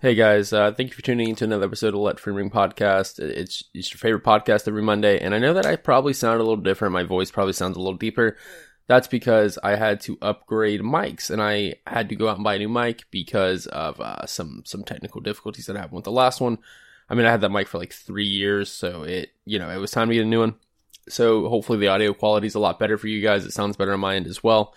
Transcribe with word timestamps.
Hey 0.00 0.14
guys, 0.14 0.52
uh, 0.52 0.70
thank 0.70 0.90
you 0.90 0.94
for 0.94 1.02
tuning 1.02 1.30
in 1.30 1.34
to 1.34 1.44
another 1.44 1.64
episode 1.64 1.92
of 1.92 1.98
Let 1.98 2.20
Free 2.20 2.32
Ring 2.32 2.50
Podcast. 2.50 3.18
It's, 3.18 3.64
it's 3.74 3.90
your 3.90 3.98
favorite 3.98 4.22
podcast 4.22 4.68
every 4.68 4.80
Monday, 4.80 5.18
and 5.18 5.34
I 5.34 5.40
know 5.40 5.54
that 5.54 5.66
I 5.66 5.74
probably 5.74 6.12
sound 6.12 6.36
a 6.36 6.44
little 6.44 6.62
different. 6.62 6.92
My 6.92 7.02
voice 7.02 7.32
probably 7.32 7.52
sounds 7.52 7.76
a 7.76 7.80
little 7.80 7.98
deeper. 7.98 8.36
That's 8.86 9.08
because 9.08 9.58
I 9.60 9.74
had 9.74 10.00
to 10.02 10.16
upgrade 10.22 10.82
mics, 10.82 11.30
and 11.30 11.42
I 11.42 11.80
had 11.84 12.10
to 12.10 12.14
go 12.14 12.28
out 12.28 12.36
and 12.36 12.44
buy 12.44 12.54
a 12.54 12.58
new 12.60 12.68
mic 12.68 13.06
because 13.10 13.66
of 13.66 14.00
uh, 14.00 14.24
some 14.26 14.62
some 14.64 14.84
technical 14.84 15.20
difficulties 15.20 15.66
that 15.66 15.74
happened 15.74 15.96
with 15.96 16.04
the 16.04 16.12
last 16.12 16.40
one. 16.40 16.58
I 17.10 17.16
mean, 17.16 17.26
I 17.26 17.32
had 17.32 17.40
that 17.40 17.50
mic 17.50 17.66
for 17.66 17.78
like 17.78 17.92
three 17.92 18.24
years, 18.24 18.70
so 18.70 19.02
it 19.02 19.30
you 19.46 19.58
know 19.58 19.68
it 19.68 19.78
was 19.78 19.90
time 19.90 20.10
to 20.10 20.14
get 20.14 20.22
a 20.22 20.28
new 20.28 20.38
one. 20.38 20.54
So 21.08 21.48
hopefully 21.48 21.80
the 21.80 21.88
audio 21.88 22.14
quality 22.14 22.46
is 22.46 22.54
a 22.54 22.60
lot 22.60 22.78
better 22.78 22.98
for 22.98 23.08
you 23.08 23.20
guys. 23.20 23.44
It 23.44 23.52
sounds 23.52 23.76
better 23.76 23.94
on 23.94 24.00
my 24.00 24.14
end 24.14 24.28
as 24.28 24.44
well. 24.44 24.76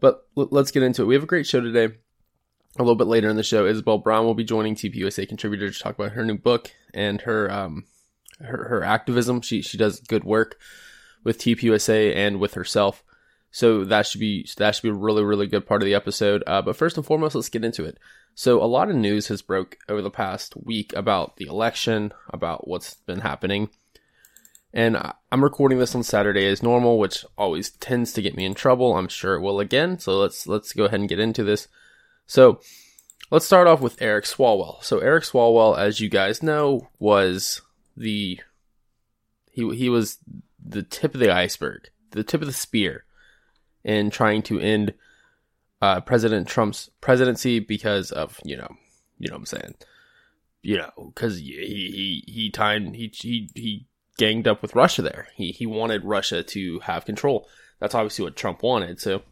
But 0.00 0.26
l- 0.34 0.48
let's 0.50 0.70
get 0.70 0.82
into 0.82 1.02
it. 1.02 1.06
We 1.08 1.14
have 1.14 1.24
a 1.24 1.26
great 1.26 1.46
show 1.46 1.60
today 1.60 1.94
a 2.78 2.82
little 2.82 2.96
bit 2.96 3.06
later 3.06 3.28
in 3.28 3.36
the 3.36 3.42
show, 3.42 3.66
Isabel 3.66 3.98
Brown 3.98 4.24
will 4.24 4.34
be 4.34 4.44
joining 4.44 4.74
TPUSA 4.74 5.28
contributor 5.28 5.70
to 5.70 5.78
talk 5.78 5.98
about 5.98 6.12
her 6.12 6.24
new 6.24 6.38
book 6.38 6.72
and 6.94 7.20
her 7.22 7.50
um 7.50 7.84
her, 8.40 8.68
her 8.68 8.84
activism. 8.84 9.40
She 9.40 9.62
she 9.62 9.76
does 9.76 10.00
good 10.00 10.24
work 10.24 10.58
with 11.24 11.38
TPUSA 11.38 12.14
and 12.14 12.40
with 12.40 12.54
herself. 12.54 13.02
So 13.50 13.84
that 13.84 14.06
should 14.06 14.20
be 14.20 14.48
that 14.56 14.74
should 14.74 14.82
be 14.82 14.88
a 14.90 14.94
really 14.94 15.24
really 15.24 15.46
good 15.46 15.66
part 15.66 15.82
of 15.82 15.86
the 15.86 15.94
episode. 15.94 16.44
Uh, 16.46 16.62
but 16.62 16.76
first 16.76 16.96
and 16.96 17.04
foremost, 17.04 17.34
let's 17.34 17.48
get 17.48 17.64
into 17.64 17.84
it. 17.84 17.98
So 18.34 18.62
a 18.62 18.64
lot 18.64 18.88
of 18.88 18.96
news 18.96 19.28
has 19.28 19.42
broke 19.42 19.76
over 19.88 20.00
the 20.00 20.10
past 20.10 20.56
week 20.56 20.92
about 20.94 21.36
the 21.36 21.46
election, 21.46 22.12
about 22.28 22.68
what's 22.68 22.94
been 22.94 23.20
happening. 23.20 23.70
And 24.72 24.96
I'm 25.32 25.42
recording 25.42 25.78
this 25.78 25.96
on 25.96 26.04
Saturday 26.04 26.46
as 26.46 26.62
normal, 26.62 27.00
which 27.00 27.24
always 27.36 27.70
tends 27.70 28.12
to 28.12 28.22
get 28.22 28.36
me 28.36 28.44
in 28.44 28.54
trouble. 28.54 28.96
I'm 28.96 29.08
sure 29.08 29.34
it 29.34 29.40
will 29.40 29.58
again. 29.58 29.98
So 29.98 30.16
let's 30.16 30.46
let's 30.46 30.72
go 30.72 30.84
ahead 30.84 31.00
and 31.00 31.08
get 31.08 31.18
into 31.18 31.42
this. 31.42 31.66
So 32.30 32.60
let's 33.32 33.44
start 33.44 33.66
off 33.66 33.80
with 33.80 34.00
Eric 34.00 34.24
Swalwell. 34.24 34.84
So 34.84 35.00
Eric 35.00 35.24
Swalwell, 35.24 35.76
as 35.76 35.98
you 35.98 36.08
guys 36.08 36.44
know, 36.44 36.88
was 37.00 37.60
the 37.96 38.38
he 39.50 39.74
he 39.74 39.88
was 39.88 40.18
the 40.64 40.84
tip 40.84 41.14
of 41.14 41.20
the 41.20 41.34
iceberg, 41.34 41.90
the 42.12 42.22
tip 42.22 42.40
of 42.40 42.46
the 42.46 42.52
spear 42.52 43.04
in 43.82 44.10
trying 44.10 44.42
to 44.42 44.60
end 44.60 44.94
uh, 45.82 46.00
President 46.02 46.46
Trump's 46.46 46.88
presidency 47.00 47.58
because 47.58 48.12
of 48.12 48.38
you 48.44 48.56
know 48.56 48.76
you 49.18 49.28
know 49.28 49.34
what 49.34 49.40
I'm 49.40 49.46
saying 49.46 49.74
you 50.62 50.76
know 50.76 50.90
because 50.96 51.38
he 51.38 52.22
he 52.26 52.32
he 52.32 52.50
timed 52.50 52.94
he 52.94 53.10
he 53.12 53.50
he 53.56 53.86
ganged 54.18 54.46
up 54.46 54.62
with 54.62 54.76
Russia 54.76 55.02
there. 55.02 55.26
He 55.34 55.50
he 55.50 55.66
wanted 55.66 56.04
Russia 56.04 56.44
to 56.44 56.78
have 56.80 57.04
control. 57.04 57.48
That's 57.80 57.94
obviously 57.94 58.24
what 58.24 58.36
Trump 58.36 58.62
wanted. 58.62 59.00
So 59.00 59.22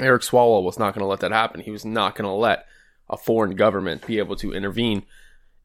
Eric 0.00 0.22
Swalwell 0.22 0.62
was 0.62 0.78
not 0.78 0.94
going 0.94 1.02
to 1.02 1.08
let 1.08 1.20
that 1.20 1.32
happen. 1.32 1.60
He 1.60 1.70
was 1.70 1.84
not 1.84 2.14
going 2.14 2.28
to 2.28 2.34
let 2.34 2.66
a 3.08 3.16
foreign 3.16 3.56
government 3.56 4.06
be 4.06 4.18
able 4.18 4.36
to 4.36 4.52
intervene 4.52 5.04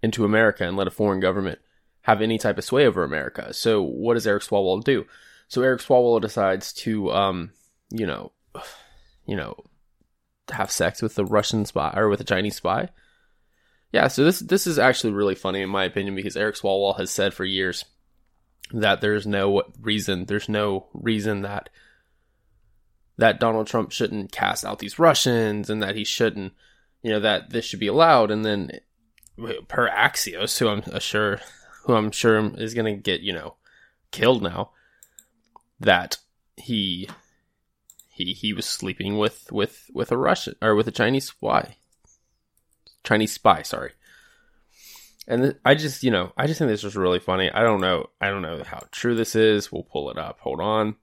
into 0.01 0.25
America 0.25 0.67
and 0.67 0.75
let 0.77 0.87
a 0.87 0.91
foreign 0.91 1.19
government 1.19 1.59
have 2.01 2.21
any 2.21 2.37
type 2.37 2.57
of 2.57 2.63
sway 2.63 2.85
over 2.85 3.03
America. 3.03 3.53
So 3.53 3.81
what 3.81 4.13
does 4.13 4.27
Eric 4.27 4.43
Swalwell 4.43 4.83
do? 4.83 5.05
So 5.47 5.61
Eric 5.61 5.81
Swalwell 5.81 6.21
decides 6.21 6.73
to, 6.73 7.11
um, 7.11 7.51
you 7.89 8.05
know, 8.05 8.31
you 9.25 9.35
know, 9.35 9.55
have 10.51 10.69
sex 10.69 11.01
with 11.01 11.15
the 11.15 11.25
Russian 11.25 11.65
spy 11.65 11.93
or 11.95 12.09
with 12.09 12.21
a 12.21 12.25
Chinese 12.25 12.55
spy. 12.55 12.89
Yeah, 13.91 14.07
so 14.07 14.23
this 14.23 14.39
this 14.39 14.67
is 14.67 14.77
actually 14.77 15.13
really 15.13 15.35
funny 15.35 15.61
in 15.61 15.69
my 15.69 15.85
opinion 15.85 16.15
because 16.15 16.37
Eric 16.37 16.55
Swalwell 16.55 16.97
has 16.97 17.09
said 17.09 17.33
for 17.33 17.45
years 17.45 17.85
that 18.71 19.01
there's 19.01 19.25
no 19.25 19.63
reason, 19.81 20.25
there's 20.25 20.49
no 20.49 20.87
reason 20.93 21.41
that 21.41 21.69
that 23.17 23.39
Donald 23.39 23.67
Trump 23.67 23.91
shouldn't 23.91 24.31
cast 24.31 24.65
out 24.65 24.79
these 24.79 24.99
Russians 24.99 25.69
and 25.69 25.81
that 25.81 25.95
he 25.95 26.03
shouldn't, 26.03 26.53
you 27.01 27.11
know, 27.11 27.19
that 27.19 27.49
this 27.49 27.65
should 27.65 27.79
be 27.79 27.87
allowed. 27.87 28.31
And 28.31 28.43
then 28.45 28.71
per 29.67 29.89
Axios, 29.89 30.57
who 30.57 30.67
I'm 30.67 30.83
sure, 30.99 31.39
who 31.83 31.95
I'm 31.95 32.11
sure 32.11 32.51
is 32.57 32.73
going 32.73 32.93
to 32.93 33.01
get, 33.01 33.21
you 33.21 33.33
know, 33.33 33.55
killed 34.11 34.43
now, 34.43 34.71
that 35.79 36.17
he 36.57 37.09
he 38.07 38.33
he 38.33 38.53
was 38.53 38.65
sleeping 38.65 39.17
with 39.17 39.51
with 39.51 39.89
with 39.93 40.11
a 40.11 40.17
Russian 40.17 40.55
or 40.61 40.75
with 40.75 40.87
a 40.87 40.91
Chinese 40.91 41.27
spy, 41.27 41.77
Chinese 43.03 43.33
spy. 43.33 43.61
Sorry. 43.61 43.91
And 45.27 45.55
I 45.65 45.73
just, 45.73 46.03
you 46.03 46.11
know, 46.11 46.33
I 46.37 46.45
just 46.45 46.59
think 46.59 46.69
this 46.69 46.83
was 46.83 46.95
really 46.95 47.19
funny. 47.19 47.49
I 47.49 47.63
don't 47.63 47.81
know, 47.81 48.09
I 48.21 48.29
don't 48.29 48.43
know 48.43 48.63
how 48.63 48.83
true 48.91 49.15
this 49.15 49.35
is. 49.35 49.71
We'll 49.71 49.83
pull 49.83 50.11
it 50.11 50.17
up. 50.19 50.39
Hold 50.41 50.61
on. 50.61 50.95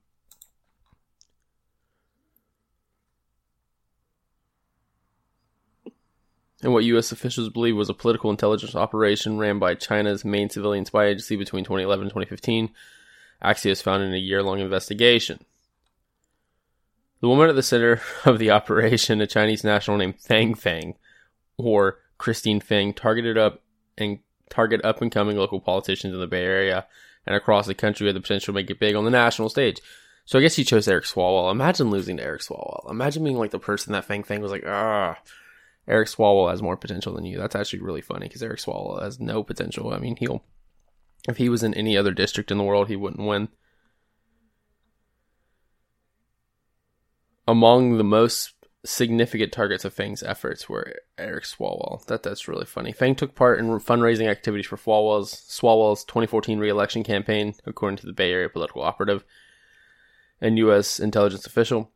And 6.63 6.73
what 6.73 6.85
U.S. 6.85 7.11
officials 7.11 7.49
believe 7.49 7.75
was 7.75 7.89
a 7.89 7.93
political 7.93 8.31
intelligence 8.31 8.73
operation 8.73 9.37
ran 9.37 9.59
by 9.59 9.75
China's 9.75 10.23
main 10.23 10.49
civilian 10.49 10.85
spy 10.85 11.05
agency 11.05 11.35
between 11.35 11.65
2011 11.65 12.03
and 12.03 12.11
2015, 12.11 12.69
Axios 13.43 13.83
found 13.83 14.01
in 14.01 14.13
a 14.13 14.17
year 14.17 14.41
long 14.41 14.59
investigation. 14.59 15.43
The 17.19 17.27
woman 17.27 17.49
at 17.49 17.55
the 17.55 17.63
center 17.63 18.01
of 18.25 18.39
the 18.39 18.51
operation, 18.51 19.21
a 19.21 19.27
Chinese 19.27 19.63
national 19.63 19.97
named 19.97 20.19
Fang 20.19 20.55
Fang, 20.55 20.95
or 21.57 21.99
Christine 22.17 22.61
Fang, 22.61 22.93
targeted 22.93 23.37
up 23.37 23.61
and 23.97 24.19
target 24.49 24.83
up 24.85 25.01
and 25.01 25.11
coming 25.11 25.37
local 25.37 25.59
politicians 25.59 26.13
in 26.13 26.19
the 26.19 26.27
Bay 26.27 26.43
Area 26.43 26.85
and 27.25 27.35
across 27.35 27.67
the 27.67 27.73
country 27.73 28.05
with 28.05 28.15
the 28.15 28.21
potential 28.21 28.53
to 28.53 28.55
make 28.55 28.69
it 28.69 28.79
big 28.79 28.95
on 28.95 29.05
the 29.05 29.11
national 29.11 29.49
stage. 29.49 29.79
So 30.25 30.39
I 30.39 30.41
guess 30.41 30.55
he 30.55 30.63
chose 30.63 30.87
Eric 30.87 31.05
Swalwell. 31.05 31.51
Imagine 31.51 31.89
losing 31.89 32.17
to 32.17 32.23
Eric 32.23 32.41
Swalwell. 32.41 32.89
Imagine 32.89 33.25
being 33.25 33.37
like 33.37 33.51
the 33.51 33.59
person 33.59 33.91
that 33.91 34.05
Fang 34.05 34.23
Fang 34.23 34.41
was 34.41 34.51
like, 34.51 34.63
ah, 34.65 35.17
Eric 35.87 36.07
Swalwell 36.07 36.49
has 36.49 36.61
more 36.61 36.77
potential 36.77 37.13
than 37.13 37.25
you. 37.25 37.37
That's 37.37 37.55
actually 37.55 37.79
really 37.81 38.01
funny 38.01 38.27
because 38.27 38.41
Eric 38.41 38.59
Swalwell 38.59 39.01
has 39.01 39.19
no 39.19 39.43
potential. 39.43 39.93
I 39.93 39.99
mean, 39.99 40.15
he'll 40.15 40.43
if 41.27 41.37
he 41.37 41.49
was 41.49 41.63
in 41.63 41.73
any 41.73 41.97
other 41.97 42.11
district 42.11 42.51
in 42.51 42.57
the 42.57 42.63
world, 42.63 42.89
he 42.89 42.95
wouldn't 42.95 43.25
win. 43.25 43.49
Among 47.47 47.97
the 47.97 48.03
most 48.03 48.53
significant 48.85 49.51
targets 49.51 49.85
of 49.85 49.93
Fang's 49.93 50.23
efforts 50.23 50.67
were 50.67 50.95
Eric 51.17 51.45
Swalwell. 51.45 52.05
That 52.05 52.23
that's 52.23 52.47
really 52.47 52.65
funny. 52.65 52.91
Fang 52.91 53.15
took 53.15 53.35
part 53.35 53.59
in 53.59 53.67
fundraising 53.79 54.29
activities 54.29 54.67
for 54.67 54.77
Swalwell's 54.77 55.33
Swalwell's 55.49 56.03
2014 56.05 56.59
reelection 56.59 57.03
campaign, 57.03 57.53
according 57.65 57.97
to 57.97 58.05
the 58.05 58.13
Bay 58.13 58.31
Area 58.31 58.49
political 58.49 58.81
operative 58.81 59.23
and 60.41 60.57
U.S. 60.57 60.99
intelligence 60.99 61.45
official. 61.45 61.91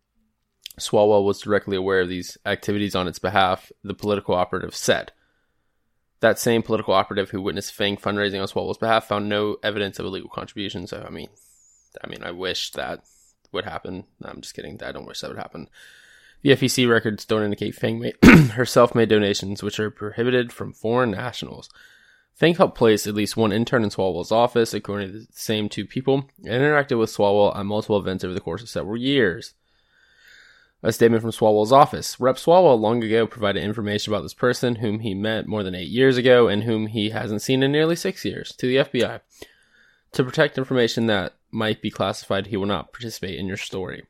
Swalwell 0.80 1.24
was 1.24 1.42
directly 1.42 1.76
aware 1.76 2.02
of 2.02 2.10
these 2.10 2.38
activities 2.46 2.96
on 2.96 3.08
its 3.08 3.20
behalf, 3.20 3.72
the 3.84 3.94
political 3.94 4.36
operative 4.36 4.76
said. 4.76 5.12
That 6.20 6.40
same 6.40 6.64
political 6.64 6.94
operative 6.94 7.30
who 7.30 7.42
witnessed 7.42 7.74
Fang 7.74 7.98
fundraising 7.98 8.42
on 8.42 8.48
Swalwell's 8.48 8.78
behalf 8.78 9.08
found 9.08 9.30
no 9.30 9.58
evidence 9.64 10.00
of 10.00 10.06
illegal 10.06 10.30
contribution. 10.30 10.88
So, 10.88 11.04
I 11.06 11.12
mean, 11.12 11.30
I 12.04 12.08
mean, 12.08 12.24
I 12.24 12.32
wish 12.32 12.72
that 12.72 13.04
would 13.52 13.66
happen. 13.66 14.06
No, 14.20 14.30
I'm 14.30 14.42
just 14.42 14.56
kidding. 14.56 14.82
I 14.84 14.92
don't 14.92 15.06
wish 15.06 15.22
that 15.22 15.30
would 15.30 15.38
happen. 15.38 15.70
The 16.42 16.52
FEC 16.52 16.90
records 16.90 17.26
don't 17.26 17.44
indicate 17.44 17.76
Fang 17.76 18.00
made, 18.00 18.16
herself 18.52 18.94
made 18.94 19.10
donations, 19.10 19.64
which 19.64 19.80
are 19.80 19.90
prohibited 19.90 20.52
from 20.54 20.74
foreign 20.74 21.12
nationals. 21.12 21.70
Fang 22.36 22.54
helped 22.54 22.78
place 22.78 23.08
at 23.08 23.16
least 23.16 23.36
one 23.36 23.52
intern 23.52 23.84
in 23.84 23.90
Swalwell's 23.90 24.32
office, 24.32 24.74
according 24.76 25.12
to 25.12 25.20
the 25.20 25.28
same 25.32 25.70
two 25.70 25.86
people, 25.86 26.30
and 26.44 26.62
interacted 26.62 27.00
with 27.00 27.10
Swalwell 27.10 27.56
on 27.56 27.66
multiple 27.66 27.98
events 27.98 28.24
over 28.24 28.36
the 28.36 28.40
course 28.40 28.62
of 28.62 28.70
several 28.70 28.96
years. 28.96 29.56
A 30.84 30.94
statement 30.94 31.24
from 31.24 31.32
Swalwell's 31.32 31.72
office. 31.72 32.20
Rep 32.20 32.36
Swalwell 32.36 32.80
long 32.80 33.04
ago 33.04 33.26
provided 33.26 33.64
information 33.64 34.14
about 34.14 34.22
this 34.22 34.36
person 34.36 34.76
whom 34.76 35.00
he 35.00 35.16
met 35.16 35.48
more 35.48 35.64
than 35.64 35.74
eight 35.74 35.90
years 35.90 36.18
ago 36.18 36.48
and 36.48 36.64
whom 36.64 36.88
he 36.88 37.10
hasn't 37.10 37.42
seen 37.42 37.64
in 37.64 37.72
nearly 37.72 37.96
six 37.96 38.24
years 38.24 38.54
to 38.58 38.68
the 38.68 38.76
FBI. 38.78 39.22
To 40.14 40.24
protect 40.24 40.58
information 40.58 41.08
that 41.08 41.34
might 41.52 41.82
be 41.82 41.90
classified, 41.90 42.48
he 42.48 42.58
will 42.58 42.68
not 42.68 42.94
participate 42.94 43.40
in 43.40 43.48
your 43.48 43.58
story. 43.58 44.04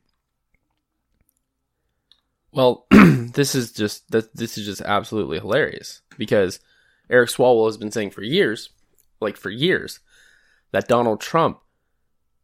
Well, 2.52 2.86
this 2.92 3.56
is 3.56 3.72
just 3.72 4.10
this 4.12 4.58
is 4.58 4.66
just 4.66 4.82
absolutely 4.82 5.40
hilarious 5.40 6.02
because 6.18 6.60
Eric 7.10 7.30
Swalwell 7.30 7.68
has 7.68 7.78
been 7.78 7.92
saying 7.92 8.12
for 8.12 8.24
years, 8.24 8.70
like 9.22 9.38
for 9.38 9.50
years, 9.50 10.00
that 10.72 10.88
Donald 10.88 11.22
Trump 11.22 11.60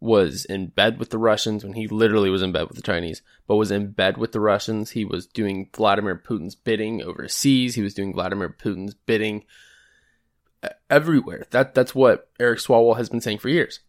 was 0.03 0.43
in 0.43 0.67
bed 0.67 0.99
with 0.99 1.11
the 1.11 1.17
Russians 1.17 1.63
when 1.63 1.73
he 1.73 1.87
literally 1.87 2.29
was 2.29 2.41
in 2.41 2.51
bed 2.51 2.67
with 2.67 2.75
the 2.75 2.83
Chinese, 2.83 3.21
but 3.47 3.55
was 3.55 3.71
in 3.71 3.91
bed 3.91 4.17
with 4.17 4.33
the 4.33 4.41
Russians. 4.41 4.91
He 4.91 5.05
was 5.05 5.25
doing 5.25 5.69
Vladimir 5.73 6.21
Putin's 6.23 6.55
bidding 6.55 7.01
overseas. 7.01 7.75
He 7.75 7.81
was 7.81 7.93
doing 7.93 8.13
Vladimir 8.13 8.49
Putin's 8.49 8.93
bidding 8.93 9.45
uh, 10.61 10.69
everywhere. 10.89 11.45
That 11.51 11.73
that's 11.73 11.95
what 11.95 12.29
Eric 12.37 12.59
Swalwell 12.59 12.97
has 12.97 13.09
been 13.09 13.21
saying 13.21 13.37
for 13.37 13.47
years. 13.47 13.79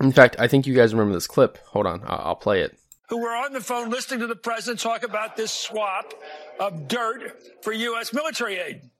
In 0.00 0.12
fact, 0.12 0.36
I 0.38 0.48
think 0.48 0.66
you 0.66 0.74
guys 0.74 0.92
remember 0.92 1.14
this 1.14 1.26
clip. 1.26 1.56
Hold 1.68 1.86
on, 1.86 2.02
I'll, 2.04 2.22
I'll 2.24 2.36
play 2.36 2.60
it. 2.60 2.78
Who 3.08 3.18
were 3.18 3.34
on 3.34 3.54
the 3.54 3.60
phone 3.60 3.88
listening 3.88 4.20
to 4.20 4.26
the 4.26 4.36
president 4.36 4.80
talk 4.80 5.02
about 5.02 5.36
this 5.36 5.50
swap 5.50 6.12
of 6.60 6.88
dirt 6.88 7.42
for 7.62 7.72
U.S. 7.72 8.12
military 8.12 8.58
aid. 8.58 8.90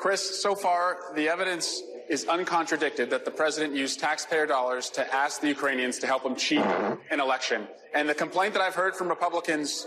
Chris, 0.00 0.42
so 0.42 0.54
far, 0.54 0.98
the 1.14 1.28
evidence 1.28 1.82
is 2.10 2.26
uncontradicted 2.26 3.08
that 3.08 3.24
the 3.24 3.30
president 3.30 3.74
used 3.74 4.00
taxpayer 4.00 4.44
dollars 4.44 4.90
to 4.90 5.14
ask 5.14 5.40
the 5.40 5.46
Ukrainians 5.48 5.98
to 6.00 6.06
help 6.08 6.24
him 6.24 6.34
cheat 6.34 6.58
mm-hmm. 6.58 7.00
an 7.12 7.20
election. 7.20 7.68
And 7.94 8.08
the 8.08 8.14
complaint 8.14 8.52
that 8.54 8.62
I've 8.62 8.74
heard 8.74 8.96
from 8.96 9.08
Republicans. 9.08 9.86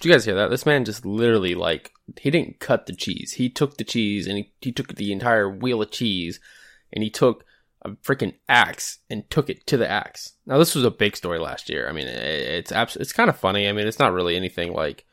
Did 0.00 0.08
you 0.08 0.14
guys 0.14 0.24
hear 0.24 0.36
that? 0.36 0.50
This 0.50 0.64
man 0.64 0.84
just 0.84 1.04
literally, 1.04 1.56
like, 1.56 1.90
he 2.16 2.30
didn't 2.30 2.60
cut 2.60 2.86
the 2.86 2.94
cheese. 2.94 3.32
He 3.32 3.50
took 3.50 3.76
the 3.76 3.84
cheese 3.84 4.28
and 4.28 4.38
he, 4.38 4.52
he 4.60 4.70
took 4.70 4.94
the 4.94 5.10
entire 5.12 5.50
wheel 5.50 5.82
of 5.82 5.90
cheese 5.90 6.38
and 6.92 7.02
he 7.02 7.10
took 7.10 7.44
a 7.82 7.90
freaking 7.90 8.34
axe 8.48 8.98
and 9.10 9.28
took 9.28 9.50
it 9.50 9.66
to 9.66 9.76
the 9.76 9.90
axe. 9.90 10.34
Now, 10.46 10.58
this 10.58 10.76
was 10.76 10.84
a 10.84 10.92
big 10.92 11.16
story 11.16 11.40
last 11.40 11.68
year. 11.68 11.88
I 11.88 11.92
mean, 11.92 12.06
it's 12.06 12.70
abs- 12.70 12.96
it's 12.96 13.12
kind 13.12 13.28
of 13.28 13.36
funny. 13.36 13.68
I 13.68 13.72
mean, 13.72 13.88
it's 13.88 13.98
not 13.98 14.12
really 14.12 14.36
anything 14.36 14.72
like 14.72 15.04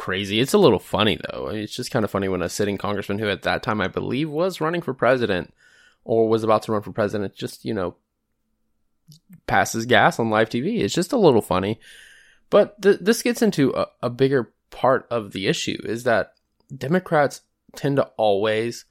crazy. 0.00 0.40
It's 0.40 0.54
a 0.54 0.58
little 0.58 0.78
funny 0.78 1.18
though. 1.30 1.48
It's 1.48 1.76
just 1.76 1.90
kind 1.90 2.06
of 2.06 2.10
funny 2.10 2.26
when 2.26 2.40
a 2.40 2.48
sitting 2.48 2.78
congressman 2.78 3.18
who 3.18 3.28
at 3.28 3.42
that 3.42 3.62
time 3.62 3.82
I 3.82 3.88
believe 3.88 4.30
was 4.30 4.58
running 4.58 4.80
for 4.80 4.94
president 4.94 5.52
or 6.04 6.26
was 6.26 6.42
about 6.42 6.62
to 6.62 6.72
run 6.72 6.80
for 6.80 6.90
president 6.90 7.36
just, 7.36 7.66
you 7.66 7.74
know, 7.74 7.96
passes 9.46 9.84
gas 9.84 10.18
on 10.18 10.30
live 10.30 10.48
TV. 10.48 10.80
It's 10.80 10.94
just 10.94 11.12
a 11.12 11.18
little 11.18 11.42
funny. 11.42 11.78
But 12.48 12.80
th- 12.80 13.00
this 13.02 13.20
gets 13.20 13.42
into 13.42 13.74
a, 13.74 13.88
a 14.02 14.08
bigger 14.08 14.54
part 14.70 15.06
of 15.10 15.32
the 15.32 15.46
issue 15.46 15.78
is 15.84 16.04
that 16.04 16.32
Democrats 16.74 17.42
tend 17.76 17.96
to 17.96 18.04
always 18.16 18.86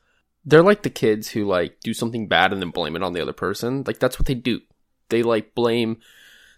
they're 0.45 0.61
like 0.61 0.83
the 0.83 0.91
kids 0.91 1.29
who 1.29 1.45
like 1.45 1.79
do 1.79 1.93
something 1.95 2.27
bad 2.27 2.53
and 2.53 2.61
then 2.61 2.69
blame 2.69 2.95
it 2.95 3.01
on 3.01 3.13
the 3.13 3.21
other 3.21 3.33
person. 3.33 3.83
Like 3.87 3.97
that's 3.97 4.19
what 4.19 4.27
they 4.27 4.35
do. 4.35 4.61
They 5.09 5.23
like 5.23 5.55
blame 5.55 5.97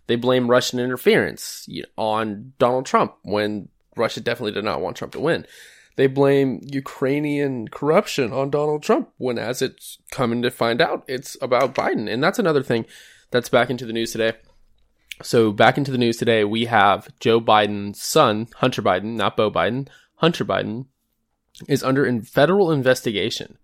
they 0.07 0.17
blame 0.17 0.51
Russian 0.51 0.81
interference 0.81 1.69
on 1.95 2.51
Donald 2.59 2.85
Trump 2.85 3.15
when 3.21 3.69
Russia 3.95 4.21
definitely 4.21 4.53
did 4.53 4.63
not 4.63 4.81
want 4.81 4.97
Trump 4.97 5.13
to 5.13 5.19
win. 5.19 5.45
They 5.97 6.07
blame 6.07 6.61
Ukrainian 6.63 7.67
corruption 7.67 8.31
on 8.31 8.49
Donald 8.49 8.83
Trump 8.83 9.09
when, 9.17 9.37
as 9.37 9.61
it's 9.61 9.97
coming 10.09 10.41
to 10.41 10.49
find 10.49 10.81
out, 10.81 11.03
it's 11.07 11.35
about 11.41 11.75
Biden. 11.75 12.11
And 12.11 12.23
that's 12.23 12.39
another 12.39 12.63
thing 12.63 12.85
that's 13.29 13.49
back 13.49 13.69
into 13.69 13.85
the 13.85 13.93
news 13.93 14.11
today. 14.11 14.33
So, 15.21 15.51
back 15.51 15.77
into 15.77 15.91
the 15.91 15.97
news 15.97 16.17
today, 16.17 16.43
we 16.43 16.65
have 16.65 17.09
Joe 17.19 17.39
Biden's 17.39 18.01
son, 18.01 18.47
Hunter 18.55 18.81
Biden, 18.81 19.15
not 19.15 19.37
Beau 19.37 19.51
Biden, 19.51 19.87
Hunter 20.15 20.45
Biden, 20.45 20.85
is 21.67 21.83
under 21.83 22.05
in 22.05 22.21
federal 22.21 22.71
investigation 22.71 23.57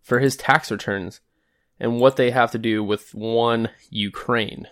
for 0.00 0.20
his 0.20 0.36
tax 0.36 0.70
returns 0.70 1.20
and 1.80 1.98
what 1.98 2.16
they 2.16 2.30
have 2.30 2.52
to 2.52 2.58
do 2.58 2.84
with 2.84 3.14
one 3.14 3.70
Ukraine. 3.90 4.68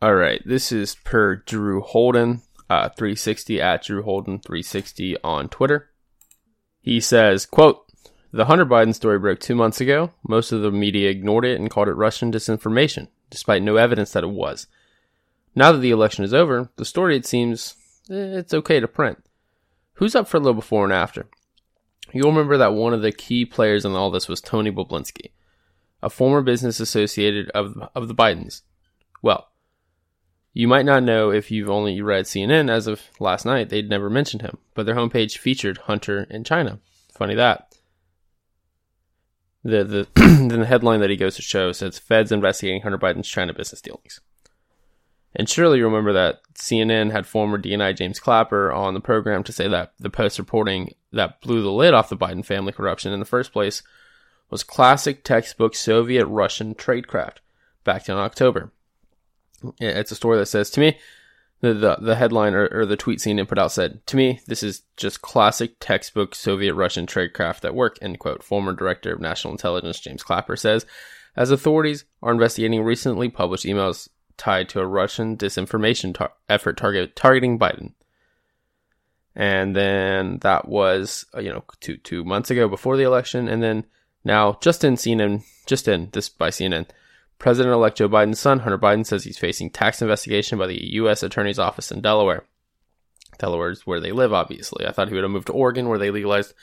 All 0.00 0.14
right, 0.14 0.42
this 0.44 0.70
is 0.70 0.94
per 0.96 1.36
Drew 1.36 1.80
Holden 1.80 2.42
uh, 2.70 2.88
360 2.90 3.60
at 3.60 3.84
Drew 3.84 4.02
Holden 4.02 4.38
360 4.38 5.16
on 5.22 5.48
Twitter. 5.48 5.90
He 6.80 7.00
says, 7.00 7.46
quote, 7.46 7.84
the 8.32 8.46
Hunter 8.46 8.66
Biden 8.66 8.94
story 8.94 9.18
broke 9.18 9.38
two 9.38 9.54
months 9.54 9.80
ago. 9.80 10.10
Most 10.26 10.50
of 10.50 10.60
the 10.60 10.72
media 10.72 11.08
ignored 11.08 11.44
it 11.44 11.60
and 11.60 11.70
called 11.70 11.88
it 11.88 11.92
Russian 11.92 12.32
disinformation, 12.32 13.06
despite 13.30 13.62
no 13.62 13.76
evidence 13.76 14.12
that 14.12 14.24
it 14.24 14.30
was. 14.30 14.66
Now 15.54 15.70
that 15.70 15.78
the 15.78 15.92
election 15.92 16.24
is 16.24 16.34
over, 16.34 16.68
the 16.76 16.84
story, 16.84 17.16
it 17.16 17.26
seems, 17.26 17.76
eh, 18.10 18.38
it's 18.38 18.52
okay 18.52 18.80
to 18.80 18.88
print. 18.88 19.24
Who's 19.94 20.16
up 20.16 20.26
for 20.26 20.38
a 20.38 20.40
little 20.40 20.54
before 20.54 20.82
and 20.82 20.92
after? 20.92 21.28
You'll 22.12 22.30
remember 22.30 22.56
that 22.56 22.74
one 22.74 22.92
of 22.92 23.02
the 23.02 23.12
key 23.12 23.44
players 23.44 23.84
in 23.84 23.92
all 23.92 24.10
this 24.10 24.26
was 24.26 24.40
Tony 24.40 24.72
Bobulinski, 24.72 25.30
a 26.02 26.10
former 26.10 26.42
business 26.42 26.80
associated 26.80 27.50
of, 27.50 27.88
of 27.94 28.08
the 28.08 28.14
Bidens. 28.14 28.62
Well, 29.22 29.48
you 30.56 30.68
might 30.68 30.86
not 30.86 31.02
know 31.02 31.30
if 31.30 31.50
you've 31.50 31.68
only 31.68 32.00
read 32.00 32.26
CNN 32.26 32.70
as 32.70 32.86
of 32.86 33.02
last 33.18 33.44
night, 33.44 33.68
they'd 33.68 33.90
never 33.90 34.08
mentioned 34.08 34.42
him, 34.42 34.58
but 34.72 34.86
their 34.86 34.94
homepage 34.94 35.36
featured 35.36 35.78
Hunter 35.78 36.28
in 36.30 36.44
China. 36.44 36.78
Funny 37.12 37.34
that. 37.34 37.76
The 39.64 39.82
the 39.82 40.08
the 40.48 40.64
headline 40.64 41.00
that 41.00 41.10
he 41.10 41.16
goes 41.16 41.34
to 41.36 41.42
show 41.42 41.72
says 41.72 41.98
Feds 41.98 42.30
investigating 42.30 42.82
Hunter 42.82 42.98
Biden's 42.98 43.28
China 43.28 43.52
business 43.52 43.80
dealings. 43.80 44.20
And 45.34 45.48
surely 45.48 45.78
you 45.78 45.84
remember 45.84 46.12
that 46.12 46.42
CNN 46.54 47.10
had 47.10 47.26
former 47.26 47.58
DNI 47.58 47.96
James 47.96 48.20
Clapper 48.20 48.70
on 48.70 48.94
the 48.94 49.00
program 49.00 49.42
to 49.44 49.52
say 49.52 49.66
that 49.66 49.94
the 49.98 50.10
Post 50.10 50.38
reporting 50.38 50.94
that 51.12 51.40
blew 51.40 51.62
the 51.62 51.72
lid 51.72 51.94
off 51.94 52.08
the 52.08 52.16
Biden 52.16 52.44
family 52.44 52.72
corruption 52.72 53.12
in 53.12 53.18
the 53.18 53.26
first 53.26 53.52
place 53.52 53.82
was 54.50 54.62
classic 54.62 55.24
textbook 55.24 55.74
Soviet 55.74 56.26
Russian 56.26 56.76
tradecraft 56.76 57.38
back 57.82 58.08
in 58.08 58.14
October 58.14 58.70
it's 59.80 60.12
a 60.12 60.16
story 60.16 60.38
that 60.38 60.46
says 60.46 60.70
to 60.70 60.80
me 60.80 60.98
the 61.60 61.74
the, 61.74 61.96
the 61.96 62.16
headline 62.16 62.54
or, 62.54 62.68
or, 62.68 62.86
the 62.86 62.96
tweet 62.96 63.18
CNN 63.18 63.48
put 63.48 63.58
out 63.58 63.72
said 63.72 64.06
to 64.06 64.16
me 64.16 64.40
this 64.46 64.62
is 64.62 64.82
just 64.96 65.22
classic 65.22 65.76
textbook 65.80 66.34
Soviet 66.34 66.74
Russian 66.74 67.06
tradecraft 67.06 67.64
at 67.64 67.74
work 67.74 67.98
end 68.02 68.18
quote. 68.18 68.42
Former 68.42 68.72
director 68.72 69.14
of 69.14 69.20
national 69.20 69.54
intelligence 69.54 70.00
James 70.00 70.22
Clapper 70.22 70.56
says 70.56 70.86
as 71.36 71.50
authorities 71.50 72.04
are 72.22 72.32
investigating 72.32 72.82
recently 72.82 73.28
published 73.28 73.64
emails 73.64 74.08
tied 74.36 74.68
to 74.68 74.80
a 74.80 74.86
Russian 74.86 75.36
disinformation 75.36 76.14
tar- 76.14 76.32
effort 76.48 76.76
target 76.76 77.16
targeting 77.16 77.58
Biden. 77.58 77.92
And 79.36 79.74
then 79.74 80.38
that 80.42 80.68
was 80.68 81.24
uh, 81.34 81.40
you 81.40 81.50
know 81.50 81.64
two 81.80 81.96
two 81.96 82.24
months 82.24 82.50
ago 82.50 82.68
before 82.68 82.96
the 82.96 83.02
election, 83.02 83.48
and 83.48 83.62
then 83.62 83.84
now 84.22 84.58
just 84.60 84.84
in 84.84 84.94
CNN, 84.94 85.42
just 85.66 85.88
in 85.88 86.08
this 86.12 86.28
by 86.28 86.50
CNN 86.50 86.86
President 87.38 87.74
elect 87.74 87.98
Joe 87.98 88.08
Biden's 88.08 88.40
son, 88.40 88.60
Hunter 88.60 88.78
Biden, 88.78 89.04
says 89.04 89.24
he's 89.24 89.38
facing 89.38 89.70
tax 89.70 90.00
investigation 90.00 90.58
by 90.58 90.66
the 90.66 90.92
U.S. 90.94 91.22
Attorney's 91.22 91.58
Office 91.58 91.90
in 91.90 92.00
Delaware. 92.00 92.44
Delaware 93.38 93.70
is 93.70 93.86
where 93.86 94.00
they 94.00 94.12
live, 94.12 94.32
obviously. 94.32 94.86
I 94.86 94.92
thought 94.92 95.08
he 95.08 95.14
would 95.14 95.24
have 95.24 95.30
moved 95.30 95.48
to 95.48 95.52
Oregon, 95.52 95.88
where 95.88 95.98
they 95.98 96.10
legalized 96.10 96.54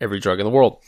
every 0.00 0.20
drug 0.20 0.38
in 0.40 0.44
the 0.44 0.50
world. 0.50 0.82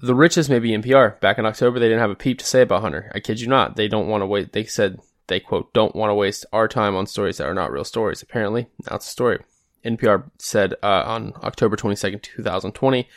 The 0.00 0.14
richest 0.14 0.48
may 0.48 0.58
be 0.58 0.70
NPR. 0.70 1.18
Back 1.20 1.38
in 1.38 1.46
October, 1.46 1.78
they 1.78 1.86
didn't 1.86 2.00
have 2.00 2.10
a 2.10 2.16
peep 2.16 2.38
to 2.38 2.46
say 2.46 2.62
about 2.62 2.82
Hunter. 2.82 3.10
I 3.14 3.20
kid 3.20 3.40
you 3.40 3.48
not. 3.48 3.76
They 3.76 3.88
don't 3.88 4.06
want 4.06 4.22
to 4.22 4.26
wait. 4.26 4.52
They 4.52 4.64
said 4.64 5.00
they 5.26 5.40
quote 5.40 5.72
don't 5.72 5.96
want 5.96 6.10
to 6.10 6.14
waste 6.14 6.46
our 6.52 6.68
time 6.68 6.94
on 6.94 7.06
stories 7.06 7.38
that 7.38 7.48
are 7.48 7.54
not 7.54 7.72
real 7.72 7.84
stories. 7.84 8.22
Apparently, 8.22 8.68
now 8.88 8.96
it's 8.96 9.08
a 9.08 9.10
story. 9.10 9.40
NPR 9.84 10.30
said 10.38 10.74
uh, 10.82 11.02
on 11.06 11.32
October 11.42 11.76
22nd, 11.76 12.22
2020, 12.22 13.08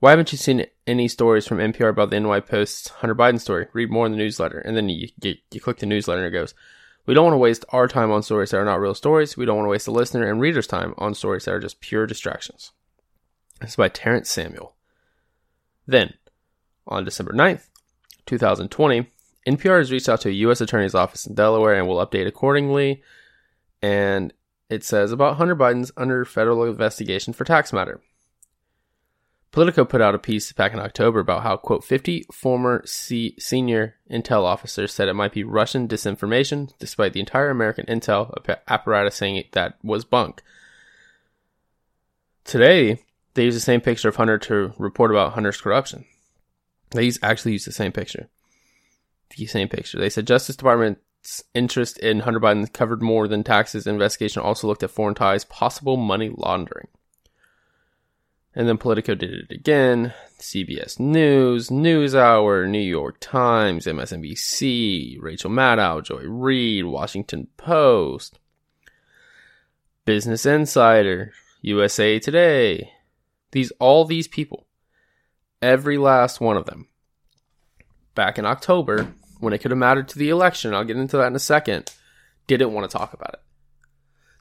why 0.00 0.10
haven't 0.10 0.32
you 0.32 0.38
seen 0.38 0.64
any 0.86 1.08
stories 1.08 1.46
from 1.46 1.58
NPR 1.58 1.90
about 1.90 2.08
the 2.10 2.18
NY 2.18 2.40
Post's 2.40 2.88
Hunter 2.88 3.14
Biden 3.14 3.38
story? 3.38 3.66
Read 3.74 3.90
more 3.90 4.06
in 4.06 4.12
the 4.12 4.18
newsletter. 4.18 4.58
And 4.58 4.74
then 4.74 4.88
you, 4.88 5.08
you, 5.22 5.34
you 5.50 5.60
click 5.60 5.76
the 5.76 5.86
newsletter 5.86 6.24
and 6.24 6.34
it 6.34 6.38
goes, 6.38 6.54
We 7.06 7.12
don't 7.12 7.24
want 7.24 7.34
to 7.34 7.38
waste 7.38 7.66
our 7.68 7.86
time 7.86 8.10
on 8.10 8.22
stories 8.22 8.50
that 8.50 8.56
are 8.56 8.64
not 8.64 8.80
real 8.80 8.94
stories. 8.94 9.36
We 9.36 9.44
don't 9.44 9.58
want 9.58 9.66
to 9.66 9.70
waste 9.70 9.84
the 9.84 9.92
listener 9.92 10.28
and 10.28 10.40
reader's 10.40 10.66
time 10.66 10.94
on 10.96 11.14
stories 11.14 11.44
that 11.44 11.52
are 11.52 11.60
just 11.60 11.82
pure 11.82 12.06
distractions. 12.06 12.72
This 13.60 13.70
is 13.70 13.76
by 13.76 13.88
Terence 13.88 14.30
Samuel. 14.30 14.74
Then, 15.86 16.14
on 16.86 17.04
December 17.04 17.34
9th, 17.34 17.68
2020, 18.24 19.06
NPR 19.46 19.78
has 19.78 19.92
reached 19.92 20.08
out 20.08 20.22
to 20.22 20.30
a 20.30 20.32
U.S. 20.32 20.62
Attorney's 20.62 20.94
Office 20.94 21.26
in 21.26 21.34
Delaware 21.34 21.74
and 21.74 21.86
will 21.86 22.04
update 22.04 22.26
accordingly. 22.26 23.02
And 23.82 24.32
it 24.70 24.82
says 24.82 25.12
about 25.12 25.36
Hunter 25.36 25.56
Biden's 25.56 25.92
under 25.94 26.24
federal 26.24 26.64
investigation 26.64 27.34
for 27.34 27.44
tax 27.44 27.70
matter. 27.70 28.00
Politico 29.52 29.84
put 29.84 30.00
out 30.00 30.14
a 30.14 30.18
piece 30.18 30.52
back 30.52 30.72
in 30.72 30.78
October 30.78 31.18
about 31.18 31.42
how, 31.42 31.56
quote, 31.56 31.82
50 31.82 32.26
former 32.32 32.82
C- 32.86 33.34
senior 33.38 33.96
intel 34.08 34.44
officers 34.44 34.92
said 34.92 35.08
it 35.08 35.14
might 35.14 35.32
be 35.32 35.42
Russian 35.42 35.88
disinformation, 35.88 36.72
despite 36.78 37.14
the 37.14 37.20
entire 37.20 37.50
American 37.50 37.86
intel 37.86 38.32
apparatus 38.68 39.16
saying 39.16 39.42
that 39.52 39.76
was 39.82 40.04
bunk. 40.04 40.42
Today, 42.44 43.02
they 43.34 43.44
use 43.44 43.54
the 43.54 43.60
same 43.60 43.80
picture 43.80 44.08
of 44.08 44.16
Hunter 44.16 44.38
to 44.38 44.72
report 44.78 45.10
about 45.10 45.32
Hunter's 45.32 45.60
corruption. 45.60 46.04
They 46.90 47.04
use, 47.04 47.18
actually 47.22 47.52
use 47.52 47.64
the 47.64 47.72
same 47.72 47.92
picture. 47.92 48.28
The 49.36 49.46
same 49.46 49.68
picture. 49.68 49.98
They 49.98 50.10
said 50.10 50.26
Justice 50.26 50.56
Department's 50.56 51.44
interest 51.54 51.98
in 51.98 52.20
Hunter 52.20 52.40
Biden 52.40 52.72
covered 52.72 53.02
more 53.02 53.26
than 53.26 53.44
taxes. 53.44 53.86
Investigation 53.86 54.42
also 54.42 54.68
looked 54.68 54.82
at 54.82 54.90
foreign 54.90 55.14
ties, 55.14 55.44
possible 55.44 55.96
money 55.96 56.30
laundering. 56.36 56.88
And 58.54 58.68
then 58.68 58.78
Politico 58.78 59.14
did 59.14 59.30
it 59.30 59.52
again. 59.52 60.12
CBS 60.38 60.98
News, 60.98 61.68
NewsHour, 61.68 62.68
New 62.68 62.78
York 62.80 63.18
Times, 63.20 63.86
MSNBC, 63.86 65.18
Rachel 65.20 65.50
Maddow, 65.50 66.02
Joy 66.02 66.24
Reid, 66.24 66.86
Washington 66.86 67.48
Post. 67.56 68.38
Business 70.04 70.46
Insider, 70.46 71.32
USA 71.62 72.18
Today, 72.18 72.90
these 73.52 73.70
all 73.72 74.04
these 74.04 74.26
people, 74.26 74.66
every 75.60 75.98
last 75.98 76.40
one 76.40 76.56
of 76.56 76.66
them, 76.66 76.88
back 78.14 78.38
in 78.38 78.46
October, 78.46 79.12
when 79.38 79.52
it 79.52 79.58
could 79.58 79.70
have 79.70 79.78
mattered 79.78 80.08
to 80.08 80.18
the 80.18 80.30
election, 80.30 80.74
I'll 80.74 80.84
get 80.84 80.96
into 80.96 81.16
that 81.18 81.26
in 81.26 81.36
a 81.36 81.40
second, 81.40 81.92
didn't 82.46 82.72
want 82.72 82.90
to 82.90 82.96
talk 82.96 83.12
about 83.12 83.34
it. 83.34 83.40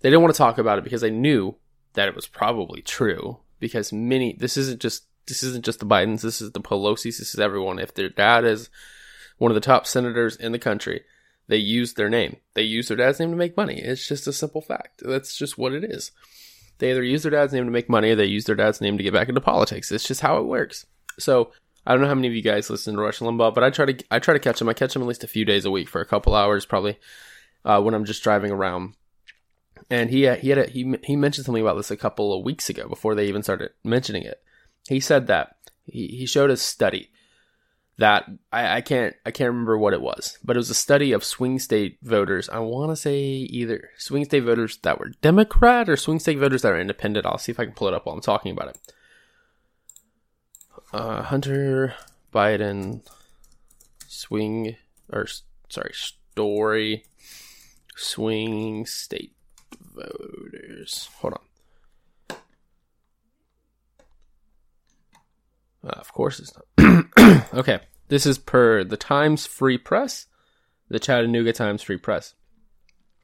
They 0.01 0.09
didn't 0.09 0.23
want 0.23 0.33
to 0.33 0.37
talk 0.37 0.57
about 0.57 0.77
it 0.77 0.83
because 0.83 1.01
they 1.01 1.11
knew 1.11 1.55
that 1.93 2.07
it 2.07 2.15
was 2.15 2.27
probably 2.27 2.81
true. 2.81 3.39
Because 3.59 3.91
many, 3.91 4.33
this 4.39 4.57
isn't 4.57 4.81
just 4.81 5.03
this 5.27 5.43
isn't 5.43 5.63
just 5.63 5.79
the 5.79 5.85
Bidens, 5.85 6.21
this 6.21 6.41
is 6.41 6.51
the 6.51 6.61
Pelosi's, 6.61 7.19
this 7.19 7.33
is 7.33 7.39
everyone. 7.39 7.79
If 7.79 7.93
their 7.93 8.09
dad 8.09 8.45
is 8.45 8.69
one 9.37 9.51
of 9.51 9.55
the 9.55 9.61
top 9.61 9.85
senators 9.85 10.35
in 10.35 10.51
the 10.51 10.59
country, 10.59 11.03
they 11.47 11.57
use 11.57 11.93
their 11.93 12.09
name. 12.09 12.37
They 12.55 12.63
use 12.63 12.87
their 12.87 12.97
dad's 12.97 13.19
name 13.19 13.31
to 13.31 13.37
make 13.37 13.55
money. 13.55 13.79
It's 13.79 14.07
just 14.07 14.27
a 14.27 14.33
simple 14.33 14.61
fact. 14.61 15.01
That's 15.05 15.35
just 15.35 15.57
what 15.57 15.73
it 15.73 15.83
is. 15.83 16.11
They 16.79 16.91
either 16.91 17.03
use 17.03 17.23
their 17.23 17.31
dad's 17.31 17.53
name 17.53 17.65
to 17.65 17.71
make 17.71 17.89
money 17.89 18.11
or 18.11 18.15
they 18.15 18.25
use 18.25 18.45
their 18.45 18.55
dad's 18.55 18.81
name 18.81 18.97
to 18.97 19.03
get 19.03 19.13
back 19.13 19.29
into 19.29 19.41
politics. 19.41 19.91
It's 19.91 20.07
just 20.07 20.21
how 20.21 20.37
it 20.37 20.45
works. 20.45 20.85
So 21.17 21.51
I 21.85 21.91
don't 21.91 22.01
know 22.01 22.07
how 22.07 22.15
many 22.15 22.27
of 22.27 22.33
you 22.33 22.41
guys 22.41 22.69
listen 22.69 22.95
to 22.95 23.01
Rush 23.01 23.19
Limbaugh, 23.19 23.53
but 23.53 23.63
I 23.63 23.69
try 23.69 23.91
to 23.91 24.05
I 24.11 24.19
try 24.19 24.33
to 24.33 24.39
catch 24.39 24.61
him. 24.61 24.69
I 24.69 24.73
catch 24.73 24.95
him 24.95 25.01
at 25.01 25.07
least 25.07 25.23
a 25.23 25.27
few 25.27 25.45
days 25.45 25.65
a 25.65 25.71
week 25.71 25.89
for 25.89 26.01
a 26.01 26.05
couple 26.05 26.35
hours, 26.35 26.65
probably 26.65 26.99
uh, 27.65 27.81
when 27.81 27.93
I'm 27.93 28.05
just 28.05 28.23
driving 28.23 28.51
around. 28.51 28.95
And 29.89 30.09
he 30.09 30.27
he 30.35 30.49
had 30.49 30.57
a, 30.57 30.67
he 30.67 30.95
he 31.03 31.15
mentioned 31.15 31.45
something 31.45 31.61
about 31.61 31.75
this 31.77 31.91
a 31.91 31.97
couple 31.97 32.33
of 32.33 32.45
weeks 32.45 32.69
ago 32.69 32.87
before 32.87 33.15
they 33.15 33.27
even 33.27 33.43
started 33.43 33.71
mentioning 33.83 34.23
it. 34.23 34.41
He 34.87 34.99
said 34.99 35.27
that 35.27 35.55
he 35.85 36.07
he 36.07 36.25
showed 36.25 36.51
a 36.51 36.57
study 36.57 37.11
that 37.97 38.29
I, 38.51 38.77
I 38.77 38.81
can't 38.81 39.15
I 39.25 39.31
can't 39.31 39.49
remember 39.49 39.77
what 39.77 39.93
it 39.93 40.01
was, 40.01 40.37
but 40.43 40.55
it 40.55 40.59
was 40.59 40.69
a 40.69 40.75
study 40.75 41.11
of 41.11 41.23
swing 41.23 41.59
state 41.59 41.97
voters. 42.01 42.49
I 42.49 42.59
want 42.59 42.91
to 42.91 42.95
say 42.95 43.17
either 43.19 43.89
swing 43.97 44.25
state 44.25 44.41
voters 44.41 44.77
that 44.83 44.99
were 44.99 45.11
Democrat 45.21 45.89
or 45.89 45.97
swing 45.97 46.19
state 46.19 46.37
voters 46.37 46.61
that 46.61 46.71
are 46.71 46.79
independent. 46.79 47.25
I'll 47.25 47.37
see 47.37 47.51
if 47.51 47.59
I 47.59 47.65
can 47.65 47.73
pull 47.73 47.89
it 47.89 47.93
up 47.93 48.05
while 48.05 48.15
I'm 48.15 48.21
talking 48.21 48.53
about 48.53 48.69
it. 48.69 48.93
Uh, 50.93 51.23
Hunter 51.23 51.93
Biden 52.33 53.01
swing 54.07 54.77
or 55.11 55.27
sorry 55.67 55.91
story 55.93 57.05
swing 57.95 58.85
state 58.85 59.35
voters. 59.99 61.09
Hold 61.19 61.33
on. 61.33 62.37
Uh, 65.81 65.87
of 65.87 66.11
course 66.13 66.39
it's 66.39 66.53
not. 66.55 67.45
okay. 67.53 67.79
This 68.09 68.25
is 68.25 68.37
per 68.37 68.83
the 68.83 68.97
Times 68.97 69.45
Free 69.45 69.77
Press, 69.77 70.25
the 70.89 70.99
Chattanooga 70.99 71.53
Times 71.53 71.83
Free 71.83 71.97
Press. 71.97 72.33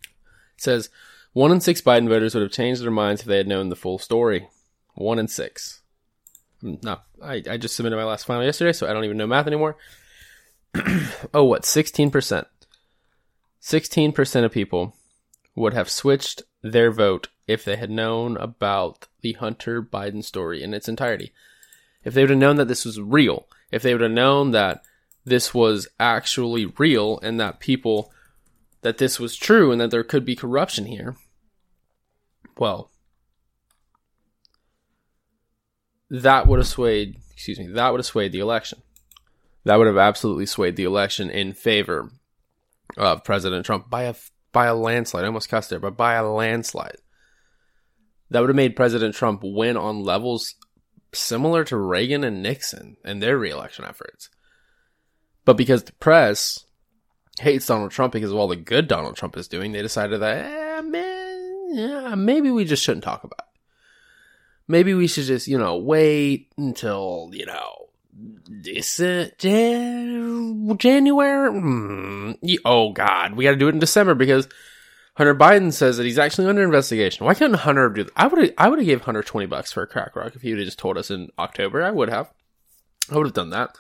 It 0.04 0.62
says 0.62 0.90
one 1.34 1.52
in 1.52 1.60
six 1.60 1.82
Biden 1.82 2.08
voters 2.08 2.34
would 2.34 2.44
have 2.44 2.52
changed 2.52 2.82
their 2.82 2.92
minds 2.92 3.22
if 3.22 3.28
they 3.28 3.38
had 3.38 3.48
known 3.48 3.70
the 3.70 3.76
full 3.76 4.00
story. 4.00 4.48
One 4.94 5.20
in 5.20 5.28
six. 5.28 5.82
No, 6.62 7.00
I, 7.22 7.44
I 7.50 7.58
just 7.58 7.76
submitted 7.76 7.98
my 7.98 8.06
last 8.06 8.26
final 8.26 8.44
yesterday, 8.44 8.72
so 8.72 8.88
I 8.88 8.94
don't 8.94 9.04
even 9.04 9.18
know 9.18 9.28
math 9.28 9.48
anymore. 9.48 9.78
oh, 11.34 11.44
what? 11.44 11.64
16%. 11.64 12.46
16% 13.62 14.44
of 14.44 14.52
people 14.52 14.96
would 15.56 15.74
have 15.74 15.90
switched 15.90 16.44
their 16.72 16.92
vote 16.92 17.28
if 17.48 17.64
they 17.64 17.76
had 17.76 17.92
known 17.92 18.38
about 18.38 19.08
the 19.22 19.34
Hunter 19.34 19.84
Biden 19.84 20.24
story 20.24 20.64
in 20.64 20.74
its 20.74 20.90
entirety. 20.90 21.32
If 22.04 22.14
they 22.14 22.24
would 22.24 22.32
have 22.32 22.40
known 22.40 22.56
that 22.56 22.68
this 22.68 22.86
was 22.86 23.00
real, 23.00 23.48
if 23.72 23.84
they 23.84 23.94
would 23.94 24.02
have 24.02 24.12
known 24.12 24.52
that 24.52 24.84
this 25.26 25.54
was 25.54 25.88
actually 26.00 26.66
real 26.66 27.20
and 27.22 27.40
that 27.40 27.60
people, 27.60 28.12
that 28.82 28.98
this 28.98 29.20
was 29.20 29.36
true 29.36 29.72
and 29.72 29.80
that 29.80 29.92
there 29.92 30.04
could 30.04 30.26
be 30.26 30.36
corruption 30.36 30.86
here, 30.86 31.16
well, 32.58 32.90
that 36.10 36.48
would 36.48 36.60
have 36.60 36.68
swayed, 36.68 37.18
excuse 37.34 37.60
me, 37.60 37.68
that 37.68 37.92
would 37.92 38.00
have 38.00 38.06
swayed 38.06 38.32
the 38.32 38.40
election. 38.40 38.82
That 39.66 39.78
would 39.78 39.88
have 39.88 39.98
absolutely 39.98 40.46
swayed 40.46 40.76
the 40.76 40.84
election 40.84 41.30
in 41.30 41.54
favor 41.54 42.12
of 42.98 43.24
President 43.24 43.66
Trump 43.66 43.90
by 43.90 44.04
a 44.04 44.16
by 44.56 44.68
a 44.68 44.74
landslide. 44.74 45.26
I 45.26 45.28
almost 45.28 45.50
cussed 45.50 45.70
there, 45.70 45.82
but 45.82 45.98
by 45.98 46.14
a 46.14 46.26
landslide. 46.26 46.96
That 48.30 48.40
would 48.40 48.50
have 48.50 48.56
made 48.56 48.78
President 48.78 49.14
Trump 49.14 49.42
win 49.44 49.76
on 49.76 50.02
levels 50.02 50.56
similar 51.14 51.66
to 51.66 51.76
Reagan 51.78 52.24
and 52.24 52.42
Nixon 52.42 52.96
and 53.04 53.22
their 53.22 53.38
reelection 53.38 53.84
efforts. 53.84 54.30
But 55.44 55.58
because 55.58 55.84
the 55.84 55.92
press 55.92 56.66
hates 57.38 57.66
Donald 57.66 57.92
Trump 57.92 58.14
because 58.14 58.32
of 58.32 58.38
all 58.38 58.48
the 58.48 58.56
good 58.56 58.88
Donald 58.88 59.18
Trump 59.18 59.36
is 59.36 59.50
doing, 59.50 59.74
they 59.74 59.82
decided 59.82 60.22
that, 60.22 60.46
eh, 60.46 60.82
man, 60.82 61.68
yeah, 61.74 62.16
maybe 62.16 62.50
we 62.50 62.64
just 62.64 62.82
shouldn't 62.82 63.04
talk 63.04 63.26
about 63.26 63.40
it. 63.40 63.60
Maybe 64.70 64.94
we 64.94 65.08
should 65.08 65.26
just, 65.26 65.50
you 65.50 65.58
know, 65.58 65.76
wait 65.76 66.54
until, 66.58 67.30
you 67.34 67.46
know, 67.46 67.85
this 68.48 69.00
uh, 69.00 69.30
January. 69.38 69.90
Mm, 71.52 72.60
oh 72.66 72.92
God, 72.92 73.34
we 73.34 73.44
got 73.44 73.52
to 73.52 73.58
do 73.58 73.68
it 73.68 73.74
in 73.74 73.80
December 73.80 74.16
because 74.16 74.48
Hunter 75.16 75.36
Biden 75.36 75.72
says 75.72 75.98
that 75.98 76.06
he's 76.06 76.20
actually 76.20 76.48
under 76.48 76.64
investigation. 76.64 77.26
Why 77.26 77.34
couldn't 77.34 77.58
Hunter 77.58 77.90
do 77.90 78.04
that? 78.04 78.14
I 78.16 78.28
would 78.28 78.54
I 78.58 78.70
would 78.70 78.80
have 78.80 78.86
gave 78.86 79.02
Hunter 79.02 79.24
twenty 79.24 79.48
bucks 79.48 79.72
for 79.72 79.84
a 79.84 79.88
crack 79.88 80.16
rock 80.16 80.36
if 80.36 80.42
he 80.42 80.52
would 80.52 80.60
have 80.60 80.68
just 80.68 80.80
told 80.80 80.98
us 80.98 81.10
in 81.10 81.32
October. 81.40 81.84
I 81.84 81.92
would 81.92 82.10
have. 82.10 82.32
I 83.12 83.18
would 83.18 83.28
have 83.28 83.34
done 83.34 83.52
that. 83.52 83.76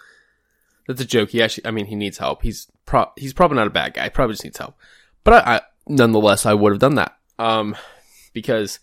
That's 0.87 1.01
a 1.01 1.05
joke. 1.05 1.29
He 1.29 1.41
actually, 1.41 1.65
I 1.65 1.71
mean, 1.71 1.87
he 1.87 1.95
needs 1.95 2.19
help. 2.19 2.43
He's 2.43 2.67
pro- 2.85 3.11
he's 3.17 3.33
probably 3.33 3.57
not 3.57 3.67
a 3.67 3.71
bad 3.71 3.95
guy. 3.95 4.09
Probably 4.09 4.33
just 4.33 4.43
needs 4.43 4.57
help. 4.57 4.75
But 5.23 5.45
I, 5.45 5.55
I 5.55 5.61
nonetheless, 5.87 6.45
I 6.45 6.53
would 6.53 6.73
have 6.73 6.79
done 6.79 6.95
that. 6.95 7.17
Um, 7.39 7.75
because 8.33 8.79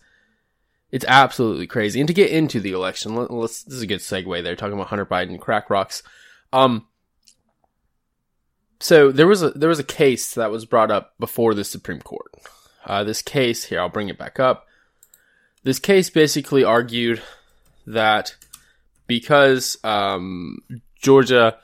it's 0.93 1.05
absolutely 1.07 1.65
crazy. 1.65 1.99
And 1.99 2.07
to 2.07 2.13
get 2.13 2.29
into 2.29 2.59
the 2.59 2.71
election, 2.71 3.15
let, 3.15 3.31
us 3.31 3.63
this 3.63 3.73
is 3.73 3.81
a 3.81 3.87
good 3.87 3.99
segue 3.99 4.43
there, 4.43 4.55
talking 4.55 4.75
about 4.75 4.89
Hunter 4.89 5.07
Biden 5.07 5.39
crack 5.39 5.71
rocks. 5.71 6.03
Um, 6.53 6.85
so 8.79 9.11
there 9.11 9.25
was 9.25 9.41
a 9.41 9.49
there 9.49 9.69
was 9.69 9.79
a 9.79 9.83
case 9.83 10.35
that 10.35 10.51
was 10.51 10.65
brought 10.65 10.91
up 10.91 11.15
before 11.19 11.55
the 11.55 11.63
Supreme 11.63 11.99
Court. 11.99 12.31
Uh, 12.85 13.03
this 13.03 13.23
case 13.23 13.63
here, 13.63 13.79
I'll 13.79 13.89
bring 13.89 14.09
it 14.09 14.19
back 14.19 14.39
up. 14.39 14.67
This 15.63 15.79
case 15.79 16.11
basically 16.11 16.63
argued 16.63 17.23
that 17.87 18.35
because 19.07 19.77
um, 19.83 20.59
Georgia, 21.01 21.57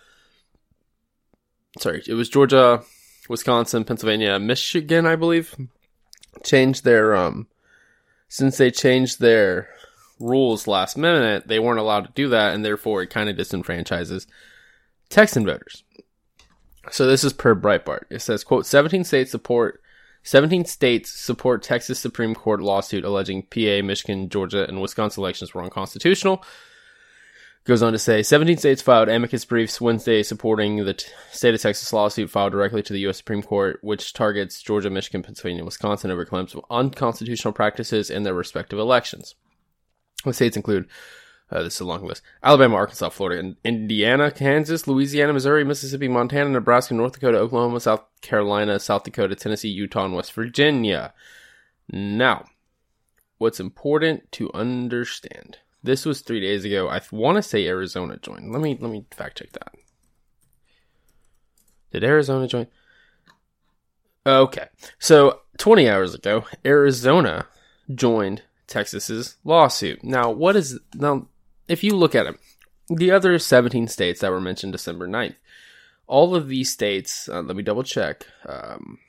sorry, 1.77 2.01
it 2.07 2.15
was 2.15 2.29
Georgia, 2.29 2.81
Wisconsin, 3.29 3.85
Pennsylvania, 3.85 4.39
Michigan, 4.39 5.05
I 5.05 5.15
believe, 5.15 5.55
changed 6.43 6.83
their 6.83 7.15
um, 7.15 7.47
since 8.29 8.57
they 8.57 8.71
changed 8.71 9.19
their 9.19 9.69
rules 10.19 10.67
last 10.67 10.97
minute, 10.97 11.47
they 11.47 11.59
weren't 11.59 11.79
allowed 11.79 12.05
to 12.05 12.11
do 12.13 12.29
that, 12.29 12.53
and 12.53 12.63
therefore 12.63 13.01
it 13.01 13.09
kind 13.09 13.29
of 13.29 13.35
disenfranchises 13.35 14.27
Texan 15.09 15.45
voters. 15.45 15.83
So 16.91 17.05
this 17.07 17.23
is 17.23 17.33
per 17.33 17.55
Breitbart. 17.55 18.03
It 18.09 18.21
says, 18.21 18.43
quote, 18.43 18.65
17 18.65 19.03
states 19.03 19.31
support 19.31 19.81
17 20.23 20.65
states 20.65 21.11
support 21.11 21.63
Texas 21.63 21.97
Supreme 21.97 22.35
Court 22.35 22.61
lawsuit 22.61 23.05
alleging 23.05 23.43
PA, 23.43 23.81
Michigan, 23.83 24.29
Georgia, 24.29 24.67
and 24.67 24.81
Wisconsin 24.81 25.21
elections 25.21 25.53
were 25.53 25.63
unconstitutional. 25.63 26.43
Goes 27.69 27.83
on 27.83 27.93
to 27.93 27.99
say 27.99 28.23
17 28.23 28.57
states 28.57 28.81
filed 28.81 29.09
amicus 29.09 29.45
briefs 29.45 29.79
Wednesday 29.79 30.23
supporting 30.23 30.83
the 30.85 30.95
t- 30.95 31.07
state 31.31 31.53
of 31.53 31.61
Texas 31.61 31.93
lawsuit 31.93 32.31
filed 32.31 32.51
directly 32.51 32.81
to 32.81 32.91
the 32.91 33.01
U.S. 33.01 33.17
Supreme 33.17 33.43
Court, 33.43 33.77
which 33.83 34.11
targets 34.11 34.63
Georgia, 34.63 34.89
Michigan, 34.89 35.21
Pennsylvania, 35.21 35.59
and 35.59 35.67
Wisconsin 35.67 36.09
over 36.09 36.25
claims 36.25 36.55
of 36.55 36.65
unconstitutional 36.71 37.53
practices 37.53 38.09
in 38.09 38.23
their 38.23 38.33
respective 38.33 38.79
elections. 38.79 39.35
The 40.25 40.33
states 40.33 40.57
include 40.57 40.87
uh, 41.51 41.61
this 41.61 41.75
is 41.75 41.81
a 41.81 41.85
long 41.85 42.07
list 42.07 42.23
Alabama, 42.41 42.73
Arkansas, 42.73 43.09
Florida, 43.09 43.53
Indiana, 43.63 44.31
Kansas, 44.31 44.87
Louisiana, 44.87 45.33
Missouri, 45.33 45.63
Mississippi, 45.63 46.07
Montana, 46.07 46.49
Nebraska, 46.49 46.95
North 46.95 47.13
Dakota, 47.13 47.37
Oklahoma, 47.37 47.79
South 47.81 48.01
Carolina, 48.21 48.79
South 48.79 49.03
Dakota, 49.03 49.35
Tennessee, 49.35 49.69
Utah, 49.69 50.05
and 50.05 50.15
West 50.15 50.33
Virginia. 50.33 51.13
Now, 51.87 52.45
what's 53.37 53.59
important 53.59 54.31
to 54.31 54.51
understand 54.55 55.59
this 55.83 56.05
was 56.05 56.21
three 56.21 56.39
days 56.39 56.65
ago. 56.65 56.89
I 56.89 57.01
want 57.11 57.37
to 57.37 57.41
say 57.41 57.67
Arizona 57.67 58.17
joined. 58.17 58.51
Let 58.51 58.61
me 58.61 58.77
let 58.79 58.91
me 58.91 59.05
fact 59.11 59.37
check 59.37 59.51
that. 59.53 59.73
Did 61.91 62.03
Arizona 62.03 62.47
join? 62.47 62.67
Okay, 64.25 64.67
so 64.99 65.39
20 65.57 65.89
hours 65.89 66.13
ago, 66.13 66.45
Arizona 66.65 67.47
joined 67.93 68.43
Texas's 68.67 69.37
lawsuit. 69.43 70.03
Now, 70.03 70.29
what 70.29 70.55
is 70.55 70.79
now? 70.93 71.27
If 71.67 71.83
you 71.83 71.95
look 71.95 72.15
at 72.15 72.27
it, 72.27 72.35
the 72.89 73.11
other 73.11 73.39
17 73.39 73.87
states 73.87 74.21
that 74.21 74.31
were 74.31 74.41
mentioned 74.41 74.73
December 74.73 75.07
9th, 75.07 75.35
all 76.07 76.35
of 76.35 76.47
these 76.47 76.71
states. 76.71 77.29
Uh, 77.29 77.41
let 77.41 77.55
me 77.55 77.63
double 77.63 77.83
check. 77.83 78.25
Um, 78.45 78.99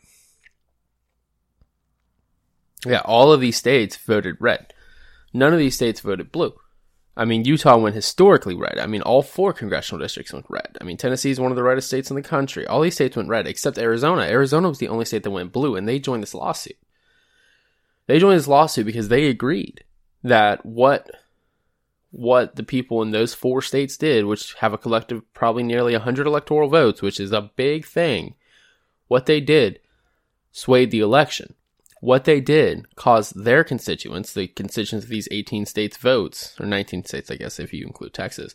yeah, 2.87 3.03
all 3.05 3.33
of 3.33 3.41
these 3.41 3.57
states 3.57 3.97
voted 3.97 4.37
red. 4.39 4.73
None 5.33 5.53
of 5.53 5.59
these 5.59 5.75
states 5.75 6.01
voted 6.01 6.33
blue. 6.33 6.55
I 7.17 7.25
mean, 7.25 7.45
Utah 7.45 7.77
went 7.77 7.95
historically 7.95 8.55
red. 8.55 8.79
I 8.79 8.87
mean, 8.87 9.03
all 9.03 9.23
four 9.23 9.53
congressional 9.53 10.01
districts 10.01 10.33
went 10.33 10.47
red. 10.49 10.79
I 10.81 10.85
mean, 10.85 10.97
Tennessee 10.97 11.31
is 11.31 11.41
one 11.41 11.53
of 11.53 11.57
the 11.57 11.63
reddest 11.63 11.89
states 11.89 12.09
in 12.09 12.17
the 12.17 12.23
country. 12.23 12.67
All 12.67 12.81
these 12.81 12.95
states 12.95 13.17
went 13.17 13.29
red 13.29 13.47
except 13.47 13.79
Arizona. 13.79 14.23
Arizona 14.23 14.69
was 14.69 14.79
the 14.79 14.89
only 14.89 15.05
state 15.05 15.25
that 15.25 15.31
went 15.31 15.53
blue, 15.53 15.77
and 15.77 15.87
they 15.89 15.99
joined 15.99 16.23
this 16.23 16.35
lawsuit. 16.35 16.79
They 18.07 18.19
joined 18.19 18.39
this 18.39 18.49
lawsuit 18.49 18.87
because 18.87 19.09
they 19.09 19.27
agreed 19.27 19.85
that 20.23 20.65
what 20.65 21.11
what 22.11 22.57
the 22.57 22.65
people 22.65 23.03
in 23.03 23.13
those 23.13 23.35
four 23.35 23.63
states 23.63 23.97
did, 23.97 24.25
which 24.25 24.55
have 24.55 24.73
a 24.73 24.79
collective 24.79 25.23
probably 25.33 25.63
nearly 25.63 25.93
100 25.93 26.27
electoral 26.27 26.69
votes, 26.69 27.03
which 27.03 27.21
is 27.21 27.33
a 27.33 27.51
big 27.55 27.87
thing, 27.87 28.35
what 29.07 29.27
they 29.27 29.41
did 29.41 29.79
swayed 30.51 30.91
the 30.91 31.01
election. 31.01 31.55
What 32.01 32.25
they 32.25 32.41
did 32.41 32.97
caused 32.97 33.45
their 33.45 33.63
constituents, 33.63 34.33
the 34.33 34.49
constituents 34.49 35.05
of 35.05 35.11
these 35.11 35.29
18 35.31 35.67
states' 35.67 35.99
votes, 35.99 36.57
or 36.59 36.65
19 36.65 37.05
states, 37.05 37.31
I 37.31 37.37
guess, 37.37 37.61
if 37.61 37.75
you 37.75 37.87
include 37.87 38.15
Texas, 38.15 38.55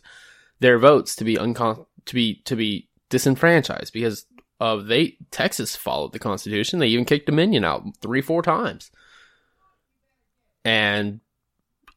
their 0.58 0.78
votes 0.78 1.14
to 1.16 1.24
be 1.24 1.36
uncon- 1.36 1.86
to 2.06 2.14
be 2.14 2.42
to 2.44 2.56
be 2.56 2.88
disenfranchised 3.08 3.92
because 3.92 4.26
of 4.58 4.86
they 4.86 5.16
Texas 5.30 5.76
followed 5.76 6.12
the 6.12 6.18
Constitution. 6.18 6.78
They 6.78 6.88
even 6.88 7.04
kicked 7.04 7.26
Dominion 7.26 7.64
out 7.64 7.84
three, 8.00 8.20
four 8.20 8.42
times, 8.42 8.90
and 10.64 11.20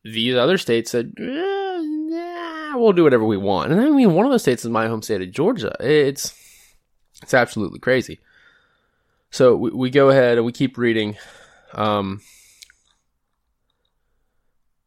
these 0.03 0.35
other 0.35 0.57
states 0.57 0.91
said, 0.91 1.13
eh, 1.17 2.73
"We'll 2.75 2.93
do 2.93 3.03
whatever 3.03 3.25
we 3.25 3.37
want." 3.37 3.71
And 3.71 3.81
I 3.81 3.89
mean, 3.89 4.13
one 4.13 4.25
of 4.25 4.31
those 4.31 4.41
states 4.41 4.65
is 4.65 4.71
my 4.71 4.87
home 4.87 5.01
state 5.01 5.21
of 5.21 5.31
Georgia. 5.31 5.75
It's 5.79 6.35
it's 7.23 7.33
absolutely 7.33 7.79
crazy. 7.79 8.19
So 9.31 9.55
we, 9.55 9.71
we 9.71 9.89
go 9.89 10.09
ahead 10.09 10.37
and 10.37 10.45
we 10.45 10.51
keep 10.51 10.77
reading. 10.77 11.17
Um, 11.73 12.21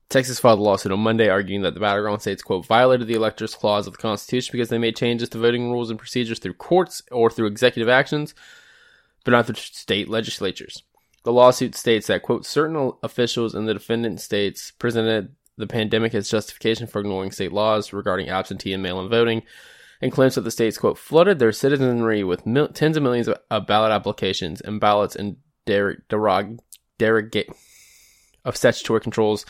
Texas 0.08 0.38
filed 0.38 0.58
a 0.58 0.62
lawsuit 0.62 0.92
on 0.92 1.00
Monday 1.00 1.28
arguing 1.28 1.62
that 1.62 1.74
the 1.74 1.80
battleground 1.80 2.20
states, 2.20 2.42
quote, 2.42 2.66
violated 2.66 3.06
the 3.06 3.14
electors 3.14 3.54
clause 3.54 3.86
of 3.86 3.94
the 3.94 3.98
Constitution 3.98 4.52
because 4.52 4.68
they 4.68 4.78
made 4.78 4.96
changes 4.96 5.30
to 5.30 5.38
voting 5.38 5.70
rules 5.70 5.88
and 5.88 5.98
procedures 5.98 6.38
through 6.38 6.54
courts 6.54 7.02
or 7.10 7.30
through 7.30 7.46
executive 7.46 7.88
actions, 7.88 8.34
but 9.24 9.30
not 9.30 9.46
through 9.46 9.54
state 9.56 10.08
legislatures. 10.08 10.82
The 11.24 11.32
lawsuit 11.32 11.74
states 11.74 12.08
that, 12.08 12.22
quote, 12.22 12.44
certain 12.44 12.92
officials 13.02 13.54
in 13.54 13.64
the 13.64 13.72
defendant 13.72 14.20
states 14.20 14.70
presented 14.72 15.34
the 15.56 15.66
pandemic 15.66 16.14
as 16.14 16.28
justification 16.28 16.86
for 16.86 17.00
ignoring 17.00 17.30
state 17.30 17.52
laws 17.52 17.92
regarding 17.92 18.28
absentee 18.28 18.72
and 18.72 18.82
mail 18.82 19.00
in 19.00 19.08
voting 19.08 19.42
and 20.02 20.10
claims 20.10 20.34
that 20.34 20.40
the 20.40 20.50
states, 20.50 20.76
quote, 20.76 20.98
flooded 20.98 21.38
their 21.38 21.52
citizenry 21.52 22.24
with 22.24 22.44
mil- 22.44 22.68
tens 22.68 22.96
of 22.96 23.02
millions 23.02 23.28
of, 23.28 23.66
ballot 23.66 23.92
applications 23.92 24.60
and 24.60 24.80
ballots 24.80 25.14
in 25.14 25.36
der- 25.64 26.02
derog- 26.10 26.58
derogate 27.02 27.50
of 28.44 28.56
statutory 28.56 29.00
controls 29.00 29.44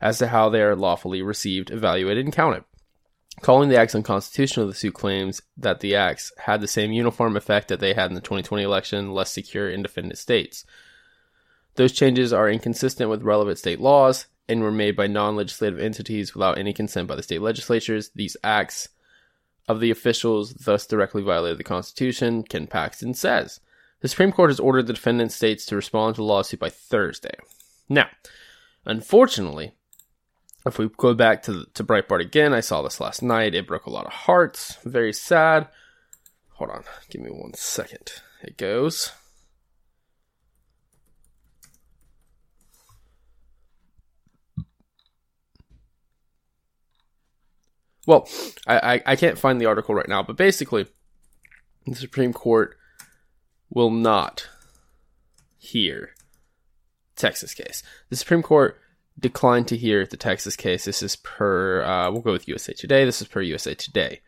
as 0.00 0.18
to 0.18 0.26
how 0.26 0.48
they 0.48 0.60
are 0.60 0.74
lawfully 0.74 1.22
received, 1.22 1.70
evaluated, 1.70 2.24
and 2.24 2.34
counted. 2.34 2.64
Calling 3.42 3.68
the 3.68 3.76
acts 3.76 3.94
unconstitutional, 3.94 4.66
the 4.66 4.74
suit 4.74 4.94
claims 4.94 5.40
that 5.56 5.78
the 5.78 5.94
acts 5.94 6.32
had 6.38 6.60
the 6.60 6.66
same 6.66 6.90
uniform 6.90 7.36
effect 7.36 7.68
that 7.68 7.78
they 7.78 7.94
had 7.94 8.10
in 8.10 8.14
the 8.14 8.20
2020 8.20 8.64
election, 8.64 9.12
less 9.12 9.30
secure 9.30 9.70
independent 9.70 10.18
states. 10.18 10.64
Those 11.76 11.92
changes 11.92 12.32
are 12.32 12.50
inconsistent 12.50 13.08
with 13.08 13.22
relevant 13.22 13.58
state 13.58 13.80
laws 13.80 14.26
and 14.48 14.62
were 14.62 14.72
made 14.72 14.96
by 14.96 15.06
non 15.06 15.36
legislative 15.36 15.78
entities 15.78 16.34
without 16.34 16.58
any 16.58 16.72
consent 16.72 17.06
by 17.06 17.14
the 17.14 17.22
state 17.22 17.42
legislatures. 17.42 18.10
These 18.14 18.36
acts 18.42 18.88
of 19.68 19.78
the 19.78 19.90
officials 19.90 20.54
thus 20.54 20.86
directly 20.86 21.22
violated 21.22 21.58
the 21.58 21.64
Constitution, 21.64 22.42
Ken 22.42 22.66
Paxton 22.66 23.14
says. 23.14 23.60
The 24.00 24.08
Supreme 24.08 24.32
Court 24.32 24.50
has 24.50 24.60
ordered 24.60 24.86
the 24.86 24.92
defendant 24.92 25.32
states 25.32 25.64
to 25.66 25.76
respond 25.76 26.14
to 26.14 26.20
the 26.20 26.24
lawsuit 26.24 26.60
by 26.60 26.70
Thursday. 26.70 27.34
Now, 27.88 28.08
unfortunately, 28.84 29.72
if 30.66 30.78
we 30.78 30.88
go 30.88 31.14
back 31.14 31.42
to 31.44 31.66
to 31.74 31.84
Breitbart 31.84 32.20
again, 32.20 32.52
I 32.52 32.60
saw 32.60 32.82
this 32.82 33.00
last 33.00 33.22
night. 33.22 33.54
It 33.54 33.66
broke 33.66 33.86
a 33.86 33.90
lot 33.90 34.06
of 34.06 34.12
hearts. 34.12 34.76
Very 34.84 35.12
sad. 35.12 35.68
Hold 36.54 36.70
on, 36.70 36.84
give 37.10 37.22
me 37.22 37.30
one 37.30 37.54
second. 37.54 38.12
It 38.42 38.56
goes. 38.56 39.12
Well, 48.06 48.28
I, 48.68 48.94
I, 48.94 49.02
I 49.04 49.16
can't 49.16 49.38
find 49.38 49.60
the 49.60 49.66
article 49.66 49.94
right 49.94 50.08
now, 50.08 50.22
but 50.22 50.36
basically, 50.36 50.86
the 51.86 51.96
Supreme 51.96 52.32
Court 52.32 52.76
will 53.70 53.90
not 53.90 54.48
hear 55.58 56.10
Texas 57.16 57.54
case. 57.54 57.82
The 58.10 58.16
Supreme 58.16 58.42
Court 58.42 58.78
declined 59.18 59.68
to 59.68 59.76
hear 59.76 60.06
the 60.06 60.16
Texas 60.16 60.56
case. 60.56 60.84
This 60.84 61.02
is 61.02 61.16
per, 61.16 61.82
uh, 61.82 62.10
we'll 62.10 62.20
go 62.20 62.32
with 62.32 62.48
USA 62.48 62.72
Today. 62.72 63.04
This 63.04 63.20
is 63.20 63.28
per 63.28 63.40
USA 63.40 63.74
Today. 63.74 64.20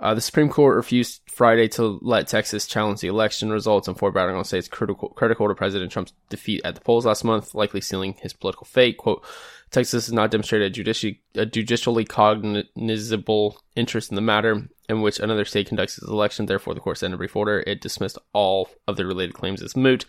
Uh, 0.00 0.14
the 0.14 0.20
Supreme 0.20 0.48
Court 0.48 0.76
refused 0.76 1.22
Friday 1.26 1.66
to 1.68 1.98
let 2.02 2.28
Texas 2.28 2.68
challenge 2.68 3.00
the 3.00 3.08
election 3.08 3.50
results 3.50 3.88
and 3.88 3.98
four 3.98 4.12
battleground 4.12 4.46
states 4.46 4.68
critical, 4.68 5.08
critical 5.08 5.48
to 5.48 5.54
President 5.54 5.90
Trump's 5.90 6.12
defeat 6.28 6.60
at 6.64 6.76
the 6.76 6.80
polls 6.80 7.04
last 7.04 7.24
month, 7.24 7.52
likely 7.52 7.80
sealing 7.80 8.14
his 8.22 8.32
political 8.32 8.64
fate. 8.64 8.96
Quote, 8.96 9.24
Texas 9.70 10.06
has 10.06 10.12
not 10.12 10.30
demonstrated 10.30 10.72
a, 10.72 10.74
judici- 10.74 11.20
a 11.34 11.44
judicially 11.44 12.04
cognizable 12.04 13.60
interest 13.76 14.10
in 14.10 14.14
the 14.14 14.22
matter 14.22 14.68
in 14.88 15.02
which 15.02 15.20
another 15.20 15.44
state 15.44 15.68
conducts 15.68 15.98
its 15.98 16.08
election. 16.08 16.46
Therefore, 16.46 16.74
the 16.74 16.80
court 16.80 16.98
sent 16.98 17.14
a 17.14 17.18
brief 17.18 17.36
order. 17.36 17.60
It 17.66 17.80
dismissed 17.80 18.18
all 18.32 18.70
of 18.86 18.96
the 18.96 19.06
related 19.06 19.34
claims 19.34 19.62
as 19.62 19.76
moot. 19.76 20.06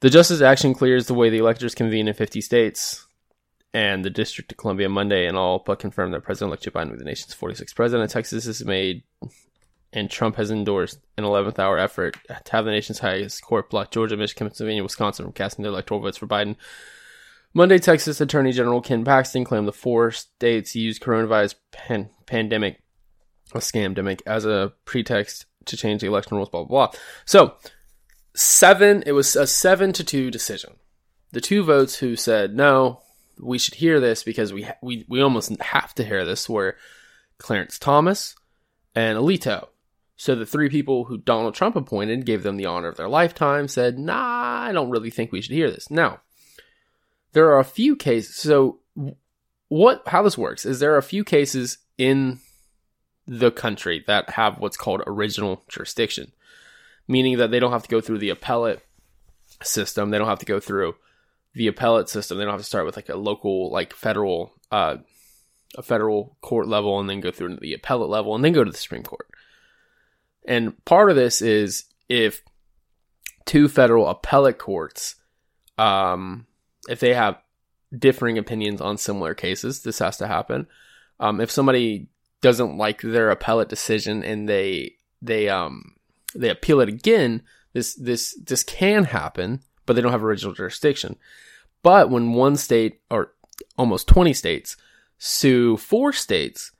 The 0.00 0.10
Justice 0.10 0.40
Action 0.40 0.74
clears 0.74 1.06
the 1.06 1.14
way 1.14 1.30
the 1.30 1.38
electors 1.38 1.74
convene 1.74 2.08
in 2.08 2.14
50 2.14 2.40
states 2.40 3.06
and 3.74 4.04
the 4.04 4.10
District 4.10 4.50
of 4.50 4.58
Columbia 4.58 4.88
Monday 4.88 5.26
and 5.26 5.36
all 5.36 5.58
but 5.58 5.78
confirmed 5.78 6.14
that 6.14 6.22
President-elect 6.22 6.62
Joe 6.62 6.70
Biden 6.70 6.86
will 6.86 6.92
be 6.92 6.98
the 6.98 7.04
nation's 7.04 7.34
46th 7.34 7.74
president. 7.74 8.10
Texas 8.10 8.46
has 8.46 8.64
made 8.64 9.02
and 9.92 10.10
Trump 10.10 10.36
has 10.36 10.50
endorsed 10.50 10.98
an 11.16 11.24
11th 11.24 11.58
hour 11.58 11.78
effort 11.78 12.16
to 12.28 12.52
have 12.52 12.64
the 12.64 12.70
nation's 12.70 12.98
highest 12.98 13.42
court 13.42 13.70
block 13.70 13.90
Georgia, 13.90 14.16
Michigan, 14.16 14.48
Pennsylvania, 14.48 14.82
Wisconsin 14.82 15.24
from 15.24 15.32
casting 15.32 15.62
their 15.62 15.72
electoral 15.72 16.00
votes 16.00 16.18
for 16.18 16.26
Biden. 16.26 16.56
Monday, 17.56 17.78
Texas 17.78 18.20
Attorney 18.20 18.52
General 18.52 18.82
Ken 18.82 19.02
Paxton 19.02 19.42
claimed 19.42 19.66
the 19.66 19.72
four 19.72 20.10
states 20.10 20.76
used 20.76 21.02
coronavirus 21.02 21.54
pan- 21.72 22.10
pandemic, 22.26 22.82
a 23.54 23.60
scamdemic, 23.60 24.20
as 24.26 24.44
a 24.44 24.74
pretext 24.84 25.46
to 25.64 25.74
change 25.74 26.02
the 26.02 26.06
election 26.06 26.36
rules, 26.36 26.50
blah, 26.50 26.64
blah, 26.64 26.88
blah. 26.88 27.00
So, 27.24 27.54
seven, 28.34 29.02
it 29.06 29.12
was 29.12 29.36
a 29.36 29.46
seven 29.46 29.94
to 29.94 30.04
two 30.04 30.30
decision. 30.30 30.74
The 31.32 31.40
two 31.40 31.64
votes 31.64 31.96
who 31.96 32.14
said, 32.14 32.54
no, 32.54 33.00
we 33.40 33.56
should 33.56 33.76
hear 33.76 34.00
this 34.00 34.22
because 34.22 34.52
we, 34.52 34.68
we, 34.82 35.06
we 35.08 35.22
almost 35.22 35.58
have 35.62 35.94
to 35.94 36.04
hear 36.04 36.26
this 36.26 36.50
were 36.50 36.76
Clarence 37.38 37.78
Thomas 37.78 38.36
and 38.94 39.16
Alito. 39.18 39.68
So 40.18 40.34
the 40.34 40.44
three 40.44 40.68
people 40.68 41.04
who 41.04 41.16
Donald 41.16 41.54
Trump 41.54 41.74
appointed 41.74 42.26
gave 42.26 42.42
them 42.42 42.58
the 42.58 42.66
honor 42.66 42.88
of 42.88 42.98
their 42.98 43.08
lifetime 43.08 43.66
said, 43.66 43.98
nah, 43.98 44.60
I 44.60 44.72
don't 44.72 44.90
really 44.90 45.08
think 45.08 45.32
we 45.32 45.40
should 45.40 45.54
hear 45.54 45.70
this. 45.70 45.90
Now, 45.90 46.20
there 47.36 47.52
are 47.52 47.60
a 47.60 47.64
few 47.64 47.94
cases. 47.94 48.34
So 48.34 48.80
what, 49.68 50.02
how 50.06 50.22
this 50.22 50.36
works 50.36 50.66
is 50.66 50.80
there 50.80 50.94
are 50.94 50.98
a 50.98 51.02
few 51.02 51.22
cases 51.22 51.78
in 51.98 52.40
the 53.26 53.50
country 53.50 54.02
that 54.06 54.30
have 54.30 54.58
what's 54.58 54.76
called 54.76 55.02
original 55.06 55.62
jurisdiction 55.68 56.32
meaning 57.08 57.38
that 57.38 57.50
they 57.50 57.60
don't 57.60 57.72
have 57.72 57.82
to 57.82 57.88
go 57.88 58.00
through 58.00 58.18
the 58.18 58.30
appellate 58.30 58.84
system. 59.62 60.10
They 60.10 60.18
don't 60.18 60.28
have 60.28 60.40
to 60.40 60.46
go 60.46 60.60
through 60.60 60.96
the 61.54 61.68
appellate 61.68 62.08
system. 62.08 62.38
They 62.38 62.44
don't 62.44 62.52
have 62.52 62.60
to 62.60 62.66
start 62.66 62.84
with 62.84 62.96
like 62.96 63.08
a 63.08 63.16
local, 63.16 63.70
like 63.70 63.94
federal, 63.94 64.52
uh, 64.70 64.96
a 65.76 65.82
federal 65.82 66.36
court 66.40 66.68
level 66.68 66.98
and 67.00 67.08
then 67.08 67.20
go 67.20 67.30
through 67.30 67.56
the 67.56 67.74
appellate 67.74 68.10
level 68.10 68.34
and 68.34 68.44
then 68.44 68.52
go 68.52 68.64
to 68.64 68.70
the 68.70 68.76
Supreme 68.76 69.02
Court. 69.02 69.28
And 70.46 70.84
part 70.84 71.10
of 71.10 71.16
this 71.16 71.42
is 71.42 71.84
if 72.08 72.42
two 73.44 73.68
federal 73.68 74.08
appellate 74.08 74.58
courts, 74.58 75.16
um, 75.78 76.46
if 76.88 77.00
they 77.00 77.14
have 77.14 77.40
differing 77.96 78.38
opinions 78.38 78.80
on 78.80 78.98
similar 78.98 79.34
cases, 79.34 79.82
this 79.82 79.98
has 79.98 80.16
to 80.18 80.26
happen. 80.26 80.66
Um, 81.20 81.40
if 81.40 81.50
somebody 81.50 82.08
doesn't 82.40 82.76
like 82.76 83.00
their 83.00 83.30
appellate 83.30 83.68
decision 83.68 84.22
and 84.22 84.48
they, 84.48 84.96
they, 85.22 85.48
um, 85.48 85.96
they 86.34 86.50
appeal 86.50 86.80
it 86.80 86.88
again, 86.88 87.42
this 87.72 87.94
this 87.94 88.34
this 88.42 88.62
can 88.62 89.04
happen, 89.04 89.60
but 89.84 89.94
they 89.94 90.02
don't 90.02 90.12
have 90.12 90.24
original 90.24 90.54
jurisdiction. 90.54 91.16
But 91.82 92.10
when 92.10 92.32
one 92.32 92.56
state 92.56 93.00
or 93.10 93.32
almost 93.76 94.08
20 94.08 94.32
states 94.32 94.76
sue 95.18 95.76
four 95.76 96.12
states, 96.12 96.72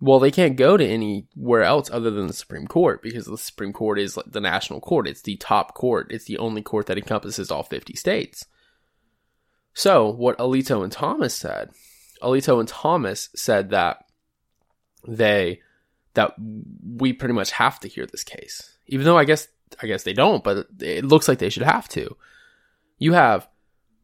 well, 0.00 0.20
they 0.20 0.30
can't 0.30 0.56
go 0.56 0.76
to 0.76 0.86
anywhere 0.86 1.62
else 1.62 1.90
other 1.90 2.10
than 2.10 2.26
the 2.26 2.32
Supreme 2.32 2.66
Court 2.66 3.02
because 3.02 3.26
the 3.26 3.38
Supreme 3.38 3.72
Court 3.72 3.98
is 3.98 4.18
the 4.26 4.40
national 4.40 4.80
court. 4.80 5.08
It's 5.08 5.22
the 5.22 5.36
top 5.36 5.74
court. 5.74 6.08
It's 6.10 6.26
the 6.26 6.38
only 6.38 6.62
court 6.62 6.86
that 6.86 6.98
encompasses 6.98 7.50
all 7.50 7.62
50 7.62 7.96
states. 7.96 8.46
So, 9.84 10.08
what 10.08 10.38
Alito 10.38 10.82
and 10.82 10.90
Thomas 10.90 11.34
said, 11.34 11.68
Alito 12.22 12.58
and 12.58 12.66
Thomas 12.66 13.28
said 13.36 13.68
that 13.68 14.06
they 15.06 15.60
that 16.14 16.32
we 16.96 17.12
pretty 17.12 17.34
much 17.34 17.50
have 17.50 17.78
to 17.80 17.88
hear 17.88 18.06
this 18.06 18.24
case. 18.24 18.78
Even 18.86 19.04
though 19.04 19.18
I 19.18 19.24
guess 19.24 19.46
I 19.82 19.86
guess 19.86 20.02
they 20.02 20.14
don't, 20.14 20.42
but 20.42 20.68
it 20.80 21.04
looks 21.04 21.28
like 21.28 21.38
they 21.38 21.50
should 21.50 21.64
have 21.64 21.86
to. 21.90 22.16
You 22.96 23.12
have 23.12 23.46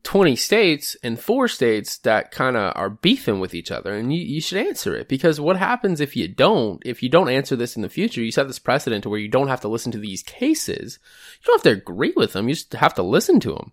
20 0.03 0.37
states 0.37 0.99
and 1.03 1.19
four 1.19 1.49
states 1.49 1.97
that 2.01 2.31
kind 2.31 2.59
of 2.59 2.77
are 2.77 2.91
beefing 2.91 3.41
with 3.41 3.55
each 3.55 3.71
other 3.71 3.95
and 3.95 4.15
you, 4.15 4.21
you 4.21 4.43
should 4.43 4.67
answer 4.67 4.95
it 4.95 5.09
because 5.09 5.41
what 5.41 5.57
happens 5.57 5.99
if 5.99 6.15
you 6.15 6.29
don't 6.29 6.83
if 6.85 7.03
you 7.03 7.09
don't 7.09 7.29
answer 7.31 7.57
this 7.57 7.77
in 7.77 7.83
the 7.83 7.89
future 7.89 8.23
you 8.23 8.33
set 8.33 8.47
this 8.47 8.59
precedent 8.59 9.03
to 9.03 9.11
where 9.11 9.19
you 9.19 9.29
don't 9.29 9.49
have 9.49 9.61
to 9.61 9.69
listen 9.69 9.93
to 9.93 9.99
these 9.99 10.23
cases 10.23 10.99
you 11.35 11.47
don't 11.47 11.63
have 11.63 11.75
to 11.75 11.79
agree 11.79 12.15
with 12.17 12.33
them 12.33 12.49
you 12.49 12.55
just 12.55 12.73
have 12.73 12.95
to 12.95 13.03
listen 13.03 13.41
to 13.41 13.53
them 13.53 13.73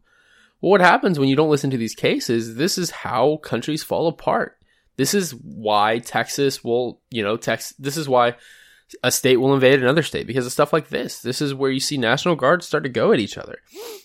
Well, 0.62 0.72
what 0.72 0.82
happens 0.82 1.20
when 1.20 1.30
you 1.30 1.36
don't 1.36 1.50
listen 1.50 1.70
to 1.72 1.78
these 1.78 1.96
cases? 1.96 2.56
This 2.56 2.78
is 2.78 2.90
how 2.90 3.38
countries 3.38 3.84
fall 3.84 4.08
apart. 4.08 4.58
This 4.96 5.14
is 5.14 5.32
why 5.32 6.00
Texas 6.00 6.64
will, 6.64 7.02
you 7.12 7.24
know, 7.24 7.38
Tex. 7.38 7.74
This 7.78 7.98
is 7.98 8.10
why 8.10 8.36
a 9.04 9.12
state 9.12 9.38
will 9.38 9.54
invade 9.54 9.82
another 9.82 10.02
state 10.02 10.26
because 10.26 10.46
of 10.46 10.52
stuff 10.52 10.74
like 10.74 10.90
this. 10.90 11.20
This 11.20 11.42
is 11.42 11.54
where 11.54 11.70
you 11.70 11.80
see 11.80 11.98
National 11.98 12.36
Guards 12.36 12.66
start 12.66 12.84
to 12.84 12.90
go 12.90 13.12
at 13.12 13.20
each 13.20 13.38
other. 13.38 13.60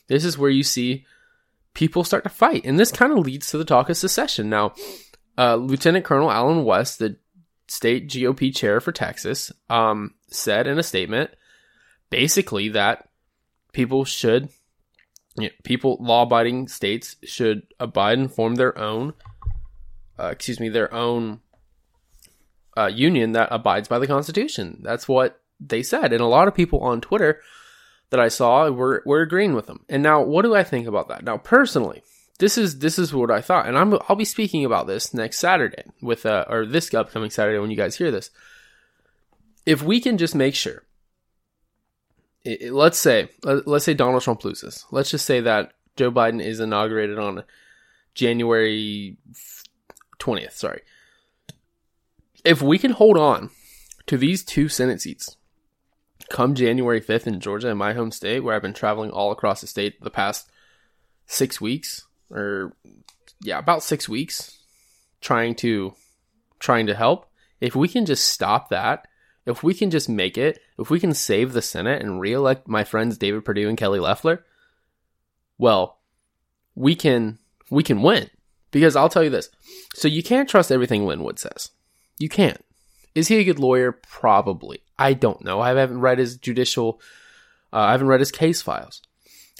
This 0.08 0.24
is 0.24 0.36
where 0.36 0.50
you 0.50 0.62
see 0.62 1.06
people 1.74 2.04
start 2.04 2.24
to 2.24 2.28
fight, 2.30 2.64
and 2.64 2.78
this 2.78 2.92
kind 2.92 3.12
of 3.12 3.24
leads 3.24 3.50
to 3.50 3.58
the 3.58 3.64
talk 3.64 3.88
of 3.88 3.96
secession. 3.96 4.50
Now, 4.50 4.74
uh, 5.38 5.56
Lieutenant 5.56 6.04
Colonel 6.04 6.30
Allen 6.30 6.64
West, 6.64 6.98
the 6.98 7.16
state 7.68 8.08
GOP 8.08 8.54
chair 8.54 8.80
for 8.80 8.92
Texas, 8.92 9.50
um, 9.70 10.14
said 10.28 10.66
in 10.66 10.78
a 10.78 10.82
statement 10.82 11.30
basically 12.10 12.68
that 12.68 13.08
people 13.72 14.04
should 14.04 14.50
you 15.36 15.44
know, 15.44 15.54
people 15.62 15.96
law-abiding 16.00 16.68
states 16.68 17.16
should 17.24 17.62
abide 17.80 18.18
and 18.18 18.32
form 18.32 18.56
their 18.56 18.76
own 18.78 19.14
uh, 20.18 20.26
excuse 20.26 20.60
me 20.60 20.68
their 20.68 20.92
own 20.92 21.40
uh, 22.76 22.86
union 22.86 23.32
that 23.32 23.48
abides 23.50 23.88
by 23.88 23.98
the 23.98 24.06
constitution. 24.06 24.78
That's 24.82 25.08
what 25.08 25.40
they 25.60 25.82
said. 25.82 26.12
And 26.12 26.20
a 26.20 26.26
lot 26.26 26.48
of 26.48 26.54
people 26.54 26.80
on 26.80 27.00
twitter 27.00 27.40
that 28.10 28.20
i 28.20 28.28
saw 28.28 28.70
were, 28.70 29.02
were 29.06 29.22
agreeing 29.22 29.54
with 29.54 29.66
them. 29.66 29.84
And 29.88 30.02
now 30.02 30.22
what 30.22 30.42
do 30.42 30.54
i 30.54 30.64
think 30.64 30.86
about 30.86 31.08
that? 31.08 31.24
Now 31.24 31.38
personally 31.38 32.02
this 32.38 32.58
is 32.58 32.80
this 32.80 32.98
is 32.98 33.14
what 33.14 33.30
i 33.30 33.40
thought. 33.40 33.66
And 33.66 33.78
i'm 33.78 33.94
i'll 34.08 34.16
be 34.16 34.24
speaking 34.24 34.64
about 34.64 34.86
this 34.86 35.14
next 35.14 35.38
saturday 35.38 35.84
with 36.00 36.26
uh 36.26 36.44
or 36.48 36.66
this 36.66 36.92
upcoming 36.92 37.30
saturday 37.30 37.58
when 37.58 37.70
you 37.70 37.76
guys 37.76 37.96
hear 37.96 38.10
this. 38.10 38.30
If 39.64 39.82
we 39.82 40.00
can 40.00 40.18
just 40.18 40.34
make 40.34 40.54
sure 40.54 40.82
it, 42.44 42.72
let's 42.72 42.98
say 42.98 43.28
let's 43.44 43.84
say 43.84 43.94
Donald 43.94 44.22
Trump 44.22 44.44
loses. 44.44 44.86
Let's 44.90 45.10
just 45.10 45.26
say 45.26 45.40
that 45.40 45.72
Joe 45.96 46.10
Biden 46.10 46.42
is 46.42 46.60
inaugurated 46.60 47.18
on 47.18 47.44
January 48.14 49.16
20th, 50.18 50.52
sorry. 50.52 50.82
If 52.44 52.60
we 52.62 52.78
can 52.78 52.92
hold 52.92 53.16
on 53.16 53.50
to 54.06 54.16
these 54.16 54.44
two 54.44 54.68
Senate 54.68 55.00
seats 55.00 55.36
come 56.32 56.54
January 56.54 57.00
5th 57.00 57.26
in 57.26 57.40
Georgia, 57.40 57.68
in 57.68 57.76
my 57.76 57.92
home 57.92 58.10
state, 58.10 58.40
where 58.40 58.54
I've 58.54 58.62
been 58.62 58.72
traveling 58.72 59.10
all 59.10 59.30
across 59.30 59.60
the 59.60 59.66
state 59.66 60.00
the 60.00 60.10
past 60.10 60.50
six 61.26 61.60
weeks, 61.60 62.06
or 62.30 62.74
yeah, 63.42 63.58
about 63.58 63.82
six 63.82 64.08
weeks, 64.08 64.58
trying 65.20 65.54
to 65.56 65.94
trying 66.58 66.86
to 66.86 66.94
help. 66.94 67.26
If 67.60 67.76
we 67.76 67.88
can 67.88 68.06
just 68.06 68.28
stop 68.28 68.70
that 68.70 69.06
if 69.46 69.62
we 69.62 69.74
can 69.74 69.90
just 69.90 70.08
make 70.08 70.38
it, 70.38 70.60
if 70.78 70.90
we 70.90 71.00
can 71.00 71.14
save 71.14 71.52
the 71.52 71.62
Senate 71.62 72.02
and 72.02 72.20
reelect 72.20 72.68
my 72.68 72.84
friends 72.84 73.18
David 73.18 73.44
Perdue 73.44 73.68
and 73.68 73.78
Kelly 73.78 74.00
Loeffler, 74.00 74.44
well, 75.58 75.98
we 76.74 76.94
can 76.94 77.38
we 77.70 77.82
can 77.82 78.02
win. 78.02 78.30
Because 78.70 78.96
I'll 78.96 79.10
tell 79.10 79.22
you 79.22 79.30
this. 79.30 79.50
So 79.94 80.08
you 80.08 80.22
can't 80.22 80.48
trust 80.48 80.72
everything 80.72 81.06
Lin 81.06 81.22
Wood 81.22 81.38
says. 81.38 81.72
You 82.18 82.30
can't. 82.30 82.64
Is 83.14 83.28
he 83.28 83.36
a 83.36 83.44
good 83.44 83.58
lawyer? 83.58 83.92
Probably. 83.92 84.80
I 84.98 85.12
don't 85.12 85.44
know. 85.44 85.60
I 85.60 85.74
haven't 85.74 86.00
read 86.00 86.18
his 86.18 86.38
judicial 86.38 87.00
uh, 87.72 87.78
I 87.78 87.92
haven't 87.92 88.08
read 88.08 88.20
his 88.20 88.30
case 88.30 88.60
files. 88.60 89.02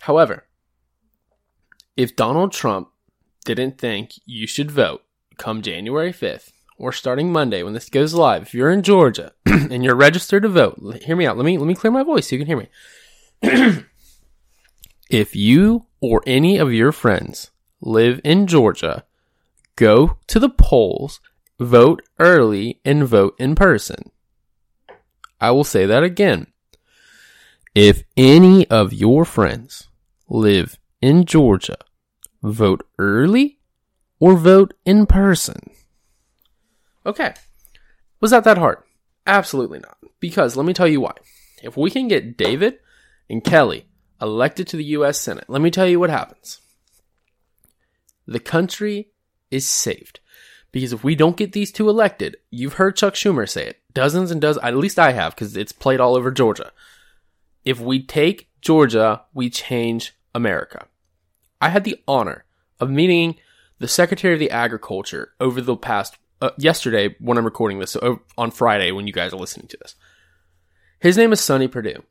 However, 0.00 0.44
if 1.96 2.16
Donald 2.16 2.52
Trump 2.52 2.88
didn't 3.44 3.78
think 3.78 4.12
you 4.24 4.46
should 4.46 4.70
vote 4.70 5.02
come 5.38 5.62
January 5.62 6.12
5th 6.12 6.51
or 6.78 6.92
starting 6.92 7.32
Monday 7.32 7.62
when 7.62 7.72
this 7.72 7.88
goes 7.88 8.14
live, 8.14 8.42
if 8.42 8.54
you're 8.54 8.70
in 8.70 8.82
Georgia 8.82 9.32
and 9.46 9.84
you're 9.84 9.94
registered 9.94 10.42
to 10.42 10.48
vote, 10.48 11.02
hear 11.02 11.16
me 11.16 11.26
out. 11.26 11.36
Let 11.36 11.44
me 11.44 11.58
let 11.58 11.66
me 11.66 11.74
clear 11.74 11.90
my 11.90 12.02
voice 12.02 12.28
so 12.28 12.36
you 12.36 12.44
can 12.44 12.46
hear 12.46 12.68
me. 13.42 13.84
if 15.10 15.36
you 15.36 15.86
or 16.00 16.22
any 16.26 16.58
of 16.58 16.72
your 16.72 16.92
friends 16.92 17.50
live 17.80 18.20
in 18.24 18.46
Georgia, 18.46 19.04
go 19.76 20.18
to 20.26 20.38
the 20.38 20.48
polls, 20.48 21.20
vote 21.58 22.02
early, 22.18 22.80
and 22.84 23.04
vote 23.04 23.34
in 23.38 23.54
person. 23.54 24.10
I 25.40 25.50
will 25.50 25.64
say 25.64 25.86
that 25.86 26.04
again. 26.04 26.46
If 27.74 28.02
any 28.16 28.68
of 28.68 28.92
your 28.92 29.24
friends 29.24 29.88
live 30.28 30.78
in 31.00 31.24
Georgia, 31.24 31.78
vote 32.42 32.86
early 32.98 33.58
or 34.20 34.36
vote 34.36 34.74
in 34.84 35.06
person. 35.06 35.70
Okay. 37.04 37.34
Was 38.20 38.30
that 38.30 38.44
that 38.44 38.58
hard? 38.58 38.78
Absolutely 39.26 39.78
not. 39.78 39.98
Because 40.20 40.56
let 40.56 40.66
me 40.66 40.72
tell 40.72 40.88
you 40.88 41.00
why. 41.00 41.12
If 41.62 41.76
we 41.76 41.90
can 41.90 42.08
get 42.08 42.36
David 42.36 42.78
and 43.28 43.42
Kelly 43.42 43.86
elected 44.20 44.66
to 44.68 44.76
the 44.76 44.84
U.S. 44.84 45.20
Senate, 45.20 45.44
let 45.48 45.62
me 45.62 45.70
tell 45.70 45.86
you 45.86 45.98
what 45.98 46.10
happens. 46.10 46.60
The 48.26 48.40
country 48.40 49.10
is 49.50 49.66
saved. 49.66 50.20
Because 50.70 50.92
if 50.92 51.04
we 51.04 51.14
don't 51.14 51.36
get 51.36 51.52
these 51.52 51.70
two 51.70 51.88
elected, 51.88 52.36
you've 52.50 52.74
heard 52.74 52.96
Chuck 52.96 53.14
Schumer 53.14 53.48
say 53.48 53.66
it 53.66 53.82
dozens 53.92 54.30
and 54.30 54.40
dozens, 54.40 54.64
at 54.64 54.76
least 54.76 54.98
I 54.98 55.12
have, 55.12 55.34
because 55.34 55.56
it's 55.56 55.72
played 55.72 56.00
all 56.00 56.16
over 56.16 56.30
Georgia. 56.30 56.72
If 57.64 57.78
we 57.78 58.02
take 58.02 58.48
Georgia, 58.60 59.22
we 59.34 59.50
change 59.50 60.14
America. 60.34 60.86
I 61.60 61.68
had 61.68 61.84
the 61.84 62.00
honor 62.08 62.44
of 62.80 62.90
meeting 62.90 63.36
the 63.78 63.88
Secretary 63.88 64.32
of 64.34 64.40
the 64.40 64.50
Agriculture 64.50 65.32
over 65.38 65.60
the 65.60 65.76
past 65.76 66.16
uh, 66.42 66.50
yesterday 66.58 67.14
when 67.20 67.38
I'm 67.38 67.44
recording 67.44 67.78
this, 67.78 67.92
so 67.92 68.20
on 68.36 68.50
Friday 68.50 68.90
when 68.90 69.06
you 69.06 69.12
guys 69.12 69.32
are 69.32 69.38
listening 69.38 69.68
to 69.68 69.78
this. 69.80 69.94
His 70.98 71.16
name 71.16 71.32
is 71.32 71.40
Sonny 71.40 71.68
Perdue. 71.68 72.02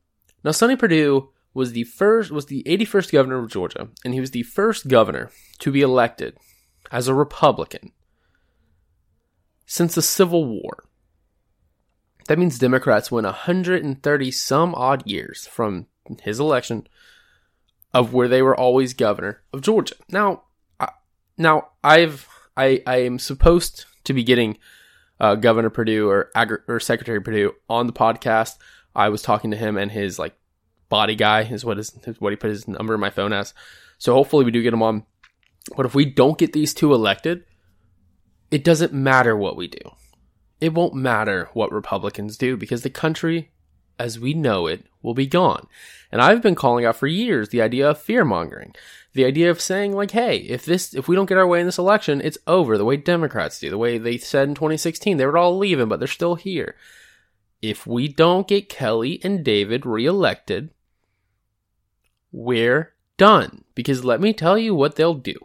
Now, 0.44 0.52
Sonny 0.52 0.78
Perdue 0.78 1.30
was 1.54 1.74
the 1.74 1.84
first, 1.84 2.32
was 2.32 2.46
the 2.46 2.64
81st 2.64 3.12
governor 3.12 3.44
of 3.44 3.52
Georgia, 3.52 3.90
and 4.06 4.14
he 4.14 4.22
was 4.22 4.32
the 4.32 4.44
first 4.44 4.88
governor 4.88 5.32
to 5.60 5.72
be 5.72 5.82
elected 5.82 6.38
as 6.92 7.08
a 7.08 7.14
Republican 7.14 7.92
since 9.66 9.96
the 9.96 10.02
Civil 10.02 10.46
War. 10.46 10.86
That 12.28 12.40
means 12.40 12.58
Democrats 12.58 13.12
went 13.12 13.26
130 13.26 14.32
some 14.32 14.74
odd 14.76 15.06
years 15.06 15.46
from 15.46 15.88
his 16.24 16.40
election 16.40 16.88
of 17.94 18.14
where 18.14 18.30
they 18.30 18.42
were 18.42 18.56
always 18.56 18.94
governor 18.94 19.42
of 19.52 19.62
Georgia. 19.62 19.96
Now, 20.10 20.44
I, 20.80 20.90
now 21.38 21.72
I've 21.84 22.28
I 22.56 22.82
I 22.86 22.98
am 22.98 23.20
supposed 23.20 23.86
to 24.04 24.14
be 24.14 24.24
getting 24.24 24.58
uh, 25.20 25.36
Governor 25.36 25.70
Perdue 25.70 26.10
or 26.10 26.32
Agri- 26.36 26.60
or 26.68 26.80
Secretary 26.80 27.22
Perdue 27.22 27.54
on 27.70 27.88
the 27.88 27.94
podcast. 27.94 28.58
I 28.96 29.10
was 29.10 29.22
talking 29.22 29.52
to 29.52 29.58
him 29.58 29.78
and 29.78 29.92
his 29.92 30.20
like 30.20 30.36
body 30.90 31.16
guy 31.16 31.44
is 31.44 31.64
what 31.64 31.80
is 31.80 31.94
what 32.20 32.32
he 32.32 32.36
put 32.36 32.50
his 32.50 32.68
number 32.68 32.94
in 32.94 33.00
my 33.00 33.10
phone 33.10 33.34
as. 33.34 33.54
So 33.98 34.14
hopefully 34.14 34.46
we 34.46 34.52
do 34.52 34.64
get 34.64 34.74
him 34.74 34.84
on. 34.84 35.06
But 35.78 35.86
if 35.86 35.94
we 35.94 36.06
don't 36.06 36.38
get 36.38 36.54
these 36.54 36.74
two 36.74 36.94
elected, 36.94 37.46
it 38.50 38.64
doesn't 38.64 38.94
matter 38.94 39.38
what 39.38 39.56
we 39.56 39.68
do. 39.68 39.92
It 40.60 40.74
won't 40.74 40.94
matter 40.94 41.50
what 41.54 41.72
Republicans 41.72 42.38
do 42.38 42.58
because 42.58 42.82
the 42.82 42.90
country 42.90 43.52
as 43.98 44.20
we 44.20 44.34
know 44.34 44.68
it 44.68 44.86
will 45.02 45.14
be 45.14 45.28
gone. 45.28 45.68
And 46.12 46.22
I've 46.22 46.42
been 46.42 46.56
calling 46.56 46.86
out 46.86 46.96
for 46.96 47.08
years 47.08 47.50
the 47.50 47.62
idea 47.62 47.90
of 47.90 48.02
fear 48.02 48.26
mongering. 48.26 48.74
The 49.14 49.26
idea 49.26 49.50
of 49.50 49.62
saying 49.62 49.94
like, 49.94 50.12
hey, 50.12 50.38
if 50.38 50.66
this 50.66 50.94
if 50.94 51.08
we 51.08 51.16
don't 51.16 51.28
get 51.28 51.38
our 51.38 51.48
way 51.48 51.60
in 51.60 51.66
this 51.66 51.78
election, 51.78 52.22
it's 52.22 52.38
over, 52.48 52.78
the 52.78 52.86
way 52.86 52.98
Democrats 52.98 53.60
do, 53.60 53.70
the 53.70 53.78
way 53.78 53.98
they 53.98 54.18
said 54.18 54.48
in 54.48 54.56
2016, 54.56 55.18
they 55.18 55.26
were 55.26 55.38
all 55.38 55.58
leaving, 55.58 55.88
but 55.88 56.00
they're 56.00 56.08
still 56.08 56.36
here. 56.36 56.76
If 57.62 57.86
we 57.86 58.08
don't 58.08 58.48
get 58.48 58.70
Kelly 58.70 59.20
and 59.24 59.44
David 59.44 59.86
reelected, 59.86 60.72
we're 62.32 62.94
done. 63.18 63.66
Because 63.76 64.04
let 64.04 64.22
me 64.22 64.34
tell 64.34 64.58
you 64.58 64.74
what 64.74 64.96
they'll 64.96 65.14
do. 65.14 65.36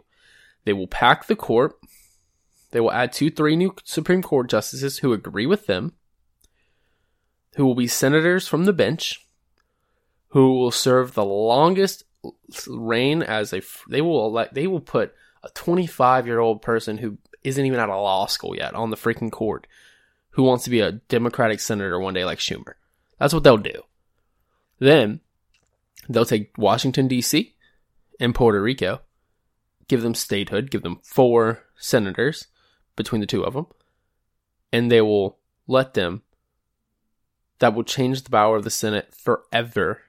They 0.65 0.73
will 0.73 0.87
pack 0.87 1.27
the 1.27 1.35
court. 1.35 1.77
They 2.71 2.79
will 2.79 2.91
add 2.91 3.13
two, 3.13 3.29
three 3.29 3.55
new 3.55 3.75
Supreme 3.83 4.21
Court 4.21 4.49
justices 4.49 4.99
who 4.99 5.13
agree 5.13 5.45
with 5.45 5.67
them 5.67 5.93
who 7.57 7.65
will 7.65 7.75
be 7.75 7.87
senators 7.87 8.47
from 8.47 8.65
the 8.65 8.73
bench, 8.73 9.26
who 10.29 10.53
will 10.53 10.71
serve 10.71 11.13
the 11.13 11.25
longest 11.25 12.03
reign 12.67 13.21
as 13.21 13.53
a. 13.53 13.61
They 13.89 14.01
will 14.01 14.25
elect. 14.25 14.53
They 14.53 14.67
will 14.67 14.81
put 14.81 15.13
a 15.43 15.49
25 15.49 16.27
year 16.27 16.39
old 16.39 16.61
person 16.61 16.97
who 16.97 17.17
isn't 17.43 17.65
even 17.65 17.79
out 17.79 17.89
of 17.89 18.01
law 18.01 18.25
school 18.25 18.55
yet 18.55 18.73
on 18.73 18.89
the 18.89 18.97
freaking 18.97 19.31
court, 19.31 19.67
who 20.31 20.43
wants 20.43 20.63
to 20.65 20.69
be 20.69 20.81
a 20.81 20.93
Democratic 20.93 21.59
senator 21.59 21.99
one 21.99 22.13
day 22.13 22.25
like 22.25 22.39
Schumer. 22.39 22.73
That's 23.19 23.33
what 23.33 23.43
they'll 23.43 23.57
do. 23.57 23.83
Then 24.79 25.21
they'll 26.09 26.25
take 26.25 26.57
Washington 26.57 27.07
D.C. 27.07 27.55
and 28.19 28.35
Puerto 28.35 28.61
Rico, 28.61 29.01
give 29.87 30.01
them 30.01 30.13
statehood, 30.13 30.69
give 30.69 30.83
them 30.83 30.99
four 31.03 31.63
senators 31.77 32.47
between 32.95 33.21
the 33.21 33.27
two 33.27 33.43
of 33.43 33.53
them, 33.53 33.67
and 34.71 34.91
they 34.91 35.01
will 35.01 35.37
let 35.67 35.93
them 35.93 36.23
that 37.59 37.73
will 37.73 37.83
change 37.83 38.23
the 38.23 38.29
power 38.29 38.57
of 38.57 38.63
the 38.63 38.69
Senate 38.69 39.13
forever. 39.15 40.01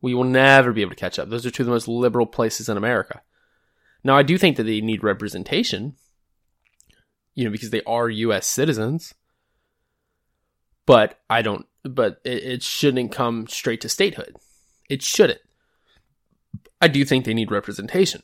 We 0.00 0.14
will 0.14 0.24
never 0.24 0.72
be 0.72 0.82
able 0.82 0.90
to 0.90 0.96
catch 0.96 1.18
up. 1.18 1.28
Those 1.28 1.44
are 1.44 1.50
two 1.50 1.62
of 1.62 1.66
the 1.66 1.72
most 1.72 1.88
liberal 1.88 2.26
places 2.26 2.68
in 2.68 2.76
America. 2.76 3.22
Now, 4.04 4.16
I 4.16 4.22
do 4.22 4.38
think 4.38 4.56
that 4.56 4.62
they 4.62 4.80
need 4.80 5.02
representation, 5.02 5.96
you 7.34 7.44
know, 7.44 7.50
because 7.50 7.70
they 7.70 7.82
are 7.82 8.08
U.S. 8.08 8.46
citizens. 8.46 9.14
But 10.86 11.20
I 11.28 11.42
don't, 11.42 11.66
but 11.82 12.20
it, 12.24 12.42
it 12.44 12.62
shouldn't 12.62 13.12
come 13.12 13.46
straight 13.48 13.80
to 13.82 13.88
statehood. 13.88 14.36
It 14.88 15.02
shouldn't. 15.02 15.40
I 16.80 16.88
do 16.88 17.04
think 17.04 17.24
they 17.24 17.34
need 17.34 17.50
representation. 17.50 18.22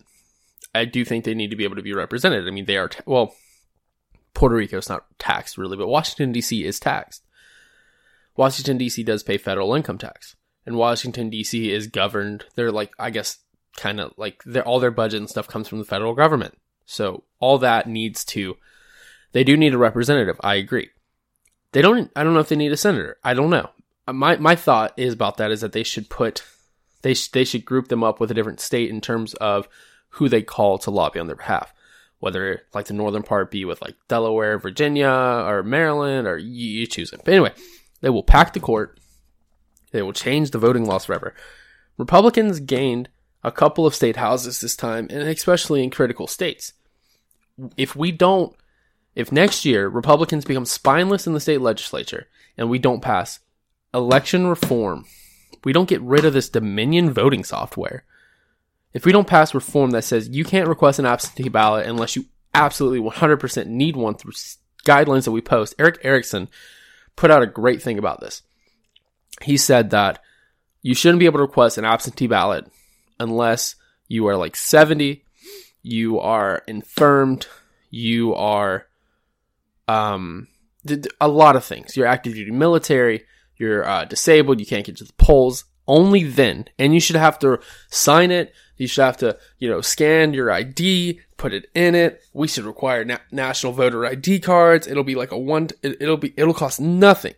I 0.75 0.85
do 0.85 1.05
think 1.05 1.25
they 1.25 1.35
need 1.35 1.51
to 1.51 1.57
be 1.57 1.65
able 1.65 1.77
to 1.77 1.83
be 1.83 1.93
represented. 1.93 2.49
I 2.49 2.51
mean, 2.51 2.65
they 2.65 2.77
are, 2.77 2.89
ta- 2.89 3.03
well, 3.07 3.35
Puerto 4.33 4.57
Rico 4.57 4.79
is 4.79 4.89
not 4.89 5.07
taxed 5.19 5.59
really, 5.59 5.77
but 5.77 5.89
Washington, 5.89 6.33
D.C. 6.33 6.65
is 6.65 6.81
taxed. 6.81 7.23
Washington, 8.37 8.79
D.C. 8.79 9.03
does 9.03 9.23
pay 9.23 9.39
federal 9.39 9.75
income 9.75 9.99
tax. 9.99 10.35
And 10.67 10.77
Washington, 10.77 11.31
D.C. 11.31 11.71
is 11.71 11.87
governed, 11.87 12.45
they're 12.55 12.73
like, 12.73 12.93
I 12.99 13.11
guess, 13.11 13.39
kind 13.77 14.01
of 14.01 14.13
like, 14.17 14.43
their 14.45 14.67
all 14.67 14.81
their 14.81 14.91
budget 14.91 15.21
and 15.21 15.29
stuff 15.29 15.49
comes 15.49 15.69
from 15.69 15.79
the 15.79 15.85
federal 15.85 16.15
government. 16.15 16.57
So 16.87 17.25
all 17.39 17.59
that 17.59 17.89
needs 17.89 18.25
to, 18.27 18.57
they 19.33 19.45
do 19.45 19.57
need 19.57 19.75
a 19.75 19.79
representative. 19.79 20.41
I 20.43 20.55
agree. 20.55 20.91
They 21.73 21.83
don't, 21.83 22.11
I 22.17 22.25
don't 22.25 22.35
know 22.35 22.41
if 22.41 22.49
they 22.49 22.57
need 22.57 22.73
a 22.73 22.77
senator. 22.77 23.19
I 23.23 23.35
don't 23.35 23.51
know. 23.51 23.71
Uh, 24.07 24.13
my, 24.13 24.37
my 24.37 24.57
thought 24.57 24.93
is 24.97 25.15
about 25.15 25.37
that 25.39 25.51
is 25.51 25.61
that 25.61 25.73
they 25.73 25.83
should 25.83 26.09
put, 26.09 26.45
they, 27.03 27.15
sh- 27.15 27.29
they 27.29 27.45
should 27.45 27.65
group 27.65 27.89
them 27.89 28.05
up 28.05 28.21
with 28.21 28.31
a 28.31 28.35
different 28.35 28.61
state 28.61 28.91
in 28.91 29.01
terms 29.01 29.35
of 29.35 29.69
who 30.11 30.29
they 30.29 30.43
call 30.43 30.79
to 30.79 30.91
lobby 30.91 31.19
on 31.19 31.27
their 31.27 31.37
behalf 31.37 31.75
whether 32.25 32.63
like 32.73 32.87
the 32.87 32.95
northern 32.95 33.23
part 33.23 33.51
be 33.51 33.67
with 33.67 33.83
like 33.83 33.97
Delaware, 34.09 34.59
Virginia, 34.59 35.11
or 35.11 35.63
Maryland, 35.63 36.27
or 36.27 36.39
you, 36.39 36.81
you 36.81 36.87
choose 36.87 37.13
it. 37.13 37.21
But 37.23 37.35
anyway, 37.35 37.53
they 38.01 38.09
will 38.09 38.23
pack 38.23 38.55
the 38.55 38.61
court. 38.61 38.99
They 39.95 40.03
will 40.03 40.13
change 40.13 40.51
the 40.51 40.59
voting 40.59 40.85
laws 40.85 41.07
forever. 41.07 41.35
Republicans 41.97 42.61
gained 42.61 43.09
a 43.43 43.53
couple 43.53 43.87
of 43.87 43.95
state 43.95 44.17
houses 44.17 44.61
this 44.61 44.77
time, 44.77 45.07
and 45.09 45.23
especially 45.23 45.83
in 45.83 45.91
critical 45.91 46.27
states. 46.27 46.73
If 47.77 47.95
we 47.95 48.11
don't, 48.13 48.55
if 49.15 49.31
next 49.31 49.65
year 49.65 49.89
Republicans 49.89 50.45
become 50.45 50.65
spineless 50.65 51.27
in 51.27 51.33
the 51.33 51.41
state 51.41 51.61
legislature 51.61 52.27
and 52.59 52.69
we 52.69 52.79
don't 52.79 53.01
pass 53.01 53.39
election 53.95 54.49
reform, 54.49 55.07
we 55.63 55.73
don't 55.73 55.89
get 55.89 56.03
rid 56.03 56.25
of 56.25 56.33
this 56.33 56.49
Dominion 56.49 57.11
voting 57.11 57.45
software 57.45 58.05
if 58.95 59.05
we 59.05 59.13
don't 59.13 59.27
pass 59.27 59.55
reform 59.55 59.91
that 59.91 60.05
says 60.05 60.29
you 60.29 60.45
can't 60.45 60.69
request 60.69 61.01
an 61.01 61.07
absentee 61.07 61.49
ballot 61.49 61.87
unless 61.87 62.17
you 62.17 62.27
absolutely 62.55 63.01
100% 63.01 63.67
need 63.67 63.97
one 63.97 64.15
through 64.15 64.33
guidelines 64.87 65.25
that 65.25 65.33
we 65.33 65.41
post, 65.41 65.75
Erick 65.79 65.99
Erickson 66.03 66.49
put 67.17 67.31
out 67.31 67.43
a 67.43 67.47
great 67.47 67.83
thing 67.83 67.99
about 67.99 68.21
this. 68.21 68.43
He 69.43 69.57
said 69.57 69.91
that 69.91 70.21
you 70.83 70.95
shouldn't 70.95 71.21
be 71.21 71.27
able 71.27 71.39
to 71.39 71.45
request 71.45 71.79
an 71.79 71.85
absentee 71.85 72.27
ballot 72.27 72.67
unless 73.19 73.77
you 74.09 74.27
are 74.27 74.37
like 74.37 74.57
70, 74.57 75.25
you 75.83 76.19
are 76.21 76.63
infirmed, 76.67 77.47
you 77.91 78.35
are 78.35 78.87
um 79.89 80.49
a 81.21 81.29
lot 81.29 81.57
of 81.57 81.65
things. 81.65 81.97
You're 81.97 82.07
active 82.07 82.35
duty 82.35 82.51
military, 82.51 83.25
you're 83.57 83.89
uh, 83.89 84.05
disabled, 84.05 84.61
you 84.61 84.67
can't 84.67 84.85
get 84.85 84.97
to 84.99 85.05
the 85.05 85.13
polls. 85.15 85.65
Only 85.87 86.25
then, 86.25 86.67
and 86.79 86.95
you 86.95 87.01
should 87.01 87.17
have 87.17 87.39
to 87.41 87.61
sign 87.91 88.31
it 88.31 88.55
you 88.77 88.89
should 88.89 89.05
have 89.05 89.17
to, 89.19 89.39
you 89.59 89.69
know, 89.69 89.81
scan 89.81 90.35
your 90.35 90.51
ID, 90.51 91.21
put 91.37 91.53
it 91.53 91.71
in 91.75 91.95
it. 91.95 92.23
We 92.33 92.49
should 92.49 92.65
require 92.65 93.05
na- 93.05 93.19
national 93.31 93.73
voter 93.73 94.05
ID 94.05 94.41
cards. 94.41 94.87
It'll 94.87 95.05
be 95.05 95.15
like 95.15 95.31
a 95.31 95.39
one, 95.39 95.69
it, 95.83 95.97
it'll 96.01 96.17
be, 96.17 96.35
it'll 96.37 96.55
cost 96.55 96.81
nothing 96.81 97.35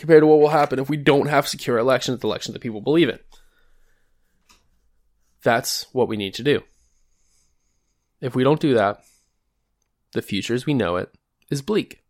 compared 0.00 0.22
to 0.22 0.26
what 0.26 0.40
will 0.40 0.48
happen 0.48 0.78
if 0.78 0.88
we 0.88 0.96
don't 0.96 1.28
have 1.28 1.46
secure 1.46 1.78
elections, 1.78 2.20
the 2.20 2.26
elections 2.26 2.54
that 2.54 2.60
people 2.60 2.80
believe 2.80 3.08
in. 3.08 3.18
That's 5.42 5.86
what 5.92 6.08
we 6.08 6.16
need 6.16 6.34
to 6.34 6.42
do. 6.42 6.62
If 8.20 8.34
we 8.34 8.44
don't 8.44 8.60
do 8.60 8.74
that, 8.74 9.02
the 10.12 10.22
future 10.22 10.54
as 10.54 10.66
we 10.66 10.74
know 10.74 10.96
it 10.96 11.14
is 11.50 11.62
bleak. 11.62 12.02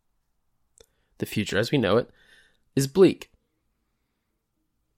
The 1.18 1.26
future 1.26 1.58
as 1.58 1.70
we 1.70 1.78
know 1.78 1.96
it 1.98 2.10
is 2.74 2.86
bleak. 2.86 3.30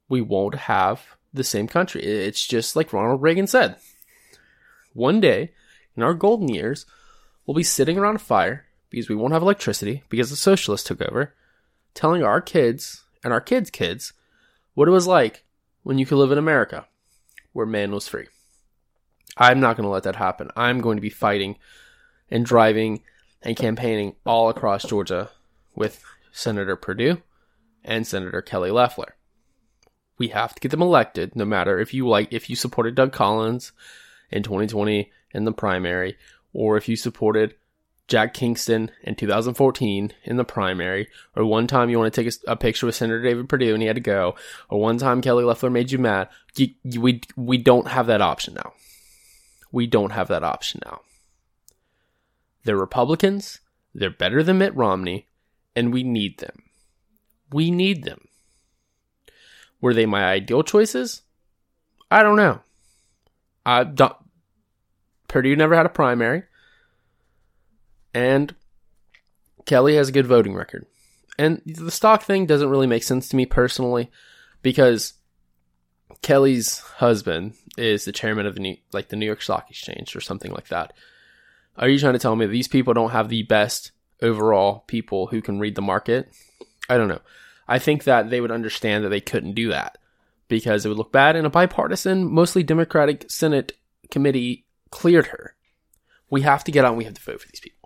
We 0.08 0.20
won't 0.20 0.54
have 0.54 1.02
the 1.32 1.44
same 1.44 1.66
country. 1.66 2.02
It's 2.02 2.46
just 2.46 2.76
like 2.76 2.92
Ronald 2.92 3.22
Reagan 3.22 3.46
said. 3.46 3.76
One 4.94 5.20
day, 5.20 5.52
in 5.96 6.02
our 6.02 6.14
golden 6.14 6.48
years, 6.48 6.86
we'll 7.46 7.54
be 7.54 7.62
sitting 7.62 7.98
around 7.98 8.16
a 8.16 8.20
fire 8.20 8.66
because 8.90 9.08
we 9.08 9.16
won't 9.16 9.32
have 9.32 9.42
electricity 9.42 10.02
because 10.08 10.30
the 10.30 10.36
socialists 10.36 10.86
took 10.86 11.00
over, 11.02 11.34
telling 11.94 12.22
our 12.22 12.40
kids 12.40 13.04
and 13.24 13.32
our 13.32 13.40
kids' 13.40 13.70
kids 13.70 14.12
what 14.74 14.88
it 14.88 14.92
was 14.92 15.06
like 15.06 15.44
when 15.82 15.98
you 15.98 16.06
could 16.06 16.16
live 16.16 16.32
in 16.32 16.38
America, 16.38 16.86
where 17.52 17.66
man 17.66 17.92
was 17.92 18.08
free. 18.08 18.28
I'm 19.36 19.60
not 19.60 19.76
going 19.76 19.84
to 19.84 19.90
let 19.90 20.02
that 20.04 20.16
happen. 20.16 20.50
I'm 20.56 20.80
going 20.80 20.96
to 20.96 21.02
be 21.02 21.10
fighting 21.10 21.56
and 22.30 22.44
driving 22.44 23.02
and 23.42 23.56
campaigning 23.56 24.14
all 24.24 24.48
across 24.48 24.84
Georgia 24.84 25.30
with 25.74 26.02
Senator 26.32 26.76
Perdue 26.76 27.22
and 27.84 28.06
Senator 28.06 28.42
Kelly 28.42 28.70
Loeffler 28.70 29.16
we 30.22 30.28
have 30.28 30.54
to 30.54 30.60
get 30.60 30.70
them 30.70 30.80
elected, 30.80 31.34
no 31.34 31.44
matter 31.44 31.80
if 31.80 31.92
you 31.92 32.06
like, 32.06 32.32
if 32.32 32.48
you 32.48 32.54
supported 32.54 32.94
Doug 32.94 33.12
Collins 33.12 33.72
in 34.30 34.44
2020 34.44 35.10
in 35.32 35.44
the 35.44 35.50
primary, 35.50 36.16
or 36.52 36.76
if 36.76 36.88
you 36.88 36.94
supported 36.94 37.56
Jack 38.12 38.34
Kingston 38.34 38.90
in 39.02 39.14
2014 39.14 40.12
in 40.24 40.36
the 40.36 40.44
primary, 40.44 41.08
or 41.34 41.46
one 41.46 41.66
time 41.66 41.88
you 41.88 41.98
want 41.98 42.12
to 42.12 42.22
take 42.22 42.30
a, 42.46 42.52
a, 42.52 42.56
picture 42.56 42.84
with 42.84 42.94
Senator 42.94 43.22
David 43.22 43.48
Perdue 43.48 43.72
and 43.72 43.80
he 43.80 43.86
had 43.86 43.96
to 43.96 44.02
go, 44.02 44.34
or 44.68 44.78
one 44.78 44.98
time 44.98 45.22
Kelly 45.22 45.44
Loeffler 45.44 45.70
made 45.70 45.90
you 45.90 45.98
mad. 45.98 46.28
You, 46.54 46.74
you, 46.82 47.00
we, 47.00 47.22
we 47.36 47.56
don't 47.56 47.88
have 47.88 48.08
that 48.08 48.20
option 48.20 48.52
now. 48.52 48.74
We 49.72 49.86
don't 49.86 50.10
have 50.10 50.28
that 50.28 50.44
option 50.44 50.82
now. 50.84 51.00
They're 52.64 52.76
Republicans, 52.76 53.60
they're 53.94 54.10
better 54.10 54.42
than 54.42 54.58
Mitt 54.58 54.76
Romney, 54.76 55.28
and 55.74 55.90
we 55.90 56.02
need 56.02 56.38
them. 56.38 56.64
We 57.50 57.70
need 57.70 58.04
them. 58.04 58.28
Were 59.80 59.94
they 59.94 60.04
my 60.04 60.26
ideal 60.26 60.62
choices? 60.62 61.22
I 62.10 62.22
don't 62.22 62.36
know. 62.36 62.60
I 63.64 63.84
don't, 63.84 64.16
Perdue 65.28 65.56
never 65.56 65.74
had 65.74 65.86
a 65.86 65.88
primary, 65.88 66.42
and 68.14 68.54
Kelly 69.66 69.96
has 69.96 70.08
a 70.08 70.12
good 70.12 70.26
voting 70.26 70.54
record. 70.54 70.86
And 71.38 71.62
the 71.64 71.90
stock 71.90 72.22
thing 72.22 72.46
doesn't 72.46 72.68
really 72.68 72.86
make 72.86 73.02
sense 73.02 73.28
to 73.28 73.36
me 73.36 73.46
personally 73.46 74.10
because 74.62 75.14
Kelly's 76.20 76.80
husband 76.80 77.54
is 77.76 78.04
the 78.04 78.12
chairman 78.12 78.46
of 78.46 78.54
the 78.54 78.60
New, 78.60 78.76
like 78.92 79.08
the 79.08 79.16
New 79.16 79.26
York 79.26 79.42
Stock 79.42 79.70
Exchange 79.70 80.14
or 80.14 80.20
something 80.20 80.52
like 80.52 80.68
that. 80.68 80.92
Are 81.76 81.88
you 81.88 81.98
trying 81.98 82.12
to 82.12 82.18
tell 82.18 82.36
me 82.36 82.46
these 82.46 82.68
people 82.68 82.92
don't 82.92 83.10
have 83.10 83.28
the 83.28 83.44
best 83.44 83.92
overall 84.20 84.84
people 84.86 85.28
who 85.28 85.40
can 85.40 85.58
read 85.58 85.74
the 85.74 85.82
market? 85.82 86.30
I 86.88 86.96
don't 86.98 87.08
know. 87.08 87.22
I 87.66 87.78
think 87.78 88.04
that 88.04 88.28
they 88.28 88.40
would 88.40 88.50
understand 88.50 89.04
that 89.04 89.08
they 89.08 89.20
couldn't 89.20 89.54
do 89.54 89.70
that 89.70 89.98
because 90.48 90.84
it 90.84 90.88
would 90.88 90.98
look 90.98 91.12
bad 91.12 91.34
and 91.34 91.46
a 91.46 91.50
bipartisan, 91.50 92.30
mostly 92.30 92.62
Democratic 92.62 93.30
Senate 93.30 93.72
committee 94.10 94.66
cleared 94.90 95.28
her. 95.28 95.56
We 96.28 96.42
have 96.42 96.64
to 96.64 96.70
get 96.70 96.84
out 96.84 96.90
and 96.90 96.98
we 96.98 97.04
have 97.04 97.14
to 97.14 97.22
vote 97.22 97.40
for 97.40 97.48
these 97.48 97.60
people. 97.60 97.81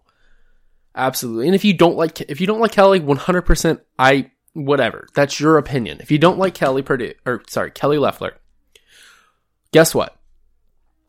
Absolutely. 0.96 1.46
And 1.46 1.54
if 1.54 1.64
you 1.64 1.74
don't 1.74 1.96
like, 1.96 2.20
if 2.22 2.40
you 2.40 2.46
don't 2.46 2.60
like 2.60 2.72
Kelly, 2.72 3.00
100%, 3.00 3.80
I, 3.98 4.30
whatever. 4.54 5.06
That's 5.14 5.38
your 5.38 5.58
opinion. 5.58 5.98
If 6.00 6.10
you 6.10 6.18
don't 6.18 6.38
like 6.38 6.54
Kelly 6.54 6.82
Perdue, 6.82 7.14
or 7.24 7.42
sorry, 7.48 7.70
Kelly 7.70 7.98
Loeffler, 7.98 8.34
guess 9.72 9.94
what? 9.94 10.16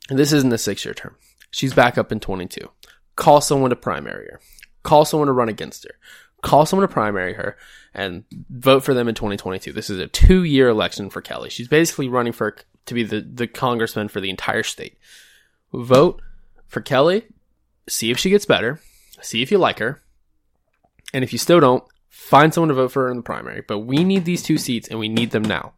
This 0.10 0.34
isn't 0.34 0.54
a 0.54 0.58
six 0.58 0.84
year 0.86 0.94
term. 0.94 1.16
She's 1.52 1.74
back 1.74 1.98
up 1.98 2.12
in 2.12 2.20
22. 2.20 2.70
Call 3.16 3.42
someone 3.42 3.70
to 3.70 3.76
primary 3.76 4.28
her. 4.32 4.40
Call 4.84 5.06
someone 5.06 5.28
to 5.28 5.34
run 5.34 5.50
against 5.50 5.86
her 5.86 5.96
call 6.42 6.66
someone 6.66 6.88
to 6.88 6.94
primary 6.94 7.34
her 7.34 7.58
and 7.94 8.24
vote 8.50 8.84
for 8.84 8.94
them 8.94 9.08
in 9.08 9.16
2022. 9.16 9.74
This 9.74 9.90
is 9.90 10.00
a 10.00 10.08
two 10.08 10.44
year 10.44 10.70
election 10.70 11.10
for 11.10 11.22
Kelly. 11.22 11.50
She's 11.50 11.68
basically 11.68 12.08
running 12.08 12.34
for 12.34 12.56
to 12.86 12.94
be 12.94 13.04
the, 13.04 13.22
the 13.22 13.48
congressman 13.48 14.08
for 14.08 14.22
the 14.22 14.30
entire 14.30 14.64
state. 14.64 14.98
Vote 15.74 16.22
for 16.68 16.82
Kelly, 16.82 17.26
see 17.90 18.12
if 18.12 18.18
she 18.18 18.30
gets 18.30 18.46
better, 18.46 18.80
see 19.22 19.42
if 19.42 19.52
you 19.52 19.58
like 19.58 19.80
her, 19.80 20.02
and 21.14 21.24
if 21.24 21.32
you 21.32 21.40
still 21.40 21.60
don't, 21.60 21.84
find 22.10 22.54
someone 22.54 22.70
to 22.70 22.76
vote 22.76 22.92
for 22.92 23.04
her 23.04 23.12
in 23.12 23.18
the 23.18 23.24
primary. 23.24 23.62
But 23.62 23.80
we 23.80 24.04
need 24.04 24.26
these 24.26 24.44
two 24.44 24.58
seats 24.58 24.88
and 24.88 25.00
we 25.00 25.10
need 25.10 25.32
them 25.32 25.44
now. 25.44 25.74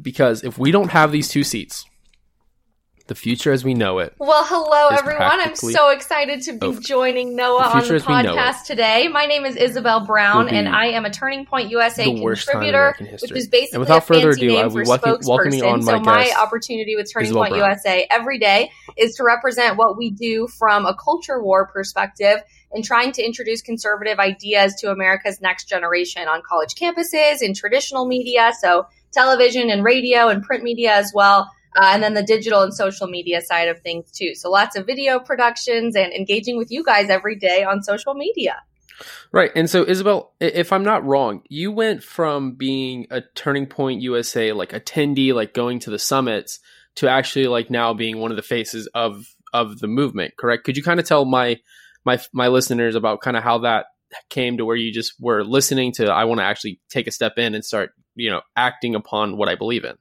Because 0.00 0.44
if 0.44 0.58
we 0.58 0.70
don't 0.70 0.90
have 0.90 1.12
these 1.12 1.28
two 1.28 1.44
seats, 1.44 1.86
the 3.06 3.14
future 3.14 3.52
as 3.52 3.64
we 3.64 3.74
know 3.74 3.98
it. 3.98 4.14
Well, 4.18 4.44
hello 4.44 4.88
everyone. 4.88 5.40
I'm 5.40 5.54
so 5.54 5.90
excited 5.90 6.42
to 6.42 6.54
be 6.54 6.66
over. 6.66 6.80
joining 6.80 7.36
Noah 7.36 7.70
the 7.70 7.76
on 7.76 7.88
the 7.88 7.94
podcast 7.98 8.64
today. 8.64 9.08
My 9.08 9.26
name 9.26 9.44
is 9.44 9.56
Isabel 9.56 10.04
Brown, 10.04 10.48
and 10.48 10.68
I 10.68 10.86
am 10.86 11.04
a 11.04 11.10
Turning 11.10 11.46
Point 11.46 11.70
USA 11.70 12.04
contributor, 12.04 12.96
which 12.98 13.32
is 13.32 13.48
basically 13.48 13.68
and 13.74 13.80
without 13.80 13.98
a 13.98 14.06
further 14.06 14.32
fancy 14.32 14.46
ado, 14.46 14.56
name 14.56 14.70
for 14.70 14.84
welcome, 14.84 15.16
spokesperson. 15.18 15.84
so 15.84 16.00
my 16.00 16.32
opportunity 16.40 16.96
with 16.96 17.10
Turning 17.12 17.26
Isabel 17.26 17.42
Point 17.42 17.52
Brown. 17.52 17.70
USA 17.70 18.06
every 18.10 18.38
day 18.38 18.70
is 18.96 19.14
to 19.16 19.24
represent 19.24 19.76
what 19.76 19.96
we 19.96 20.10
do 20.10 20.48
from 20.48 20.84
a 20.86 20.94
culture 20.94 21.42
war 21.42 21.66
perspective 21.68 22.42
and 22.72 22.84
trying 22.84 23.12
to 23.12 23.24
introduce 23.24 23.62
conservative 23.62 24.18
ideas 24.18 24.74
to 24.80 24.90
America's 24.90 25.40
next 25.40 25.68
generation 25.68 26.26
on 26.26 26.42
college 26.42 26.74
campuses, 26.74 27.40
in 27.40 27.54
traditional 27.54 28.06
media, 28.06 28.52
so 28.60 28.86
television 29.12 29.70
and 29.70 29.84
radio 29.84 30.28
and 30.28 30.42
print 30.42 30.64
media 30.64 30.92
as 30.92 31.12
well 31.14 31.50
uh, 31.76 31.90
and 31.92 32.02
then 32.02 32.14
the 32.14 32.22
digital 32.22 32.62
and 32.62 32.74
social 32.74 33.06
media 33.06 33.40
side 33.40 33.68
of 33.68 33.80
things 33.80 34.10
too. 34.10 34.34
So 34.34 34.50
lots 34.50 34.76
of 34.76 34.86
video 34.86 35.18
productions 35.18 35.94
and 35.94 36.12
engaging 36.12 36.56
with 36.56 36.70
you 36.70 36.82
guys 36.82 37.10
every 37.10 37.36
day 37.36 37.64
on 37.64 37.82
social 37.82 38.14
media. 38.14 38.62
Right. 39.30 39.50
And 39.54 39.68
so, 39.68 39.84
Isabel, 39.86 40.32
if 40.40 40.72
I'm 40.72 40.84
not 40.84 41.04
wrong, 41.04 41.42
you 41.48 41.70
went 41.70 42.02
from 42.02 42.52
being 42.52 43.06
a 43.10 43.20
Turning 43.34 43.66
Point 43.66 44.00
USA 44.00 44.52
like 44.52 44.70
attendee, 44.70 45.34
like 45.34 45.52
going 45.52 45.80
to 45.80 45.90
the 45.90 45.98
summits, 45.98 46.60
to 46.96 47.08
actually 47.08 47.46
like 47.46 47.70
now 47.70 47.92
being 47.92 48.18
one 48.18 48.30
of 48.30 48.36
the 48.36 48.42
faces 48.42 48.88
of 48.94 49.26
of 49.52 49.78
the 49.78 49.88
movement. 49.88 50.34
Correct? 50.38 50.64
Could 50.64 50.76
you 50.76 50.82
kind 50.82 50.98
of 50.98 51.06
tell 51.06 51.24
my 51.24 51.58
my 52.04 52.18
my 52.32 52.48
listeners 52.48 52.94
about 52.94 53.20
kind 53.20 53.36
of 53.36 53.42
how 53.42 53.58
that 53.58 53.86
came 54.30 54.56
to 54.56 54.64
where 54.64 54.76
you 54.76 54.92
just 54.92 55.12
were 55.20 55.44
listening 55.44 55.92
to 55.92 56.06
I 56.06 56.24
want 56.24 56.40
to 56.40 56.44
actually 56.44 56.80
take 56.88 57.06
a 57.06 57.10
step 57.10 57.34
in 57.36 57.54
and 57.54 57.64
start 57.64 57.90
you 58.14 58.30
know 58.30 58.40
acting 58.56 58.94
upon 58.94 59.36
what 59.36 59.48
I 59.48 59.56
believe 59.56 59.84
in. 59.84 59.96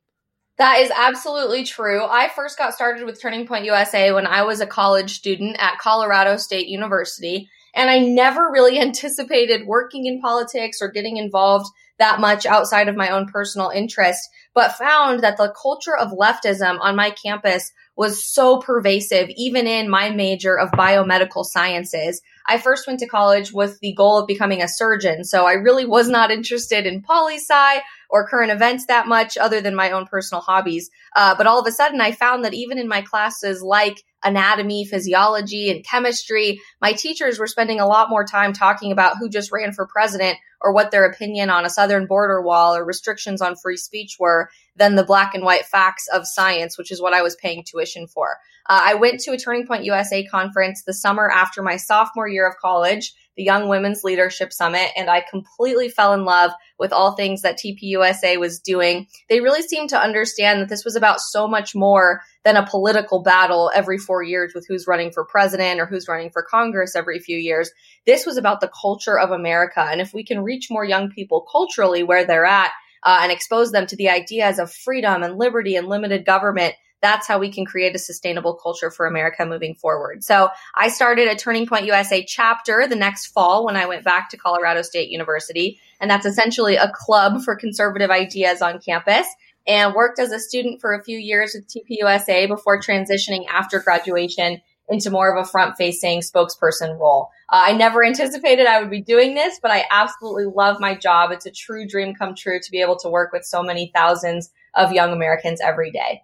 That 0.57 0.79
is 0.79 0.91
absolutely 0.95 1.65
true. 1.65 2.05
I 2.05 2.29
first 2.29 2.57
got 2.57 2.73
started 2.73 3.05
with 3.05 3.21
Turning 3.21 3.45
Point 3.45 3.65
USA 3.65 4.13
when 4.13 4.25
I 4.25 4.43
was 4.43 4.61
a 4.61 4.67
college 4.67 5.15
student 5.17 5.57
at 5.59 5.79
Colorado 5.79 6.37
State 6.37 6.67
University. 6.67 7.49
And 7.73 7.89
I 7.89 7.99
never 7.99 8.49
really 8.51 8.79
anticipated 8.81 9.67
working 9.67 10.05
in 10.05 10.21
politics 10.21 10.81
or 10.81 10.87
getting 10.87 11.17
involved 11.17 11.67
that 11.99 12.19
much 12.19 12.45
outside 12.45 12.87
of 12.87 12.95
my 12.95 13.09
own 13.09 13.25
personal 13.27 13.69
interest, 13.69 14.29
but 14.53 14.77
found 14.77 15.21
that 15.21 15.37
the 15.37 15.53
culture 15.61 15.95
of 15.95 16.11
leftism 16.11 16.79
on 16.79 16.95
my 16.95 17.09
campus 17.09 17.71
was 17.95 18.25
so 18.25 18.59
pervasive, 18.59 19.29
even 19.37 19.67
in 19.67 19.89
my 19.89 20.09
major 20.09 20.57
of 20.57 20.71
biomedical 20.71 21.45
sciences. 21.45 22.21
I 22.47 22.57
first 22.57 22.87
went 22.87 22.99
to 22.99 23.07
college 23.07 23.51
with 23.51 23.79
the 23.79 23.93
goal 23.93 24.19
of 24.19 24.27
becoming 24.27 24.61
a 24.61 24.67
surgeon, 24.67 25.23
so 25.23 25.45
I 25.45 25.53
really 25.53 25.85
was 25.85 26.09
not 26.09 26.31
interested 26.31 26.85
in 26.85 27.01
poli 27.01 27.37
sci 27.37 27.81
or 28.09 28.27
current 28.27 28.51
events 28.51 28.85
that 28.87 29.07
much 29.07 29.37
other 29.37 29.61
than 29.61 29.75
my 29.75 29.91
own 29.91 30.05
personal 30.05 30.41
hobbies. 30.41 30.89
Uh, 31.15 31.35
but 31.35 31.47
all 31.47 31.59
of 31.59 31.67
a 31.67 31.71
sudden, 31.71 32.01
I 32.01 32.11
found 32.11 32.45
that 32.45 32.53
even 32.53 32.77
in 32.77 32.87
my 32.87 33.01
classes 33.01 33.61
like 33.61 34.03
anatomy, 34.23 34.85
physiology, 34.85 35.69
and 35.69 35.85
chemistry, 35.85 36.59
my 36.81 36.93
teachers 36.93 37.39
were 37.39 37.47
spending 37.47 37.79
a 37.79 37.87
lot 37.87 38.09
more 38.09 38.25
time 38.25 38.53
talking 38.53 38.91
about 38.91 39.17
who 39.19 39.29
just 39.29 39.51
ran 39.51 39.71
for 39.71 39.87
president 39.87 40.37
or 40.65 40.73
what 40.73 40.89
their 40.89 41.05
opinion 41.05 41.51
on 41.51 41.63
a 41.63 41.69
southern 41.69 42.07
border 42.07 42.41
wall 42.41 42.75
or 42.75 42.83
restrictions 42.83 43.39
on 43.39 43.55
free 43.55 43.77
speech 43.77 44.17
were 44.19 44.49
than 44.75 44.95
the 44.95 45.03
black 45.03 45.35
and 45.35 45.43
white 45.43 45.65
facts 45.65 46.07
of 46.11 46.25
science, 46.25 46.75
which 46.75 46.91
is 46.91 46.99
what 46.99 47.13
I 47.13 47.21
was 47.21 47.35
paying 47.35 47.63
tuition 47.63 48.07
for. 48.07 48.37
Uh, 48.67 48.81
I 48.83 48.95
went 48.95 49.19
to 49.21 49.31
a 49.31 49.37
Turning 49.37 49.67
Point 49.67 49.85
USA 49.85 50.25
conference 50.25 50.81
the 50.81 50.93
summer 50.93 51.29
after 51.29 51.61
my 51.61 51.77
sophomore 51.77 52.27
year 52.27 52.47
of 52.47 52.57
college 52.57 53.13
the 53.35 53.43
Young 53.43 53.67
Women's 53.67 54.03
Leadership 54.03 54.53
Summit, 54.53 54.89
and 54.95 55.09
I 55.09 55.21
completely 55.29 55.89
fell 55.89 56.13
in 56.13 56.25
love 56.25 56.51
with 56.79 56.93
all 56.93 57.15
things 57.15 57.41
that 57.41 57.57
TPUSA 57.57 58.39
was 58.39 58.59
doing. 58.59 59.07
They 59.29 59.41
really 59.41 59.61
seemed 59.61 59.89
to 59.89 59.99
understand 59.99 60.61
that 60.61 60.69
this 60.69 60.85
was 60.85 60.95
about 60.95 61.19
so 61.19 61.47
much 61.47 61.75
more 61.75 62.21
than 62.43 62.55
a 62.55 62.65
political 62.65 63.21
battle 63.21 63.71
every 63.73 63.97
four 63.97 64.23
years 64.23 64.53
with 64.53 64.65
who's 64.67 64.87
running 64.87 65.11
for 65.11 65.25
president 65.25 65.79
or 65.79 65.85
who's 65.85 66.07
running 66.07 66.31
for 66.31 66.43
Congress 66.43 66.95
every 66.95 67.19
few 67.19 67.37
years. 67.37 67.71
This 68.05 68.25
was 68.25 68.37
about 68.37 68.61
the 68.61 68.71
culture 68.81 69.19
of 69.19 69.31
America. 69.31 69.81
And 69.81 70.01
if 70.01 70.13
we 70.13 70.23
can 70.23 70.43
reach 70.43 70.67
more 70.69 70.85
young 70.85 71.09
people 71.09 71.47
culturally 71.51 72.03
where 72.03 72.25
they're 72.25 72.45
at, 72.45 72.71
uh, 73.05 73.19
and 73.21 73.31
expose 73.31 73.71
them 73.71 73.85
to 73.85 73.95
the 73.95 74.09
ideas 74.09 74.57
of 74.57 74.71
freedom 74.71 75.21
and 75.21 75.37
liberty 75.37 75.75
and 75.75 75.87
limited 75.87 76.25
government, 76.25 76.73
that's 77.05 77.27
how 77.27 77.37
we 77.37 77.51
can 77.51 77.65
create 77.65 77.95
a 77.95 77.99
sustainable 77.99 78.55
culture 78.55 78.89
for 78.89 79.05
America 79.05 79.45
moving 79.45 79.75
forward. 79.75 80.23
So 80.23 80.49
I 80.73 80.89
started 80.89 81.27
a 81.27 81.35
Turning 81.35 81.67
Point 81.67 81.85
USA 81.85 82.25
chapter 82.25 82.87
the 82.87 82.95
next 82.95 83.27
fall 83.27 83.63
when 83.63 83.77
I 83.77 83.85
went 83.85 84.03
back 84.03 84.29
to 84.31 84.37
Colorado 84.37 84.81
State 84.81 85.09
University. 85.11 85.79
And 86.01 86.09
that's 86.09 86.25
essentially 86.25 86.77
a 86.77 86.91
club 86.95 87.43
for 87.43 87.55
conservative 87.55 88.09
ideas 88.09 88.63
on 88.63 88.79
campus 88.79 89.27
and 89.67 89.93
worked 89.93 90.17
as 90.17 90.31
a 90.31 90.39
student 90.39 90.81
for 90.81 90.95
a 90.95 91.03
few 91.03 91.19
years 91.19 91.55
with 91.55 91.67
TPUSA 91.67 92.47
before 92.47 92.81
transitioning 92.81 93.45
after 93.47 93.79
graduation 93.79 94.61
into 94.89 95.11
more 95.11 95.35
of 95.35 95.43
a 95.43 95.47
front 95.47 95.77
facing 95.77 96.21
spokesperson 96.21 96.99
role. 96.99 97.29
Uh, 97.49 97.65
I 97.67 97.73
never 97.73 98.03
anticipated 98.03 98.65
I 98.65 98.79
would 98.79 98.91
be 98.91 99.01
doing 99.01 99.35
this, 99.35 99.59
but 99.61 99.71
I 99.71 99.85
absolutely 99.91 100.45
love 100.45 100.79
my 100.79 100.95
job. 100.95 101.31
It's 101.31 101.45
a 101.45 101.51
true 101.51 101.87
dream 101.87 102.15
come 102.15 102.33
true 102.35 102.59
to 102.59 102.71
be 102.71 102.81
able 102.81 102.97
to 102.97 103.09
work 103.09 103.31
with 103.31 103.45
so 103.45 103.61
many 103.61 103.91
thousands 103.95 104.51
of 104.73 104.91
young 104.91 105.13
Americans 105.13 105.61
every 105.61 105.91
day. 105.91 106.21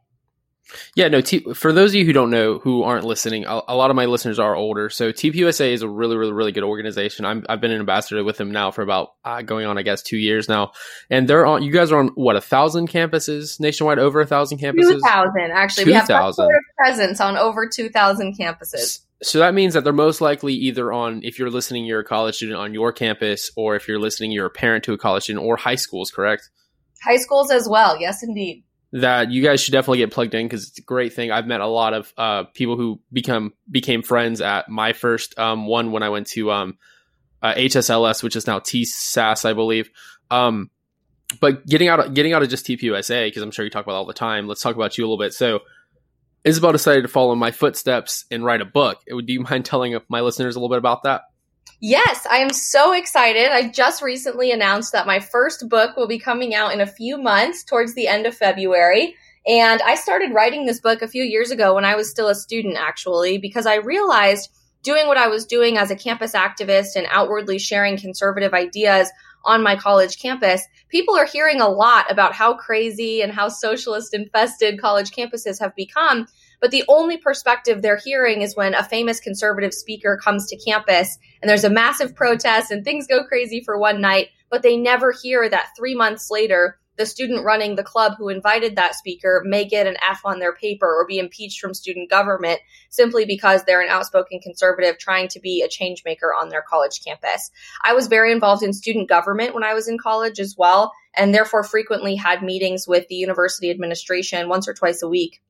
Yeah, 0.95 1.07
no. 1.07 1.21
T- 1.21 1.53
for 1.53 1.71
those 1.71 1.91
of 1.91 1.95
you 1.95 2.05
who 2.05 2.13
don't 2.13 2.29
know, 2.29 2.59
who 2.59 2.83
aren't 2.83 3.05
listening, 3.05 3.45
a, 3.45 3.61
a, 3.67 3.75
lot 3.75 3.89
of 3.89 3.95
my 3.95 4.05
listeners 4.05 4.39
are 4.39 4.55
older. 4.55 4.89
So 4.89 5.11
TPUSA 5.11 5.71
is 5.71 5.81
a 5.81 5.89
really, 5.89 6.17
really, 6.17 6.33
really 6.33 6.51
good 6.51 6.63
organization. 6.63 7.25
i 7.25 7.33
have 7.49 7.61
been 7.61 7.71
an 7.71 7.79
ambassador 7.79 8.23
with 8.23 8.37
them 8.37 8.51
now 8.51 8.71
for 8.71 8.81
about 8.81 9.13
uh, 9.23 9.41
going 9.41 9.65
on, 9.65 9.77
I 9.77 9.81
guess, 9.81 10.01
two 10.01 10.17
years 10.17 10.49
now. 10.49 10.71
And 11.09 11.27
they're 11.27 11.45
on. 11.45 11.63
You 11.63 11.71
guys 11.71 11.91
are 11.91 11.99
on 11.99 12.09
what 12.09 12.35
a 12.35 12.41
thousand 12.41 12.89
campuses 12.89 13.59
nationwide, 13.59 13.99
over 13.99 14.21
a 14.21 14.27
thousand 14.27 14.59
campuses. 14.59 14.89
Two 14.89 14.99
thousand, 14.99 15.51
actually. 15.51 15.85
2, 15.85 15.89
we 15.89 15.93
have 15.93 16.09
a 16.09 16.47
presence 16.77 17.21
on 17.21 17.37
over 17.37 17.67
two 17.67 17.89
thousand 17.89 18.37
campuses. 18.37 18.99
So 19.23 19.39
that 19.39 19.53
means 19.53 19.75
that 19.75 19.83
they're 19.83 19.93
most 19.93 20.19
likely 20.19 20.53
either 20.55 20.91
on, 20.91 21.21
if 21.23 21.37
you're 21.37 21.51
listening, 21.51 21.85
you're 21.85 21.99
a 21.99 22.03
college 22.03 22.35
student 22.35 22.57
on 22.57 22.73
your 22.73 22.91
campus, 22.91 23.51
or 23.55 23.75
if 23.75 23.87
you're 23.87 23.99
listening, 23.99 24.31
you're 24.31 24.47
a 24.47 24.51
parent 24.51 24.83
to 24.85 24.93
a 24.93 24.97
college 24.97 25.23
student, 25.23 25.45
or 25.45 25.57
high 25.57 25.75
schools, 25.75 26.09
correct? 26.09 26.49
High 27.03 27.17
schools 27.17 27.51
as 27.51 27.69
well. 27.69 27.99
Yes, 27.99 28.23
indeed 28.23 28.63
that 28.93 29.31
you 29.31 29.41
guys 29.41 29.61
should 29.61 29.71
definitely 29.71 29.99
get 29.99 30.11
plugged 30.11 30.33
in 30.33 30.45
because 30.45 30.67
it's 30.67 30.79
a 30.79 30.83
great 30.83 31.13
thing. 31.13 31.31
I've 31.31 31.47
met 31.47 31.61
a 31.61 31.67
lot 31.67 31.93
of 31.93 32.13
uh, 32.17 32.43
people 32.53 32.75
who 32.75 32.99
become 33.11 33.53
became 33.69 34.01
friends 34.01 34.41
at 34.41 34.67
my 34.69 34.93
first 34.93 35.37
um, 35.39 35.65
one 35.65 35.91
when 35.91 36.03
I 36.03 36.09
went 36.09 36.27
to 36.27 36.51
um, 36.51 36.77
uh, 37.41 37.53
HSLS, 37.53 38.21
which 38.21 38.35
is 38.35 38.47
now 38.47 38.59
TSAS, 38.59 39.45
I 39.45 39.53
believe. 39.53 39.89
Um, 40.29 40.69
but 41.39 41.65
getting 41.65 41.87
out 41.87 41.99
of, 41.99 42.13
getting 42.13 42.33
out 42.33 42.43
of 42.43 42.49
just 42.49 42.65
TPUSA 42.65 43.27
because 43.27 43.41
I'm 43.41 43.51
sure 43.51 43.63
you 43.63 43.71
talk 43.71 43.85
about 43.85 43.95
all 43.95 44.05
the 44.05 44.13
time. 44.13 44.47
Let's 44.47 44.61
talk 44.61 44.75
about 44.75 44.97
you 44.97 45.05
a 45.05 45.07
little 45.07 45.17
bit. 45.17 45.33
So 45.33 45.61
Isabel 46.43 46.71
decided 46.73 47.03
to 47.03 47.07
follow 47.07 47.35
my 47.35 47.51
footsteps 47.51 48.25
and 48.29 48.43
write 48.43 48.61
a 48.61 48.65
book. 48.65 48.99
Do 49.07 49.23
you 49.25 49.41
mind 49.41 49.65
telling 49.65 49.97
my 50.09 50.21
listeners 50.21 50.55
a 50.55 50.59
little 50.59 50.69
bit 50.69 50.79
about 50.79 51.03
that? 51.03 51.21
Yes, 51.83 52.27
I 52.29 52.37
am 52.37 52.51
so 52.51 52.93
excited. 52.93 53.51
I 53.51 53.69
just 53.69 54.03
recently 54.03 54.51
announced 54.51 54.91
that 54.91 55.07
my 55.07 55.19
first 55.19 55.67
book 55.67 55.97
will 55.97 56.07
be 56.07 56.19
coming 56.19 56.53
out 56.53 56.73
in 56.73 56.79
a 56.79 56.85
few 56.85 57.17
months 57.17 57.63
towards 57.63 57.95
the 57.95 58.07
end 58.07 58.27
of 58.27 58.35
February. 58.35 59.15
And 59.47 59.81
I 59.81 59.95
started 59.95 60.31
writing 60.31 60.67
this 60.67 60.79
book 60.79 61.01
a 61.01 61.07
few 61.07 61.23
years 61.23 61.49
ago 61.49 61.73
when 61.73 61.83
I 61.83 61.95
was 61.95 62.11
still 62.11 62.27
a 62.27 62.35
student, 62.35 62.77
actually, 62.77 63.39
because 63.39 63.65
I 63.65 63.77
realized 63.77 64.51
doing 64.83 65.07
what 65.07 65.17
I 65.17 65.27
was 65.27 65.45
doing 65.45 65.77
as 65.77 65.89
a 65.89 65.95
campus 65.95 66.33
activist 66.33 66.95
and 66.95 67.07
outwardly 67.09 67.57
sharing 67.57 67.97
conservative 67.97 68.53
ideas 68.53 69.09
on 69.43 69.63
my 69.63 69.75
college 69.75 70.21
campus, 70.21 70.61
people 70.89 71.15
are 71.15 71.25
hearing 71.25 71.61
a 71.61 71.69
lot 71.69 72.11
about 72.11 72.33
how 72.33 72.53
crazy 72.53 73.21
and 73.23 73.33
how 73.33 73.47
socialist 73.47 74.13
infested 74.13 74.79
college 74.79 75.09
campuses 75.11 75.59
have 75.59 75.75
become. 75.75 76.27
But 76.59 76.69
the 76.69 76.83
only 76.87 77.17
perspective 77.17 77.81
they're 77.81 77.97
hearing 77.97 78.43
is 78.43 78.55
when 78.55 78.75
a 78.75 78.83
famous 78.83 79.19
conservative 79.19 79.73
speaker 79.73 80.19
comes 80.23 80.47
to 80.47 80.57
campus 80.57 81.17
and 81.41 81.49
there's 81.49 81.63
a 81.63 81.69
massive 81.69 82.15
protest 82.15 82.71
and 82.71 82.83
things 82.83 83.07
go 83.07 83.23
crazy 83.23 83.61
for 83.63 83.77
one 83.77 84.01
night, 84.01 84.29
but 84.49 84.61
they 84.61 84.77
never 84.77 85.11
hear 85.11 85.49
that 85.49 85.69
three 85.77 85.95
months 85.95 86.29
later, 86.29 86.77
the 86.97 87.05
student 87.05 87.43
running 87.43 87.75
the 87.75 87.83
club 87.83 88.13
who 88.17 88.29
invited 88.29 88.75
that 88.75 88.95
speaker 88.95 89.41
may 89.45 89.65
get 89.65 89.87
an 89.87 89.97
F 90.07 90.21
on 90.23 90.39
their 90.39 90.53
paper 90.53 90.85
or 90.85 91.07
be 91.07 91.17
impeached 91.17 91.59
from 91.59 91.73
student 91.73 92.09
government 92.09 92.59
simply 92.89 93.25
because 93.25 93.63
they're 93.63 93.81
an 93.81 93.89
outspoken 93.89 94.39
conservative 94.39 94.99
trying 94.99 95.27
to 95.29 95.39
be 95.39 95.63
a 95.63 95.69
change 95.69 96.03
maker 96.05 96.33
on 96.33 96.49
their 96.49 96.61
college 96.61 97.03
campus. 97.03 97.49
I 97.83 97.93
was 97.93 98.07
very 98.07 98.31
involved 98.31 98.61
in 98.61 98.73
student 98.73 99.09
government 99.09 99.55
when 99.55 99.63
I 99.63 99.73
was 99.73 99.87
in 99.87 99.97
college 99.97 100.39
as 100.39 100.55
well, 100.57 100.91
and 101.15 101.33
therefore 101.33 101.63
frequently 101.63 102.15
had 102.15 102.43
meetings 102.43 102.87
with 102.87 103.07
the 103.07 103.15
university 103.15 103.71
administration 103.71 104.49
once 104.49 104.67
or 104.67 104.73
twice 104.73 105.01
a 105.01 105.09
week 105.09 105.41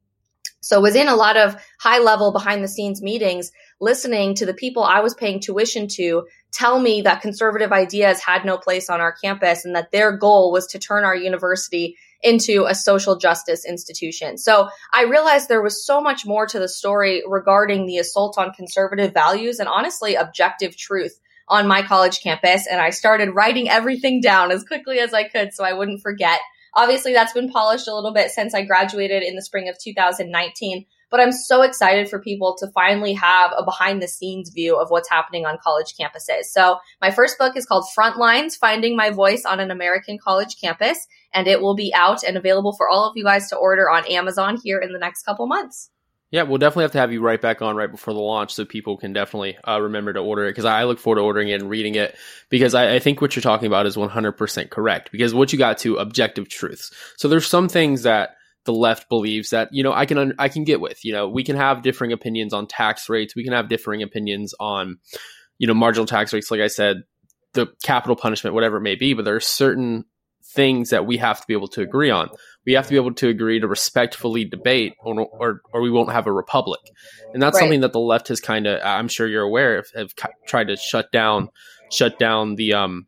so 0.61 0.79
was 0.79 0.95
in 0.95 1.07
a 1.07 1.15
lot 1.15 1.37
of 1.37 1.55
high 1.79 1.99
level 1.99 2.31
behind 2.31 2.63
the 2.63 2.67
scenes 2.67 3.01
meetings, 3.01 3.51
listening 3.79 4.35
to 4.35 4.45
the 4.45 4.53
people 4.53 4.83
I 4.83 5.01
was 5.01 5.15
paying 5.15 5.39
tuition 5.39 5.87
to 5.95 6.27
tell 6.51 6.79
me 6.79 7.01
that 7.01 7.21
conservative 7.21 7.71
ideas 7.71 8.21
had 8.21 8.45
no 8.45 8.57
place 8.57 8.89
on 8.89 9.01
our 9.01 9.11
campus 9.11 9.65
and 9.65 9.75
that 9.75 9.91
their 9.91 10.15
goal 10.15 10.51
was 10.51 10.67
to 10.67 10.79
turn 10.79 11.03
our 11.03 11.15
university 11.15 11.97
into 12.21 12.65
a 12.65 12.75
social 12.75 13.17
justice 13.17 13.65
institution. 13.65 14.37
So 14.37 14.69
I 14.93 15.05
realized 15.05 15.49
there 15.49 15.63
was 15.63 15.83
so 15.83 15.99
much 15.99 16.25
more 16.25 16.45
to 16.45 16.59
the 16.59 16.69
story 16.69 17.23
regarding 17.27 17.87
the 17.87 17.97
assault 17.97 18.37
on 18.37 18.53
conservative 18.53 19.13
values 19.13 19.59
and 19.59 19.67
honestly 19.67 20.15
objective 20.15 20.77
truth 20.77 21.19
on 21.47 21.67
my 21.67 21.81
college 21.81 22.21
campus. 22.21 22.67
And 22.67 22.79
I 22.79 22.91
started 22.91 23.31
writing 23.31 23.69
everything 23.69 24.21
down 24.21 24.51
as 24.51 24.63
quickly 24.63 24.99
as 24.99 25.13
I 25.13 25.27
could 25.27 25.53
so 25.53 25.63
I 25.63 25.73
wouldn't 25.73 26.01
forget. 26.01 26.39
Obviously, 26.73 27.13
that's 27.13 27.33
been 27.33 27.49
polished 27.49 27.87
a 27.87 27.95
little 27.95 28.13
bit 28.13 28.31
since 28.31 28.53
I 28.55 28.63
graduated 28.63 29.23
in 29.23 29.35
the 29.35 29.41
spring 29.41 29.67
of 29.69 29.77
2019. 29.77 30.85
But 31.09 31.19
I'm 31.19 31.33
so 31.33 31.61
excited 31.61 32.09
for 32.09 32.21
people 32.21 32.55
to 32.59 32.71
finally 32.73 33.13
have 33.13 33.51
a 33.57 33.65
behind 33.65 34.01
the 34.01 34.07
scenes 34.07 34.49
view 34.49 34.77
of 34.77 34.89
what's 34.89 35.09
happening 35.09 35.45
on 35.45 35.57
college 35.61 35.93
campuses. 35.99 36.45
So, 36.45 36.77
my 37.01 37.11
first 37.11 37.37
book 37.37 37.57
is 37.57 37.65
called 37.65 37.85
Frontlines 37.97 38.57
Finding 38.57 38.95
My 38.95 39.09
Voice 39.09 39.43
on 39.43 39.59
an 39.59 39.71
American 39.71 40.17
College 40.17 40.55
Campus, 40.61 41.05
and 41.33 41.47
it 41.47 41.61
will 41.61 41.75
be 41.75 41.93
out 41.93 42.23
and 42.23 42.37
available 42.37 42.73
for 42.77 42.87
all 42.87 43.09
of 43.09 43.17
you 43.17 43.25
guys 43.25 43.49
to 43.49 43.57
order 43.57 43.89
on 43.89 44.07
Amazon 44.07 44.57
here 44.63 44.79
in 44.79 44.93
the 44.93 44.99
next 44.99 45.23
couple 45.23 45.47
months. 45.47 45.89
Yeah, 46.31 46.43
we'll 46.43 46.59
definitely 46.59 46.83
have 46.83 46.93
to 46.93 46.99
have 46.99 47.11
you 47.11 47.21
right 47.21 47.41
back 47.41 47.61
on 47.61 47.75
right 47.75 47.91
before 47.91 48.13
the 48.13 48.21
launch 48.21 48.53
so 48.53 48.63
people 48.63 48.95
can 48.95 49.11
definitely 49.11 49.57
uh, 49.67 49.81
remember 49.81 50.13
to 50.13 50.19
order 50.19 50.45
it 50.45 50.51
because 50.51 50.63
I 50.63 50.85
look 50.85 50.97
forward 50.97 51.17
to 51.17 51.23
ordering 51.23 51.49
it 51.49 51.59
and 51.59 51.69
reading 51.69 51.95
it 51.95 52.15
because 52.49 52.73
I, 52.73 52.95
I, 52.95 52.99
think 52.99 53.19
what 53.19 53.35
you're 53.35 53.41
talking 53.41 53.67
about 53.67 53.85
is 53.85 53.97
100% 53.97 54.69
correct 54.69 55.11
because 55.11 55.33
what 55.33 55.51
you 55.51 55.59
got 55.59 55.79
to 55.79 55.97
objective 55.97 56.47
truths. 56.47 56.93
So 57.17 57.27
there's 57.27 57.45
some 57.45 57.67
things 57.67 58.03
that 58.03 58.37
the 58.63 58.71
left 58.71 59.09
believes 59.09 59.49
that 59.49 59.69
you 59.73 59.83
know 59.83 59.91
I 59.91 60.05
can 60.05 60.33
I 60.39 60.47
can 60.47 60.63
get 60.63 60.79
with. 60.79 61.03
You 61.03 61.13
know, 61.13 61.27
we 61.27 61.43
can 61.43 61.55
have 61.55 61.81
differing 61.81 62.13
opinions 62.13 62.53
on 62.53 62.67
tax 62.67 63.09
rates, 63.09 63.35
we 63.35 63.43
can 63.43 63.53
have 63.53 63.69
differing 63.69 64.01
opinions 64.03 64.53
on 64.59 64.99
you 65.57 65.67
know 65.67 65.73
marginal 65.73 66.05
tax 66.05 66.31
rates, 66.31 66.51
like 66.51 66.61
I 66.61 66.67
said, 66.67 67.03
the 67.53 67.67
capital 67.83 68.15
punishment, 68.15 68.53
whatever 68.53 68.77
it 68.77 68.81
may 68.81 68.95
be, 68.95 69.13
but 69.13 69.25
there 69.25 69.35
are 69.35 69.41
certain 69.41 70.05
things 70.53 70.89
that 70.89 71.05
we 71.05 71.17
have 71.17 71.39
to 71.41 71.47
be 71.47 71.53
able 71.53 71.67
to 71.69 71.81
agree 71.81 72.09
on. 72.09 72.29
We 72.65 72.73
have 72.73 72.85
to 72.85 72.91
be 72.91 72.97
able 72.97 73.13
to 73.15 73.27
agree 73.27 73.59
to 73.59 73.67
respectfully 73.67 74.45
debate, 74.45 74.93
or 75.03 75.19
or, 75.25 75.61
or 75.73 75.81
we 75.81 75.89
won't 75.89 76.11
have 76.11 76.27
a 76.27 76.31
republic. 76.31 76.81
And 77.33 77.41
that's 77.41 77.55
right. 77.55 77.61
something 77.61 77.81
that 77.81 77.93
the 77.93 77.99
left 77.99 78.27
has 78.27 78.39
kind 78.39 78.67
of, 78.67 78.81
I'm 78.83 79.07
sure 79.07 79.27
you're 79.27 79.43
aware 79.43 79.79
of, 79.79 79.87
have 79.95 80.13
tried 80.45 80.67
to 80.67 80.75
shut 80.75 81.11
down, 81.11 81.49
shut 81.91 82.19
down 82.19 82.55
the 82.55 82.73
um 82.73 83.07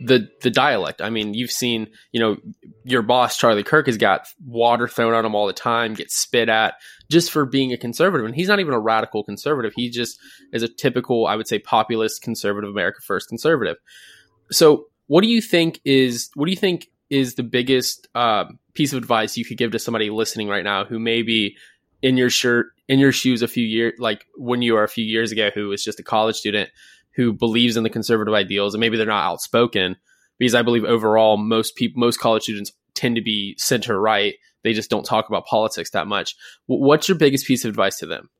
the 0.00 0.28
the 0.42 0.50
dialect. 0.50 1.02
I 1.02 1.10
mean, 1.10 1.34
you've 1.34 1.50
seen, 1.50 1.88
you 2.12 2.20
know, 2.20 2.36
your 2.84 3.02
boss 3.02 3.36
Charlie 3.36 3.62
Kirk 3.62 3.86
has 3.86 3.96
got 3.96 4.26
water 4.44 4.88
thrown 4.88 5.14
at 5.14 5.24
him 5.24 5.34
all 5.34 5.46
the 5.46 5.52
time, 5.52 5.94
gets 5.94 6.16
spit 6.16 6.48
at 6.48 6.74
just 7.10 7.30
for 7.30 7.46
being 7.46 7.72
a 7.72 7.76
conservative, 7.76 8.26
and 8.26 8.34
he's 8.34 8.48
not 8.48 8.60
even 8.60 8.74
a 8.74 8.80
radical 8.80 9.24
conservative. 9.24 9.72
He 9.74 9.90
just 9.90 10.18
is 10.52 10.62
a 10.62 10.68
typical, 10.68 11.26
I 11.26 11.36
would 11.36 11.48
say, 11.48 11.58
populist 11.58 12.22
conservative, 12.22 12.70
America 12.70 13.00
First 13.04 13.28
conservative. 13.28 13.76
So, 14.50 14.86
what 15.08 15.22
do 15.22 15.28
you 15.28 15.42
think 15.42 15.80
is 15.84 16.30
what 16.34 16.46
do 16.46 16.52
you 16.52 16.56
think 16.56 16.86
is 17.10 17.34
the 17.34 17.42
biggest 17.42 18.06
uh, 18.14 18.44
piece 18.74 18.92
of 18.92 18.98
advice 18.98 19.36
you 19.36 19.44
could 19.44 19.58
give 19.58 19.72
to 19.72 19.78
somebody 19.78 20.10
listening 20.10 20.48
right 20.48 20.64
now 20.64 20.84
who 20.84 20.98
may 20.98 21.22
be 21.22 21.56
in 22.02 22.16
your 22.16 22.30
shirt 22.30 22.68
in 22.88 22.98
your 22.98 23.12
shoes 23.12 23.42
a 23.42 23.48
few 23.48 23.64
years, 23.64 23.94
like 23.98 24.24
when 24.36 24.62
you 24.62 24.74
were 24.74 24.84
a 24.84 24.88
few 24.88 25.04
years 25.04 25.30
ago, 25.30 25.50
who 25.54 25.68
was 25.68 25.84
just 25.84 26.00
a 26.00 26.02
college 26.02 26.36
student 26.36 26.70
who 27.14 27.32
believes 27.32 27.76
in 27.76 27.82
the 27.82 27.90
conservative 27.90 28.32
ideals, 28.32 28.74
and 28.74 28.80
maybe 28.80 28.96
they're 28.96 29.06
not 29.06 29.30
outspoken, 29.30 29.96
because 30.38 30.54
I 30.54 30.62
believe 30.62 30.84
overall 30.84 31.36
most 31.36 31.76
people, 31.76 32.00
most 32.00 32.18
college 32.18 32.44
students 32.44 32.72
tend 32.94 33.16
to 33.16 33.22
be 33.22 33.54
center 33.58 34.00
right. 34.00 34.34
They 34.64 34.72
just 34.72 34.90
don't 34.90 35.04
talk 35.04 35.28
about 35.28 35.46
politics 35.46 35.90
that 35.90 36.06
much. 36.06 36.34
What's 36.66 37.08
your 37.08 37.18
biggest 37.18 37.46
piece 37.46 37.64
of 37.64 37.68
advice 37.68 37.98
to 37.98 38.06
them? 38.06 38.30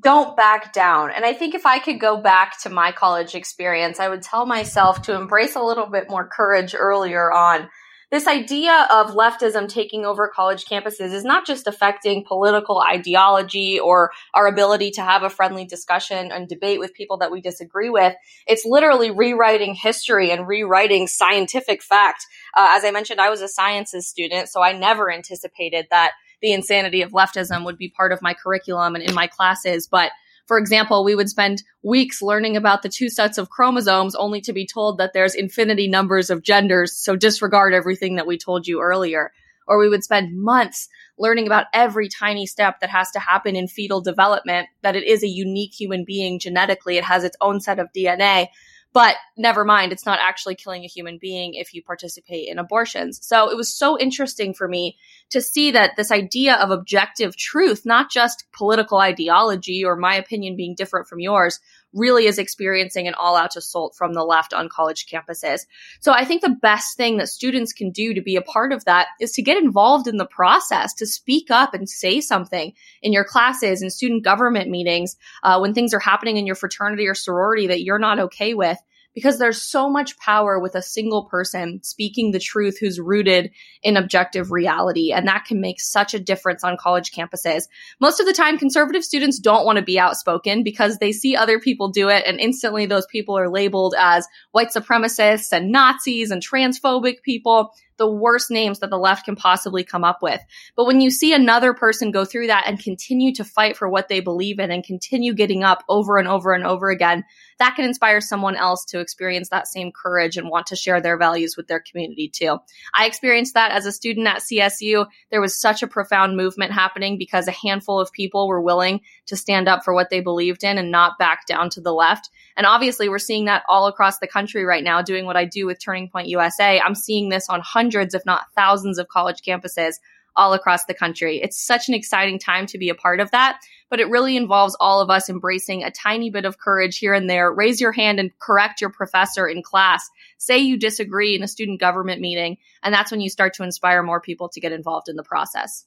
Don't 0.00 0.36
back 0.36 0.72
down. 0.72 1.10
And 1.10 1.24
I 1.24 1.34
think 1.34 1.54
if 1.54 1.66
I 1.66 1.78
could 1.78 2.00
go 2.00 2.16
back 2.16 2.60
to 2.62 2.70
my 2.70 2.92
college 2.92 3.34
experience, 3.34 4.00
I 4.00 4.08
would 4.08 4.22
tell 4.22 4.46
myself 4.46 5.02
to 5.02 5.14
embrace 5.14 5.54
a 5.54 5.62
little 5.62 5.86
bit 5.86 6.08
more 6.08 6.26
courage 6.26 6.74
earlier 6.74 7.30
on. 7.32 7.68
This 8.10 8.26
idea 8.26 8.86
of 8.90 9.12
leftism 9.12 9.70
taking 9.70 10.04
over 10.04 10.28
college 10.28 10.66
campuses 10.66 11.14
is 11.14 11.24
not 11.24 11.46
just 11.46 11.66
affecting 11.66 12.26
political 12.26 12.78
ideology 12.78 13.80
or 13.80 14.12
our 14.34 14.46
ability 14.46 14.90
to 14.92 15.00
have 15.00 15.22
a 15.22 15.30
friendly 15.30 15.64
discussion 15.64 16.30
and 16.30 16.46
debate 16.46 16.78
with 16.78 16.92
people 16.92 17.16
that 17.18 17.32
we 17.32 17.40
disagree 17.40 17.88
with. 17.88 18.14
It's 18.46 18.66
literally 18.66 19.10
rewriting 19.10 19.74
history 19.74 20.30
and 20.30 20.46
rewriting 20.46 21.06
scientific 21.06 21.82
fact. 21.82 22.26
Uh, 22.54 22.74
as 22.76 22.84
I 22.84 22.90
mentioned, 22.90 23.18
I 23.18 23.30
was 23.30 23.40
a 23.40 23.48
sciences 23.48 24.06
student, 24.06 24.50
so 24.50 24.60
I 24.60 24.74
never 24.74 25.10
anticipated 25.10 25.86
that 25.90 26.12
the 26.42 26.52
insanity 26.52 27.02
of 27.02 27.12
leftism 27.12 27.64
would 27.64 27.78
be 27.78 27.88
part 27.88 28.12
of 28.12 28.20
my 28.20 28.34
curriculum 28.34 28.94
and 28.94 29.04
in 29.04 29.14
my 29.14 29.26
classes. 29.26 29.86
But 29.86 30.10
for 30.46 30.58
example, 30.58 31.04
we 31.04 31.14
would 31.14 31.30
spend 31.30 31.62
weeks 31.82 32.20
learning 32.20 32.56
about 32.56 32.82
the 32.82 32.88
two 32.88 33.08
sets 33.08 33.38
of 33.38 33.48
chromosomes 33.48 34.14
only 34.14 34.40
to 34.42 34.52
be 34.52 34.66
told 34.66 34.98
that 34.98 35.12
there's 35.14 35.34
infinity 35.34 35.88
numbers 35.88 36.30
of 36.30 36.42
genders. 36.42 36.96
So 36.96 37.16
disregard 37.16 37.72
everything 37.72 38.16
that 38.16 38.26
we 38.26 38.36
told 38.36 38.66
you 38.66 38.80
earlier. 38.80 39.32
Or 39.68 39.78
we 39.78 39.88
would 39.88 40.02
spend 40.02 40.36
months 40.36 40.88
learning 41.16 41.46
about 41.46 41.66
every 41.72 42.08
tiny 42.08 42.46
step 42.46 42.80
that 42.80 42.90
has 42.90 43.12
to 43.12 43.20
happen 43.20 43.54
in 43.54 43.68
fetal 43.68 44.00
development, 44.00 44.68
that 44.82 44.96
it 44.96 45.04
is 45.04 45.22
a 45.22 45.28
unique 45.28 45.72
human 45.72 46.04
being 46.04 46.40
genetically. 46.40 46.96
It 46.96 47.04
has 47.04 47.22
its 47.22 47.36
own 47.40 47.60
set 47.60 47.78
of 47.78 47.88
DNA. 47.96 48.48
But 48.92 49.16
never 49.36 49.64
mind, 49.64 49.92
it's 49.92 50.04
not 50.04 50.18
actually 50.20 50.54
killing 50.54 50.84
a 50.84 50.88
human 50.88 51.18
being 51.18 51.54
if 51.54 51.72
you 51.72 51.82
participate 51.82 52.48
in 52.48 52.58
abortions. 52.58 53.18
So 53.22 53.50
it 53.50 53.56
was 53.56 53.72
so 53.72 53.98
interesting 53.98 54.52
for 54.52 54.68
me 54.68 54.98
to 55.30 55.40
see 55.40 55.70
that 55.70 55.96
this 55.96 56.10
idea 56.10 56.56
of 56.56 56.70
objective 56.70 57.36
truth, 57.36 57.86
not 57.86 58.10
just 58.10 58.44
political 58.52 58.98
ideology 58.98 59.84
or 59.84 59.96
my 59.96 60.14
opinion 60.16 60.56
being 60.56 60.74
different 60.74 61.08
from 61.08 61.20
yours, 61.20 61.58
really 61.94 62.26
is 62.26 62.38
experiencing 62.38 63.06
an 63.06 63.14
all 63.14 63.36
out 63.36 63.56
assault 63.56 63.94
from 63.96 64.14
the 64.14 64.24
left 64.24 64.54
on 64.54 64.68
college 64.68 65.06
campuses. 65.06 65.60
So 66.00 66.12
I 66.12 66.24
think 66.24 66.42
the 66.42 66.50
best 66.50 66.96
thing 66.96 67.18
that 67.18 67.28
students 67.28 67.72
can 67.72 67.90
do 67.90 68.14
to 68.14 68.22
be 68.22 68.36
a 68.36 68.42
part 68.42 68.72
of 68.72 68.84
that 68.84 69.08
is 69.20 69.32
to 69.32 69.42
get 69.42 69.62
involved 69.62 70.06
in 70.06 70.16
the 70.16 70.26
process, 70.26 70.94
to 70.94 71.06
speak 71.06 71.50
up 71.50 71.74
and 71.74 71.88
say 71.88 72.20
something 72.20 72.72
in 73.02 73.12
your 73.12 73.24
classes 73.24 73.82
and 73.82 73.92
student 73.92 74.24
government 74.24 74.70
meetings 74.70 75.16
uh, 75.42 75.58
when 75.58 75.74
things 75.74 75.94
are 75.94 76.00
happening 76.00 76.36
in 76.36 76.46
your 76.46 76.56
fraternity 76.56 77.06
or 77.06 77.14
sorority 77.14 77.68
that 77.68 77.82
you're 77.82 77.98
not 77.98 78.18
okay 78.18 78.54
with 78.54 78.78
because 79.14 79.38
there's 79.38 79.62
so 79.62 79.88
much 79.88 80.18
power 80.18 80.58
with 80.58 80.74
a 80.74 80.82
single 80.82 81.24
person 81.24 81.80
speaking 81.82 82.30
the 82.30 82.38
truth 82.38 82.78
who's 82.78 83.00
rooted 83.00 83.50
in 83.82 83.96
objective 83.96 84.50
reality. 84.50 85.12
And 85.12 85.28
that 85.28 85.44
can 85.44 85.60
make 85.60 85.80
such 85.80 86.14
a 86.14 86.20
difference 86.20 86.64
on 86.64 86.76
college 86.76 87.12
campuses. 87.12 87.64
Most 88.00 88.20
of 88.20 88.26
the 88.26 88.32
time, 88.32 88.58
conservative 88.58 89.04
students 89.04 89.38
don't 89.38 89.66
want 89.66 89.76
to 89.76 89.84
be 89.84 89.98
outspoken 89.98 90.62
because 90.62 90.98
they 90.98 91.12
see 91.12 91.36
other 91.36 91.60
people 91.60 91.88
do 91.88 92.08
it 92.08 92.24
and 92.26 92.40
instantly 92.40 92.86
those 92.86 93.06
people 93.06 93.38
are 93.38 93.48
labeled 93.48 93.94
as 93.98 94.26
white 94.52 94.70
supremacists 94.70 95.52
and 95.52 95.70
Nazis 95.70 96.30
and 96.30 96.42
transphobic 96.42 97.22
people 97.22 97.72
the 97.96 98.10
worst 98.10 98.50
names 98.50 98.80
that 98.80 98.90
the 98.90 98.98
left 98.98 99.24
can 99.24 99.36
possibly 99.36 99.84
come 99.84 100.04
up 100.04 100.22
with. 100.22 100.40
But 100.76 100.86
when 100.86 101.00
you 101.00 101.10
see 101.10 101.32
another 101.32 101.74
person 101.74 102.10
go 102.10 102.24
through 102.24 102.48
that 102.48 102.64
and 102.66 102.82
continue 102.82 103.34
to 103.34 103.44
fight 103.44 103.76
for 103.76 103.88
what 103.88 104.08
they 104.08 104.20
believe 104.20 104.58
in 104.58 104.70
and 104.70 104.84
continue 104.84 105.34
getting 105.34 105.64
up 105.64 105.84
over 105.88 106.18
and 106.18 106.28
over 106.28 106.52
and 106.52 106.64
over 106.64 106.90
again, 106.90 107.24
that 107.58 107.76
can 107.76 107.84
inspire 107.84 108.20
someone 108.20 108.56
else 108.56 108.84
to 108.86 109.00
experience 109.00 109.50
that 109.50 109.68
same 109.68 109.92
courage 109.92 110.36
and 110.36 110.48
want 110.48 110.66
to 110.66 110.76
share 110.76 111.00
their 111.00 111.16
values 111.16 111.56
with 111.56 111.68
their 111.68 111.80
community 111.80 112.28
too. 112.28 112.58
I 112.94 113.06
experienced 113.06 113.54
that 113.54 113.72
as 113.72 113.86
a 113.86 113.92
student 113.92 114.26
at 114.26 114.42
CSU. 114.42 115.06
There 115.30 115.40
was 115.40 115.60
such 115.60 115.82
a 115.82 115.86
profound 115.86 116.36
movement 116.36 116.72
happening 116.72 117.18
because 117.18 117.46
a 117.46 117.52
handful 117.52 118.00
of 118.00 118.12
people 118.12 118.48
were 118.48 118.60
willing 118.60 119.00
to 119.26 119.36
stand 119.36 119.68
up 119.68 119.84
for 119.84 119.94
what 119.94 120.10
they 120.10 120.20
believed 120.20 120.64
in 120.64 120.78
and 120.78 120.90
not 120.90 121.18
back 121.18 121.46
down 121.46 121.70
to 121.70 121.80
the 121.80 121.92
left. 121.92 122.30
And 122.56 122.66
obviously, 122.66 123.08
we're 123.08 123.18
seeing 123.18 123.46
that 123.46 123.62
all 123.68 123.86
across 123.86 124.18
the 124.18 124.26
country 124.26 124.64
right 124.64 124.84
now, 124.84 125.00
doing 125.02 125.24
what 125.24 125.36
I 125.36 125.44
do 125.44 125.66
with 125.66 125.80
Turning 125.80 126.08
Point 126.08 126.28
USA. 126.28 126.80
I'm 126.80 126.94
seeing 126.94 127.28
this 127.28 127.48
on 127.48 127.60
hundreds, 127.60 127.81
if 127.90 128.26
not 128.26 128.52
thousands, 128.54 128.98
of 128.98 129.08
college 129.08 129.42
campuses 129.46 129.94
all 130.34 130.52
across 130.54 130.84
the 130.86 130.94
country. 130.94 131.40
It's 131.42 131.62
such 131.62 131.88
an 131.88 131.94
exciting 131.94 132.38
time 132.38 132.66
to 132.66 132.78
be 132.78 132.88
a 132.88 132.94
part 132.94 133.20
of 133.20 133.30
that, 133.32 133.60
but 133.90 134.00
it 134.00 134.08
really 134.08 134.36
involves 134.36 134.76
all 134.80 135.00
of 135.00 135.10
us 135.10 135.28
embracing 135.28 135.84
a 135.84 135.90
tiny 135.90 136.30
bit 136.30 136.44
of 136.44 136.58
courage 136.58 136.98
here 136.98 137.12
and 137.12 137.28
there. 137.28 137.52
Raise 137.52 137.80
your 137.80 137.92
hand 137.92 138.18
and 138.18 138.36
correct 138.38 138.80
your 138.80 138.90
professor 138.90 139.46
in 139.46 139.62
class. 139.62 140.08
Say 140.38 140.58
you 140.58 140.78
disagree 140.78 141.34
in 141.34 141.42
a 141.42 141.48
student 141.48 141.80
government 141.80 142.20
meeting, 142.20 142.58
and 142.82 142.94
that's 142.94 143.10
when 143.10 143.20
you 143.20 143.28
start 143.28 143.54
to 143.54 143.62
inspire 143.62 144.02
more 144.02 144.20
people 144.20 144.48
to 144.50 144.60
get 144.60 144.72
involved 144.72 145.08
in 145.08 145.16
the 145.16 145.22
process. 145.22 145.84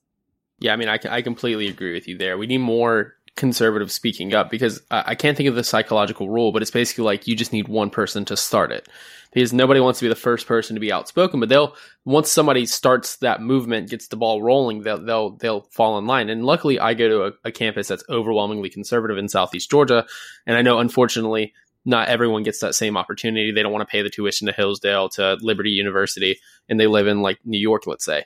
Yeah, 0.59 0.73
I 0.73 0.75
mean, 0.77 0.89
I, 0.89 0.99
I 1.09 1.21
completely 1.21 1.67
agree 1.67 1.93
with 1.93 2.07
you 2.07 2.17
there. 2.17 2.37
We 2.37 2.47
need 2.47 2.59
more 2.59 3.15
conservative 3.35 3.91
speaking 3.91 4.33
up 4.33 4.49
because 4.49 4.81
I, 4.89 5.15
can't 5.15 5.35
think 5.35 5.49
of 5.49 5.55
the 5.55 5.63
psychological 5.63 6.29
rule, 6.29 6.51
but 6.51 6.61
it's 6.61 6.71
basically 6.71 7.03
like 7.03 7.27
you 7.27 7.35
just 7.35 7.51
need 7.51 7.67
one 7.67 7.89
person 7.89 8.23
to 8.25 8.37
start 8.37 8.71
it 8.71 8.87
because 9.33 9.51
nobody 9.51 9.81
wants 9.81 9.99
to 9.99 10.05
be 10.05 10.09
the 10.09 10.15
first 10.15 10.47
person 10.47 10.75
to 10.75 10.79
be 10.79 10.93
outspoken, 10.93 11.41
but 11.41 11.49
they'll 11.49 11.75
once 12.05 12.31
somebody 12.31 12.65
starts 12.65 13.17
that 13.17 13.41
movement, 13.41 13.89
gets 13.89 14.07
the 14.07 14.15
ball 14.15 14.41
rolling, 14.41 14.83
they'll 14.83 15.03
they'll 15.03 15.31
they'll 15.31 15.61
fall 15.71 15.97
in 15.97 16.07
line. 16.07 16.29
And 16.29 16.45
luckily, 16.45 16.79
I 16.79 16.93
go 16.93 17.09
to 17.09 17.23
a, 17.25 17.31
a 17.49 17.51
campus 17.51 17.89
that's 17.89 18.05
overwhelmingly 18.09 18.69
conservative 18.69 19.17
in 19.17 19.27
Southeast 19.27 19.69
Georgia, 19.69 20.05
and 20.47 20.55
I 20.55 20.61
know 20.61 20.79
unfortunately 20.79 21.53
not 21.83 22.07
everyone 22.07 22.43
gets 22.43 22.59
that 22.59 22.73
same 22.73 22.95
opportunity. 22.95 23.51
They 23.51 23.61
don't 23.61 23.73
want 23.73 23.87
to 23.87 23.91
pay 23.91 24.01
the 24.01 24.09
tuition 24.09 24.47
to 24.47 24.53
Hillsdale 24.53 25.09
to 25.09 25.37
Liberty 25.41 25.71
University, 25.71 26.39
and 26.69 26.79
they 26.79 26.87
live 26.87 27.07
in 27.07 27.21
like 27.21 27.39
New 27.43 27.59
York, 27.59 27.85
let's 27.85 28.05
say. 28.05 28.23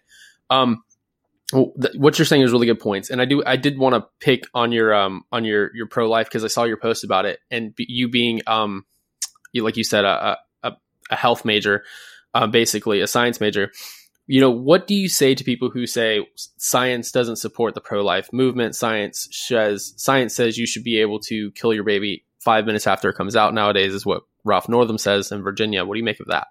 Um, 0.52 0.84
what 1.52 2.20
you're 2.20 2.26
saying 2.26 2.44
is 2.44 2.52
really 2.52 2.68
good 2.68 2.80
points, 2.80 3.10
and 3.10 3.22
I 3.22 3.26
do 3.26 3.44
I 3.46 3.56
did 3.56 3.78
want 3.78 3.96
to 3.96 4.06
pick 4.20 4.44
on 4.54 4.72
your 4.72 4.94
um 4.94 5.24
on 5.32 5.46
your 5.46 5.76
your 5.76 5.88
pro 5.88 6.10
life 6.10 6.28
because 6.28 6.44
I 6.44 6.48
saw 6.48 6.64
your 6.64 6.78
post 6.78 7.04
about 7.04 7.26
it, 7.26 7.40
and 7.50 7.74
you 7.78 8.08
being 8.08 8.42
um 8.46 8.86
you, 9.52 9.64
like 9.64 9.78
you 9.78 9.84
said 9.84 10.06
a, 10.06 10.38
a 11.10 11.16
health 11.16 11.46
major, 11.46 11.84
uh, 12.34 12.48
basically 12.48 13.02
a 13.02 13.08
science 13.08 13.40
major. 13.40 13.72
You 14.28 14.42
know, 14.42 14.52
what 14.52 14.86
do 14.86 14.94
you 14.94 15.10
say 15.10 15.34
to 15.34 15.44
people 15.44 15.72
who 15.72 15.88
say 15.88 16.26
science 16.58 17.12
doesn't 17.12 17.38
support 17.38 17.74
the 17.74 17.82
pro 17.82 18.04
life 18.04 18.32
movement? 18.32 18.76
Science 18.76 19.28
says 19.32 19.94
science 19.98 20.36
says 20.36 20.58
you 20.58 20.68
should 20.68 20.84
be 20.84 21.00
able 21.02 21.20
to 21.22 21.52
kill 21.52 21.74
your 21.74 21.84
baby 21.84 22.26
five 22.40 22.66
minutes 22.66 22.86
after 22.86 23.10
it 23.10 23.16
comes 23.16 23.36
out. 23.36 23.54
Nowadays, 23.54 23.94
is 23.94 24.06
what 24.06 24.22
Ralph 24.44 24.70
Northam 24.70 25.00
says 25.00 25.32
in 25.32 25.42
Virginia. 25.42 25.84
What 25.84 25.96
do 25.96 26.00
you 26.00 26.06
make 26.06 26.20
of 26.20 26.28
that? 26.28 26.48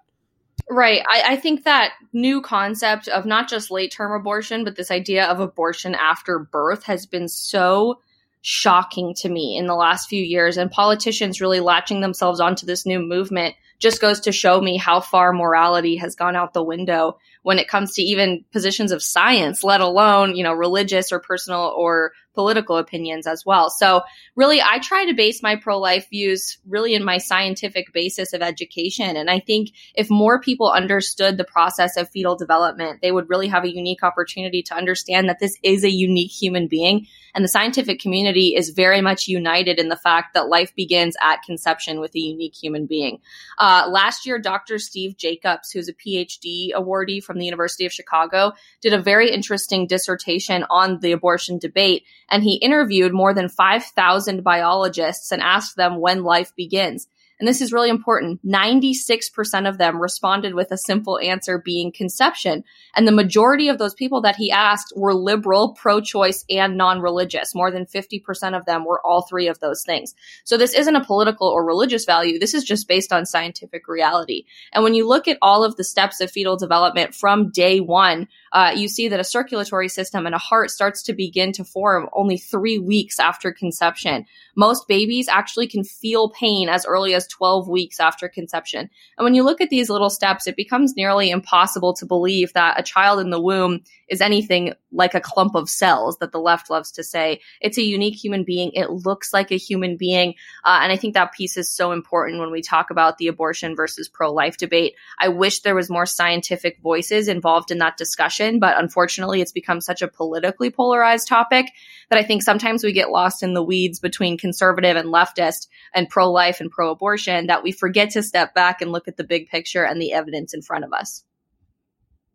Right. 0.69 1.01
I, 1.07 1.33
I, 1.33 1.35
think 1.35 1.63
that 1.63 1.93
new 2.13 2.41
concept 2.41 3.07
of 3.07 3.25
not 3.25 3.49
just 3.49 3.71
late 3.71 3.91
term 3.91 4.11
abortion, 4.11 4.63
but 4.63 4.75
this 4.75 4.91
idea 4.91 5.25
of 5.25 5.39
abortion 5.39 5.95
after 5.95 6.39
birth 6.39 6.83
has 6.83 7.05
been 7.05 7.27
so 7.27 7.99
shocking 8.41 9.13
to 9.13 9.29
me 9.29 9.57
in 9.57 9.67
the 9.67 9.75
last 9.75 10.09
few 10.09 10.23
years. 10.23 10.57
And 10.57 10.71
politicians 10.71 11.41
really 11.41 11.59
latching 11.59 12.01
themselves 12.01 12.39
onto 12.39 12.65
this 12.65 12.85
new 12.85 12.99
movement 12.99 13.55
just 13.79 14.01
goes 14.01 14.21
to 14.21 14.31
show 14.31 14.59
me 14.59 14.77
how 14.77 14.99
far 14.99 15.33
morality 15.33 15.95
has 15.97 16.15
gone 16.15 16.35
out 16.35 16.53
the 16.53 16.63
window 16.63 17.17
when 17.43 17.59
it 17.59 17.69
comes 17.69 17.93
to 17.93 18.01
even 18.01 18.43
positions 18.51 18.91
of 18.91 19.01
science, 19.01 19.63
let 19.63 19.81
alone, 19.81 20.35
you 20.35 20.43
know, 20.43 20.53
religious 20.53 21.11
or 21.11 21.19
personal 21.19 21.73
or 21.75 22.11
political 22.39 22.77
opinions 22.77 23.27
as 23.27 23.45
well. 23.45 23.69
So 23.69 24.01
really, 24.33 24.61
I 24.61 24.79
try 24.79 25.07
to 25.07 25.13
base 25.13 25.43
my 25.43 25.57
pro 25.57 25.77
life 25.77 26.07
views 26.09 26.57
really 26.65 26.95
in 26.95 27.03
my 27.03 27.17
scientific 27.17 27.91
basis 27.91 28.31
of 28.31 28.41
education. 28.41 29.17
And 29.17 29.29
I 29.29 29.41
think 29.41 29.71
if 29.93 30.09
more 30.09 30.39
people 30.39 30.71
understood 30.71 31.35
the 31.35 31.43
process 31.43 31.97
of 31.97 32.09
fetal 32.09 32.37
development, 32.37 33.01
they 33.01 33.11
would 33.11 33.29
really 33.29 33.49
have 33.49 33.65
a 33.65 33.75
unique 33.75 34.03
opportunity 34.03 34.63
to 34.63 34.73
understand 34.73 35.27
that 35.27 35.39
this 35.41 35.57
is 35.63 35.83
a 35.83 35.91
unique 35.91 36.31
human 36.31 36.67
being. 36.67 37.07
And 37.35 37.43
the 37.43 37.49
scientific 37.49 37.99
community 37.99 38.55
is 38.55 38.69
very 38.69 39.01
much 39.01 39.27
united 39.27 39.77
in 39.77 39.89
the 39.89 39.95
fact 39.95 40.33
that 40.33 40.47
life 40.47 40.73
begins 40.75 41.15
at 41.21 41.43
conception 41.43 41.99
with 41.99 42.15
a 42.15 42.19
unique 42.19 42.55
human 42.55 42.85
being. 42.85 43.19
Uh, 43.57 43.87
last 43.89 44.25
year, 44.25 44.39
Dr. 44.39 44.79
Steve 44.79 45.17
Jacobs, 45.17 45.71
who's 45.71 45.89
a 45.89 45.93
PhD 45.93 46.69
awardee 46.73 47.23
from 47.23 47.37
the 47.37 47.45
University 47.45 47.85
of 47.85 47.91
Chicago, 47.91 48.53
did 48.81 48.93
a 48.93 49.01
very 49.01 49.31
interesting 49.31 49.87
dissertation 49.87 50.65
on 50.69 50.99
the 51.01 51.11
abortion 51.11 51.59
debate. 51.59 52.03
And 52.29 52.43
he 52.43 52.55
interviewed 52.55 53.13
more 53.13 53.33
than 53.33 53.49
5,000 53.49 54.43
biologists 54.43 55.31
and 55.31 55.41
asked 55.41 55.75
them 55.75 55.99
when 55.99 56.23
life 56.23 56.53
begins. 56.55 57.07
And 57.39 57.47
this 57.47 57.61
is 57.61 57.71
really 57.71 57.89
important. 57.89 58.45
96% 58.45 59.69
of 59.69 59.77
them 59.77 60.01
responded 60.01 60.55
with 60.55 60.71
a 60.71 60.77
simple 60.77 61.17
answer 61.19 61.57
being 61.57 61.89
conception. 61.89 62.65
And 62.95 63.07
the 63.07 63.13
majority 63.13 63.69
of 63.69 63.77
those 63.77 63.93
people 63.93 64.21
that 64.21 64.35
he 64.35 64.51
asked 64.51 64.91
were 64.93 65.13
liberal, 65.13 65.73
pro-choice, 65.73 66.43
and 66.49 66.75
non-religious. 66.75 67.55
More 67.55 67.71
than 67.71 67.85
50% 67.85 68.57
of 68.57 68.65
them 68.65 68.83
were 68.83 68.99
all 69.05 69.21
three 69.21 69.47
of 69.47 69.59
those 69.61 69.83
things. 69.85 70.13
So 70.43 70.57
this 70.57 70.73
isn't 70.73 70.95
a 70.97 71.05
political 71.05 71.47
or 71.47 71.65
religious 71.65 72.03
value. 72.03 72.39
This 72.39 72.53
is 72.53 72.65
just 72.65 72.89
based 72.89 73.13
on 73.13 73.25
scientific 73.25 73.87
reality. 73.87 74.43
And 74.73 74.83
when 74.83 74.93
you 74.93 75.07
look 75.07 75.29
at 75.29 75.37
all 75.41 75.63
of 75.63 75.77
the 75.77 75.85
steps 75.85 76.19
of 76.19 76.29
fetal 76.29 76.57
development 76.57 77.15
from 77.15 77.51
day 77.51 77.79
one, 77.79 78.27
uh, 78.51 78.73
you 78.75 78.87
see 78.87 79.07
that 79.09 79.19
a 79.19 79.23
circulatory 79.23 79.89
system 79.89 80.25
and 80.25 80.35
a 80.35 80.39
heart 80.39 80.71
starts 80.71 81.03
to 81.03 81.13
begin 81.13 81.51
to 81.53 81.63
form 81.63 82.09
only 82.13 82.37
three 82.37 82.79
weeks 82.79 83.19
after 83.19 83.51
conception. 83.51 84.25
Most 84.55 84.87
babies 84.87 85.27
actually 85.27 85.67
can 85.67 85.83
feel 85.83 86.29
pain 86.29 86.69
as 86.69 86.85
early 86.85 87.13
as 87.13 87.27
12 87.27 87.67
weeks 87.67 87.99
after 87.99 88.27
conception. 88.27 88.89
And 89.17 89.23
when 89.23 89.35
you 89.35 89.43
look 89.43 89.61
at 89.61 89.69
these 89.69 89.89
little 89.89 90.09
steps, 90.09 90.47
it 90.47 90.55
becomes 90.55 90.95
nearly 90.95 91.29
impossible 91.29 91.93
to 91.95 92.05
believe 92.05 92.53
that 92.53 92.79
a 92.79 92.83
child 92.83 93.19
in 93.19 93.29
the 93.29 93.41
womb 93.41 93.81
is 94.09 94.21
anything 94.21 94.73
like 94.91 95.13
a 95.13 95.21
clump 95.21 95.55
of 95.55 95.69
cells 95.69 96.17
that 96.17 96.31
the 96.31 96.39
left 96.39 96.69
loves 96.69 96.91
to 96.91 97.03
say. 97.03 97.41
It's 97.61 97.77
a 97.77 97.83
unique 97.83 98.15
human 98.15 98.43
being. 98.43 98.71
It 98.73 98.89
looks 98.89 99.31
like 99.33 99.51
a 99.51 99.57
human 99.57 99.97
being. 99.97 100.35
Uh, 100.65 100.79
and 100.81 100.91
I 100.91 100.95
think 100.95 101.13
that 101.13 101.33
piece 101.33 101.57
is 101.57 101.71
so 101.71 101.91
important 101.91 102.39
when 102.39 102.51
we 102.51 102.61
talk 102.61 102.89
about 102.89 103.17
the 103.17 103.27
abortion 103.27 103.75
versus 103.75 104.09
pro 104.09 104.33
life 104.33 104.57
debate. 104.57 104.95
I 105.19 105.29
wish 105.29 105.61
there 105.61 105.75
was 105.75 105.89
more 105.89 106.05
scientific 106.05 106.79
voices 106.81 107.27
involved 107.27 107.71
in 107.71 107.77
that 107.79 107.97
discussion, 107.97 108.38
but 108.59 108.79
unfortunately, 108.79 109.41
it's 109.41 109.51
become 109.51 109.81
such 109.81 110.01
a 110.01 110.07
politically 110.07 110.69
polarized 110.69 111.27
topic 111.27 111.67
that 112.09 112.19
I 112.19 112.23
think 112.23 112.41
sometimes 112.41 112.83
we 112.83 112.93
get 112.93 113.11
lost 113.11 113.43
in 113.43 113.53
the 113.53 113.63
weeds 113.63 113.99
between 113.99 114.37
conservative 114.37 114.95
and 114.95 115.09
leftist 115.09 115.67
and 115.93 116.09
pro 116.09 116.31
life 116.31 116.59
and 116.61 116.71
pro 116.71 116.91
abortion 116.91 117.47
that 117.47 117.63
we 117.63 117.71
forget 117.71 118.11
to 118.11 118.23
step 118.23 118.53
back 118.53 118.81
and 118.81 118.91
look 118.91 119.07
at 119.07 119.17
the 119.17 119.23
big 119.23 119.49
picture 119.49 119.83
and 119.83 120.01
the 120.01 120.13
evidence 120.13 120.53
in 120.53 120.61
front 120.61 120.85
of 120.85 120.93
us. 120.93 121.23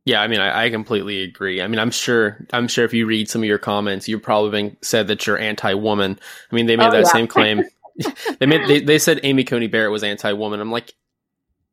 Yeah, 0.04 0.20
I 0.20 0.28
mean, 0.28 0.40
I, 0.40 0.64
I, 0.64 0.70
completely 0.70 1.22
agree. 1.22 1.62
I 1.62 1.66
mean, 1.66 1.78
I'm 1.78 1.90
sure, 1.90 2.46
I'm 2.52 2.68
sure 2.68 2.84
if 2.84 2.92
you 2.92 3.06
read 3.06 3.30
some 3.30 3.42
of 3.42 3.46
your 3.46 3.56
comments, 3.56 4.06
you've 4.06 4.22
probably 4.22 4.50
been 4.50 4.76
said 4.82 5.08
that 5.08 5.26
you're 5.26 5.38
anti-woman. 5.38 6.18
I 6.50 6.54
mean, 6.54 6.66
they 6.66 6.76
made 6.76 6.88
oh, 6.88 6.90
that 6.90 7.06
yeah. 7.06 7.12
same 7.12 7.26
claim. 7.26 7.64
they 8.38 8.46
made, 8.46 8.68
they, 8.68 8.80
they 8.80 8.98
said 8.98 9.20
Amy 9.22 9.44
Coney 9.44 9.68
Barrett 9.68 9.92
was 9.92 10.02
anti-woman. 10.02 10.60
I'm 10.60 10.70
like, 10.70 10.92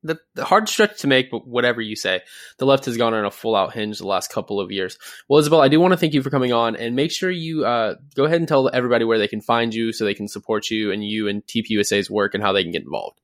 the, 0.03 0.19
the, 0.35 0.43
hard 0.43 0.67
stretch 0.67 0.99
to 1.01 1.07
make, 1.07 1.29
but 1.31 1.47
whatever 1.47 1.81
you 1.81 1.95
say, 1.95 2.21
the 2.57 2.65
left 2.65 2.85
has 2.85 2.97
gone 2.97 3.13
on 3.13 3.25
a 3.25 3.31
full 3.31 3.55
out 3.55 3.73
hinge 3.73 3.99
the 3.99 4.07
last 4.07 4.31
couple 4.31 4.59
of 4.59 4.71
years. 4.71 4.97
Well, 5.29 5.39
Isabel, 5.39 5.61
I 5.61 5.67
do 5.67 5.79
want 5.79 5.91
to 5.93 5.97
thank 5.97 6.13
you 6.13 6.23
for 6.23 6.29
coming 6.29 6.51
on, 6.51 6.75
and 6.75 6.95
make 6.95 7.11
sure 7.11 7.29
you 7.29 7.65
uh, 7.65 7.95
go 8.15 8.25
ahead 8.25 8.39
and 8.39 8.47
tell 8.47 8.69
everybody 8.73 9.05
where 9.05 9.19
they 9.19 9.27
can 9.27 9.41
find 9.41 9.73
you, 9.73 9.93
so 9.93 10.03
they 10.03 10.13
can 10.13 10.27
support 10.27 10.69
you 10.69 10.91
and 10.91 11.05
you 11.05 11.27
and 11.27 11.45
TPUSA's 11.45 12.09
work 12.09 12.33
and 12.33 12.43
how 12.43 12.51
they 12.51 12.63
can 12.63 12.71
get 12.71 12.83
involved. 12.83 13.20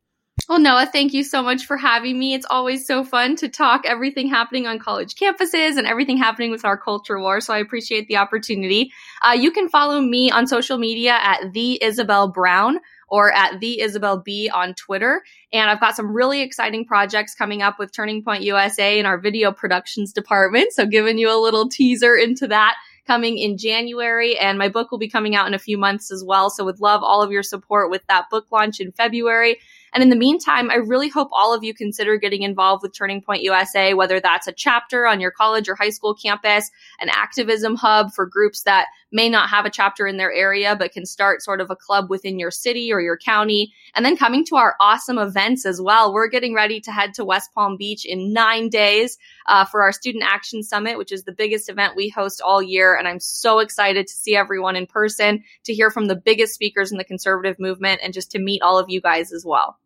Well, 0.48 0.60
Noah, 0.60 0.86
thank 0.86 1.14
you 1.14 1.24
so 1.24 1.44
much 1.44 1.66
for 1.66 1.76
having 1.76 2.18
me. 2.18 2.34
It's 2.34 2.46
always 2.50 2.88
so 2.88 3.04
fun 3.04 3.36
to 3.38 3.50
talk 3.50 3.86
everything 3.86 4.30
happening 4.30 4.66
on 4.66 4.80
college 4.80 5.16
campuses 5.16 5.78
and 5.78 5.86
everything 5.86 6.18
happening 6.18 6.52
with 6.52 6.64
our 6.64 6.78
culture 6.78 7.20
war. 7.20 7.42
So 7.42 7.54
I 7.54 7.58
appreciate 7.58 8.08
the 8.08 8.16
opportunity. 8.18 8.94
Uh, 9.22 9.34
you 9.34 9.52
can 9.52 9.68
follow 9.68 10.00
me 10.00 10.32
on 10.32 10.48
social 10.48 10.78
media 10.78 11.18
at 11.22 11.52
the 11.52 11.84
Isabel 11.84 12.30
Brown 12.30 12.80
or 13.10 13.32
at 13.34 13.60
the 13.60 13.82
Isabel 13.82 14.20
B 14.20 14.50
on 14.50 14.74
Twitter. 14.74 15.22
And 15.52 15.70
I've 15.70 15.82
got 15.82 15.98
some 15.98 16.14
really 16.14 16.42
exciting 16.42 16.86
projects 16.86 17.36
coming 17.36 17.62
up 17.62 17.78
with 17.78 17.92
Turning 17.92 18.24
Point 18.24 18.44
USA 18.44 19.00
and 19.00 19.08
our 19.08 19.18
video 19.18 19.52
productions 19.52 20.14
department. 20.14 20.72
So 20.72 20.86
giving 20.86 21.18
you 21.18 21.30
a 21.30 21.40
little 21.42 21.68
teaser 21.68 22.16
into 22.16 22.48
that 22.48 22.76
coming 23.06 23.38
in 23.38 23.58
January 23.58 24.38
and 24.38 24.58
my 24.58 24.68
book 24.68 24.92
will 24.92 24.98
be 24.98 25.10
coming 25.10 25.36
out 25.36 25.48
in 25.48 25.54
a 25.54 25.60
few 25.60 25.78
months 25.78 26.12
as 26.12 26.24
well. 26.24 26.50
So 26.50 26.66
would 26.66 26.82
love 26.82 27.04
all 27.04 27.22
of 27.22 27.32
your 27.32 27.44
support 27.44 27.90
with 27.90 28.06
that 28.08 28.30
book 28.30 28.48
launch 28.52 28.80
in 28.80 28.92
February. 28.92 29.58
And 29.94 30.04
in 30.04 30.10
the 30.10 30.16
meantime, 30.16 30.70
I 30.70 30.76
really 30.76 31.10
hope 31.10 31.30
all 31.32 31.54
of 31.54 31.64
you 31.64 31.74
consider 31.74 32.18
getting 32.18 32.44
involved 32.44 32.84
with 32.84 32.96
Turning 32.96 33.22
Point 33.22 33.44
USA, 33.44 33.94
whether 33.94 34.20
that's 34.20 34.48
a 34.48 34.52
chapter 34.52 35.08
on 35.08 35.20
your 35.20 35.32
college 35.32 35.70
or 35.70 35.76
high 35.76 35.90
school 35.90 36.14
campus, 36.14 36.70
an 37.00 37.10
activism 37.10 37.76
hub 37.76 38.12
for 38.14 38.26
groups 38.26 38.64
that 38.64 38.88
may 39.12 39.30
not 39.30 39.50
have 39.50 39.66
a 39.66 39.70
chapter 39.70 40.06
in 40.06 40.18
their 40.18 40.32
area, 40.32 40.76
but 40.76 40.92
can 40.92 41.06
start 41.06 41.42
sort 41.42 41.62
of 41.62 41.72
a 41.72 41.76
club 41.76 42.10
within 42.10 42.40
your 42.40 42.52
city 42.52 42.92
or 42.92 43.00
your 43.00 43.18
county. 43.18 43.74
And 43.96 44.06
then 44.06 44.18
coming 44.18 44.46
to 44.46 44.56
our 44.58 44.76
awesome 44.80 45.18
events 45.18 45.66
as 45.66 45.82
well. 45.82 46.14
We're 46.14 46.28
getting 46.28 46.54
ready 46.54 46.82
to 46.82 46.92
head 46.92 47.14
to 47.16 47.26
West 47.26 47.52
Palm 47.54 47.78
Beach 47.78 48.06
in 48.06 48.34
nine 48.34 48.70
days 48.70 49.18
uh, 49.48 49.66
for 49.66 49.82
our 49.82 49.92
Student 49.92 50.26
Action 50.26 50.64
Summit, 50.64 50.98
which 50.98 51.12
is 51.12 51.24
the 51.24 51.32
biggest 51.32 51.70
event 51.70 51.96
we 51.96 52.10
host 52.10 52.42
all 52.42 52.62
year. 52.62 52.96
And 52.96 53.08
I'm 53.08 53.20
so 53.20 53.60
excited 53.60 54.08
to 54.08 54.14
see 54.14 54.36
everyone 54.36 54.76
in 54.76 54.88
person, 54.88 55.44
to 55.66 55.74
hear 55.74 55.90
from 55.90 56.06
the 56.06 56.16
biggest 56.16 56.54
speakers 56.54 56.92
in 56.92 56.98
the 56.98 57.04
conservative 57.04 57.58
movement, 57.60 58.02
and 58.04 58.14
just 58.14 58.32
to 58.32 58.40
meet 58.40 58.62
all 58.62 58.78
of 58.78 58.90
you 58.90 59.02
guys 59.02 59.32
as 59.32 59.46
well. 59.46 59.78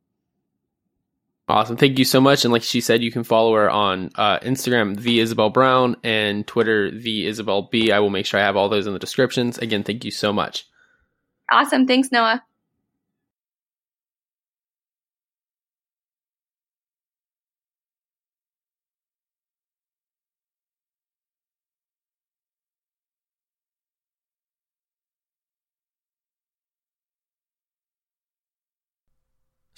Awesome. 1.52 1.76
Thank 1.76 2.00
you 2.00 2.06
so 2.06 2.22
much. 2.22 2.46
And 2.46 2.54
like 2.54 2.64
she 2.64 2.80
said, 2.80 3.04
you 3.04 3.12
can 3.12 3.26
follow 3.26 3.54
her 3.56 3.70
on 3.70 4.10
uh, 4.16 4.40
Instagram, 4.40 4.98
the 4.98 5.20
Isabel 5.20 5.50
Brown, 5.50 5.98
and 6.02 6.48
Twitter, 6.48 6.90
the 6.90 7.28
Isabel 7.28 7.64
B. 7.70 7.92
I 7.92 8.00
will 8.00 8.10
make 8.10 8.26
sure 8.26 8.40
I 8.40 8.44
have 8.44 8.56
all 8.56 8.70
those 8.70 8.88
in 8.88 8.94
the 8.94 9.00
descriptions. 9.00 9.58
Again, 9.58 9.84
thank 9.84 10.06
you 10.06 10.12
so 10.12 10.32
much. 10.32 10.66
Awesome. 11.52 11.86
Thanks, 11.88 12.10
Noah. 12.10 12.42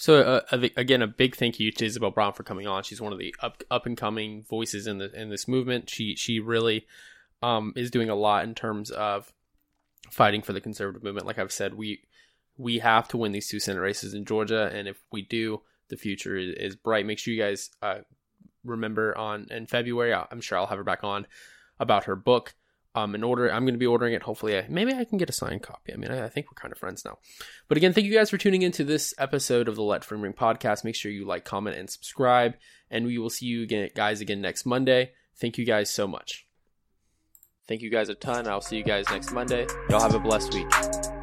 So 0.03 0.41
uh, 0.51 0.67
again, 0.75 1.01
a 1.01 1.07
big 1.07 1.33
thank 1.33 1.61
you 1.61 1.71
to 1.71 1.85
Isabel 1.85 2.11
Brown 2.11 2.33
for 2.33 2.43
coming 2.43 2.67
on. 2.67 2.83
She's 2.83 2.99
one 2.99 3.13
of 3.13 3.19
the 3.19 3.33
up 3.39 3.63
up 3.71 3.85
and 3.85 3.95
coming 3.95 4.43
voices 4.43 4.85
in 4.85 4.97
the 4.97 5.09
in 5.17 5.29
this 5.29 5.47
movement. 5.47 5.89
She 5.89 6.17
she 6.17 6.41
really 6.41 6.85
um, 7.41 7.71
is 7.77 7.89
doing 7.89 8.09
a 8.09 8.15
lot 8.15 8.43
in 8.43 8.53
terms 8.53 8.91
of 8.91 9.31
fighting 10.11 10.41
for 10.41 10.51
the 10.51 10.59
conservative 10.59 11.03
movement. 11.03 11.25
Like 11.25 11.39
I've 11.39 11.53
said, 11.53 11.75
we 11.75 12.01
we 12.57 12.79
have 12.79 13.07
to 13.07 13.17
win 13.17 13.31
these 13.31 13.47
two 13.47 13.61
Senate 13.61 13.79
races 13.79 14.13
in 14.13 14.25
Georgia, 14.25 14.69
and 14.73 14.89
if 14.89 15.01
we 15.09 15.21
do, 15.21 15.61
the 15.87 15.95
future 15.95 16.35
is, 16.35 16.53
is 16.55 16.75
bright. 16.75 17.05
Make 17.05 17.17
sure 17.17 17.33
you 17.33 17.41
guys 17.41 17.69
uh, 17.81 17.99
remember 18.65 19.17
on 19.17 19.47
in 19.51 19.67
February. 19.67 20.13
I'm 20.13 20.41
sure 20.41 20.57
I'll 20.57 20.67
have 20.67 20.79
her 20.79 20.83
back 20.83 21.05
on 21.05 21.27
about 21.79 22.03
her 22.03 22.17
book 22.17 22.55
um, 22.95 23.15
in 23.15 23.23
order. 23.23 23.51
I'm 23.51 23.63
going 23.63 23.73
to 23.73 23.79
be 23.79 23.87
ordering 23.87 24.13
it. 24.13 24.23
Hopefully, 24.23 24.57
I, 24.57 24.65
maybe 24.69 24.93
I 24.93 25.03
can 25.05 25.17
get 25.17 25.29
a 25.29 25.33
signed 25.33 25.63
copy. 25.63 25.93
I 25.93 25.97
mean, 25.97 26.11
I, 26.11 26.25
I, 26.25 26.29
think 26.29 26.47
we're 26.47 26.61
kind 26.61 26.71
of 26.71 26.77
friends 26.77 27.03
now. 27.03 27.17
But 27.67 27.77
again, 27.77 27.93
thank 27.93 28.05
you 28.05 28.13
guys 28.13 28.29
for 28.29 28.37
tuning 28.37 28.61
into 28.61 28.83
this 28.83 29.13
episode 29.17 29.67
of 29.67 29.75
the 29.75 29.83
Let 29.83 30.03
Freedom 30.03 30.23
Ring 30.23 30.33
podcast. 30.33 30.83
Make 30.83 30.95
sure 30.95 31.11
you 31.11 31.25
like, 31.25 31.45
comment, 31.45 31.77
and 31.77 31.89
subscribe. 31.89 32.55
And 32.89 33.05
we 33.05 33.17
will 33.17 33.29
see 33.29 33.47
you 33.47 33.63
again, 33.63 33.89
guys, 33.95 34.21
again 34.21 34.41
next 34.41 34.65
Monday. 34.65 35.11
Thank 35.37 35.57
you 35.57 35.65
guys 35.65 35.89
so 35.89 36.07
much. 36.07 36.45
Thank 37.67 37.81
you 37.81 37.89
guys 37.89 38.09
a 38.09 38.15
ton. 38.15 38.47
I'll 38.47 38.61
see 38.61 38.77
you 38.77 38.83
guys 38.83 39.09
next 39.09 39.31
Monday. 39.31 39.65
Y'all 39.89 40.01
have 40.01 40.15
a 40.15 40.19
blessed 40.19 40.53
week. 40.53 41.22